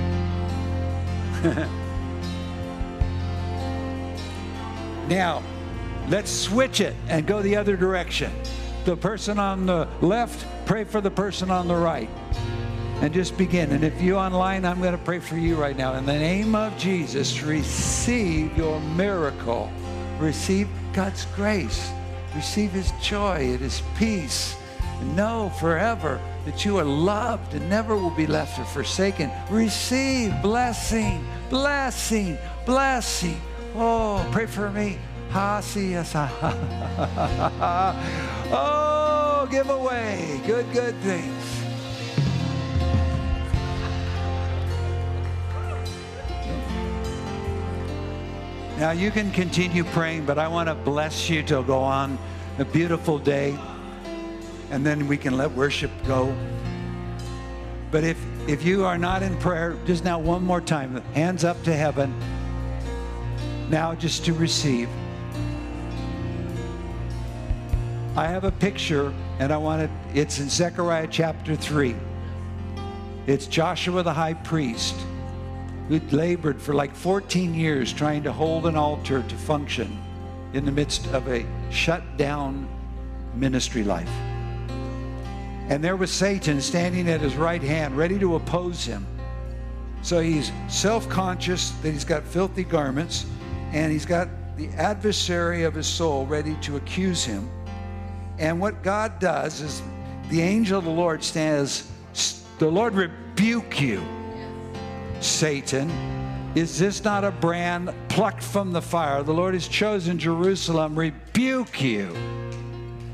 now, 5.07 5.41
let's 6.07 6.29
switch 6.29 6.81
it 6.81 6.95
and 7.07 7.25
go 7.25 7.41
the 7.41 7.55
other 7.55 7.75
direction. 7.75 8.31
The 8.85 8.95
person 8.95 9.39
on 9.39 9.65
the 9.65 9.87
left, 10.01 10.45
pray 10.65 10.83
for 10.83 11.01
the 11.01 11.09
person 11.09 11.49
on 11.49 11.67
the 11.67 11.75
right 11.75 12.09
and 13.01 13.11
just 13.11 13.35
begin. 13.37 13.71
And 13.71 13.83
if 13.83 13.99
you 14.01 14.15
online, 14.15 14.65
I'm 14.65 14.79
going 14.79 14.95
to 14.95 15.03
pray 15.03 15.19
for 15.19 15.35
you 15.35 15.55
right 15.55 15.75
now. 15.75 15.95
In 15.95 16.05
the 16.05 16.13
name 16.13 16.53
of 16.53 16.77
Jesus, 16.77 17.41
receive 17.41 18.55
your 18.55 18.79
miracle. 18.79 19.71
Receive 20.19 20.69
God's 20.93 21.25
grace. 21.35 21.91
Receive 22.35 22.71
His 22.71 22.91
joy 23.01 23.37
and 23.37 23.59
His 23.59 23.81
peace. 23.97 24.55
Know 25.15 25.51
forever 25.59 26.21
that 26.45 26.65
you 26.65 26.77
are 26.77 26.83
loved 26.83 27.53
and 27.53 27.69
never 27.69 27.95
will 27.95 28.09
be 28.09 28.27
left 28.27 28.59
or 28.59 28.65
forsaken. 28.65 29.31
Receive 29.49 30.33
blessing, 30.41 31.23
blessing, 31.49 32.37
blessing. 32.65 33.39
Oh, 33.75 34.27
pray 34.31 34.45
for 34.47 34.69
me. 34.71 34.97
Oh, 38.53 39.47
give 39.49 39.69
away 39.69 40.41
good, 40.45 40.71
good 40.73 40.93
things. 40.97 41.61
Now 48.77 48.91
you 48.91 49.09
can 49.09 49.31
continue 49.31 49.83
praying, 49.83 50.25
but 50.25 50.37
I 50.37 50.47
want 50.47 50.67
to 50.67 50.75
bless 50.75 51.29
you 51.29 51.43
to 51.43 51.63
go 51.63 51.79
on 51.79 52.17
a 52.57 52.65
beautiful 52.65 53.17
day. 53.17 53.57
And 54.71 54.83
then 54.85 55.07
we 55.07 55.17
can 55.17 55.37
let 55.37 55.51
worship 55.51 55.91
go. 56.07 56.35
But 57.91 58.03
if 58.03 58.17
if 58.47 58.65
you 58.65 58.85
are 58.85 58.97
not 58.97 59.21
in 59.21 59.37
prayer, 59.37 59.77
just 59.85 60.03
now 60.03 60.17
one 60.17 60.43
more 60.43 60.61
time, 60.61 60.99
hands 61.13 61.43
up 61.43 61.61
to 61.63 61.73
heaven. 61.73 62.13
Now 63.69 63.93
just 63.93 64.25
to 64.25 64.33
receive. 64.33 64.89
I 68.15 68.27
have 68.27 68.43
a 68.43 68.51
picture 68.51 69.13
and 69.39 69.53
I 69.53 69.57
want 69.57 69.83
it, 69.83 69.89
it's 70.13 70.39
in 70.39 70.49
Zechariah 70.49 71.07
chapter 71.09 71.55
3. 71.55 71.95
It's 73.27 73.47
Joshua 73.47 74.03
the 74.03 74.13
high 74.13 74.33
priest 74.33 74.95
who 75.87 75.99
labored 76.11 76.61
for 76.61 76.73
like 76.73 76.95
14 76.95 77.53
years 77.53 77.93
trying 77.93 78.23
to 78.23 78.33
hold 78.33 78.65
an 78.65 78.75
altar 78.75 79.23
to 79.23 79.35
function 79.35 79.97
in 80.53 80.65
the 80.65 80.71
midst 80.71 81.07
of 81.13 81.27
a 81.29 81.45
shut 81.69 82.17
down 82.17 82.67
ministry 83.35 83.83
life. 83.83 84.30
And 85.71 85.81
there 85.81 85.95
was 85.95 86.11
Satan 86.11 86.59
standing 86.59 87.07
at 87.07 87.21
his 87.21 87.37
right 87.37 87.63
hand, 87.63 87.95
ready 87.95 88.19
to 88.19 88.35
oppose 88.35 88.83
him. 88.83 89.07
So 90.01 90.19
he's 90.19 90.51
self 90.67 91.07
conscious 91.07 91.69
that 91.81 91.91
he's 91.93 92.03
got 92.03 92.25
filthy 92.25 92.65
garments, 92.65 93.25
and 93.71 93.89
he's 93.89 94.05
got 94.05 94.27
the 94.57 94.67
adversary 94.71 95.63
of 95.63 95.73
his 95.73 95.87
soul 95.87 96.25
ready 96.25 96.55
to 96.63 96.75
accuse 96.75 97.23
him. 97.23 97.49
And 98.37 98.59
what 98.59 98.83
God 98.83 99.17
does 99.19 99.61
is 99.61 99.81
the 100.29 100.41
angel 100.41 100.77
of 100.77 100.83
the 100.83 100.91
Lord 100.91 101.23
stands, 101.23 101.89
the 102.59 102.69
Lord 102.69 102.93
rebuke 102.93 103.79
you 103.79 104.03
Satan. 105.21 105.89
Is 106.53 106.77
this 106.77 107.01
not 107.01 107.23
a 107.23 107.31
brand 107.31 107.93
plucked 108.09 108.43
from 108.43 108.73
the 108.73 108.81
fire? 108.81 109.23
The 109.23 109.33
Lord 109.33 109.53
has 109.53 109.69
chosen 109.69 110.19
Jerusalem, 110.19 110.99
rebuke 110.99 111.81
you. 111.81 112.13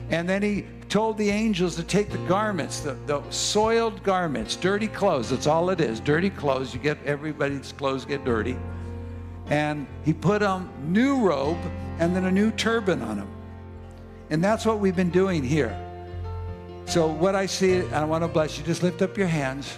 And 0.09 0.27
then 0.27 0.41
he 0.41 0.65
told 0.89 1.17
the 1.17 1.29
angels 1.29 1.75
to 1.75 1.83
take 1.83 2.09
the 2.09 2.17
garments, 2.19 2.81
the, 2.81 2.93
the 3.05 3.21
soiled 3.29 4.01
garments, 4.03 4.55
dirty 4.55 4.87
clothes. 4.87 5.29
That's 5.29 5.47
all 5.47 5.69
it 5.69 5.81
is 5.81 5.99
dirty 5.99 6.29
clothes. 6.29 6.73
You 6.73 6.79
get 6.79 6.97
everybody's 7.05 7.71
clothes 7.71 8.05
get 8.05 8.23
dirty. 8.25 8.57
And 9.49 9.87
he 10.03 10.13
put 10.13 10.41
on 10.41 10.69
new 10.91 11.19
robe 11.19 11.59
and 11.99 12.15
then 12.15 12.25
a 12.25 12.31
new 12.31 12.51
turban 12.51 13.01
on 13.01 13.17
him. 13.17 13.29
And 14.29 14.43
that's 14.43 14.65
what 14.65 14.79
we've 14.79 14.95
been 14.95 15.09
doing 15.09 15.43
here. 15.43 15.75
So, 16.85 17.07
what 17.07 17.35
I 17.35 17.45
see, 17.45 17.81
I 17.89 18.03
want 18.05 18.23
to 18.23 18.27
bless 18.29 18.57
you. 18.57 18.63
Just 18.63 18.83
lift 18.83 19.01
up 19.01 19.17
your 19.17 19.27
hands. 19.27 19.77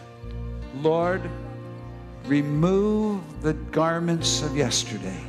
Lord, 0.75 1.27
Remove 2.29 3.41
the 3.41 3.53
garments 3.53 4.43
of 4.43 4.55
yesterday. 4.55 5.19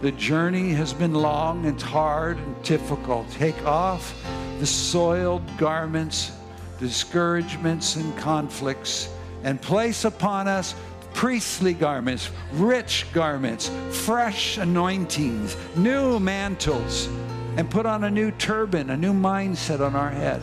The 0.00 0.10
journey 0.12 0.70
has 0.70 0.92
been 0.92 1.14
long 1.14 1.64
and 1.64 1.80
hard 1.80 2.38
and 2.38 2.62
difficult. 2.64 3.30
Take 3.30 3.64
off 3.64 4.14
the 4.58 4.66
soiled 4.66 5.42
garments, 5.56 6.32
discouragements, 6.78 7.96
and 7.96 8.16
conflicts, 8.18 9.08
and 9.44 9.60
place 9.60 10.04
upon 10.04 10.48
us 10.48 10.74
priestly 11.14 11.74
garments, 11.74 12.30
rich 12.52 13.06
garments, 13.12 13.70
fresh 13.90 14.58
anointings, 14.58 15.56
new 15.76 16.20
mantles, 16.20 17.08
and 17.56 17.70
put 17.70 17.86
on 17.86 18.04
a 18.04 18.10
new 18.10 18.30
turban, 18.32 18.90
a 18.90 18.96
new 18.96 19.12
mindset 19.12 19.84
on 19.84 19.96
our 19.96 20.10
head. 20.10 20.40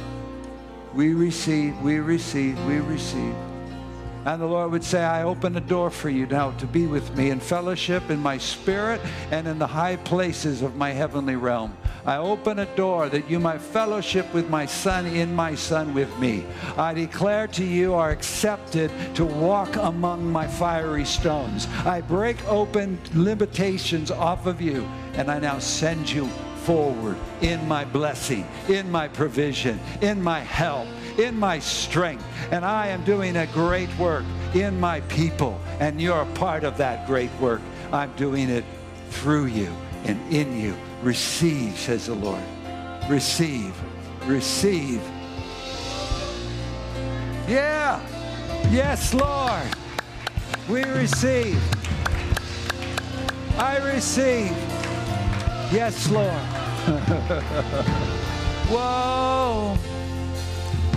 We 0.93 1.13
receive, 1.13 1.77
we 1.81 1.99
receive, 1.99 2.61
we 2.65 2.79
receive. 2.79 3.35
And 4.25 4.41
the 4.41 4.47
Lord 4.47 4.71
would 4.71 4.83
say, 4.83 5.03
I 5.03 5.21
open 5.21 5.55
a 5.55 5.61
door 5.61 5.91
for 5.91 6.09
you 6.09 6.25
now 6.25 6.49
to 6.51 6.65
be 6.65 6.87
with 6.87 7.15
me 7.15 7.29
in 7.29 7.39
fellowship 7.39 8.09
in 8.09 8.19
my 8.19 8.39
spirit 8.39 8.99
and 9.29 9.47
in 9.47 9.59
the 9.59 9.67
high 9.67 9.97
places 9.97 10.63
of 10.63 10.75
my 10.75 10.91
heavenly 10.91 11.35
realm. 11.35 11.77
I 12.07 12.17
open 12.17 12.59
a 12.59 12.75
door 12.75 13.07
that 13.09 13.29
you 13.29 13.39
might 13.39 13.61
fellowship 13.61 14.31
with 14.33 14.49
my 14.49 14.65
Son 14.65 15.05
in 15.05 15.35
my 15.35 15.53
Son 15.53 15.93
with 15.93 16.15
me. 16.17 16.43
I 16.75 16.93
declare 16.93 17.47
to 17.49 17.63
you 17.63 17.93
are 17.93 18.09
accepted 18.09 18.91
to 19.15 19.25
walk 19.25 19.75
among 19.75 20.31
my 20.31 20.47
fiery 20.47 21.05
stones. 21.05 21.67
I 21.85 22.01
break 22.01 22.43
open 22.47 22.99
limitations 23.13 24.09
off 24.09 24.47
of 24.47 24.59
you, 24.59 24.87
and 25.13 25.29
I 25.29 25.39
now 25.39 25.59
send 25.59 26.09
you 26.09 26.27
forward 26.65 27.15
in 27.41 27.67
my 27.67 27.85
blessing, 27.85 28.47
in 28.67 28.89
my 28.89 29.07
provision, 29.07 29.79
in 30.01 30.21
my 30.21 30.39
help, 30.39 30.87
in 31.17 31.37
my 31.37 31.59
strength. 31.59 32.25
And 32.51 32.65
I 32.65 32.87
am 32.87 33.03
doing 33.03 33.37
a 33.37 33.47
great 33.47 33.95
work 33.97 34.25
in 34.53 34.79
my 34.79 35.01
people. 35.01 35.59
And 35.79 36.01
you're 36.01 36.21
a 36.21 36.33
part 36.33 36.63
of 36.63 36.77
that 36.77 37.07
great 37.07 37.31
work. 37.39 37.61
I'm 37.91 38.13
doing 38.15 38.49
it 38.49 38.65
through 39.09 39.45
you 39.45 39.73
and 40.05 40.33
in 40.33 40.59
you. 40.59 40.75
Receive, 41.01 41.77
says 41.77 42.07
the 42.07 42.15
Lord. 42.15 42.41
Receive. 43.09 43.73
Receive. 44.25 45.01
Yeah. 47.47 48.01
Yes, 48.71 49.13
Lord. 49.13 49.63
We 50.67 50.83
receive. 50.83 51.61
I 53.57 53.77
receive. 53.77 54.51
Yes, 55.71 56.09
Lord. 56.09 56.33
Whoa. 58.67 59.77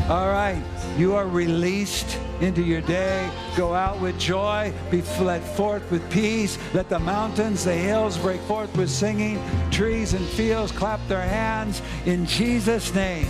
All 0.08 0.28
right. 0.28 0.62
You 0.96 1.14
are 1.16 1.28
released 1.28 2.18
into 2.40 2.62
your 2.62 2.80
day. 2.80 3.30
Go 3.56 3.74
out 3.74 4.00
with 4.00 4.18
joy. 4.18 4.72
Be 4.90 5.02
fled 5.02 5.42
forth 5.42 5.90
with 5.90 6.08
peace. 6.10 6.56
Let 6.72 6.88
the 6.88 6.98
mountains, 6.98 7.64
the 7.64 7.74
hills 7.74 8.16
break 8.16 8.40
forth 8.42 8.74
with 8.74 8.88
singing. 8.88 9.38
Trees 9.70 10.14
and 10.14 10.24
fields 10.24 10.72
clap 10.72 11.06
their 11.08 11.20
hands 11.20 11.82
in 12.06 12.24
Jesus' 12.24 12.94
name. 12.94 13.28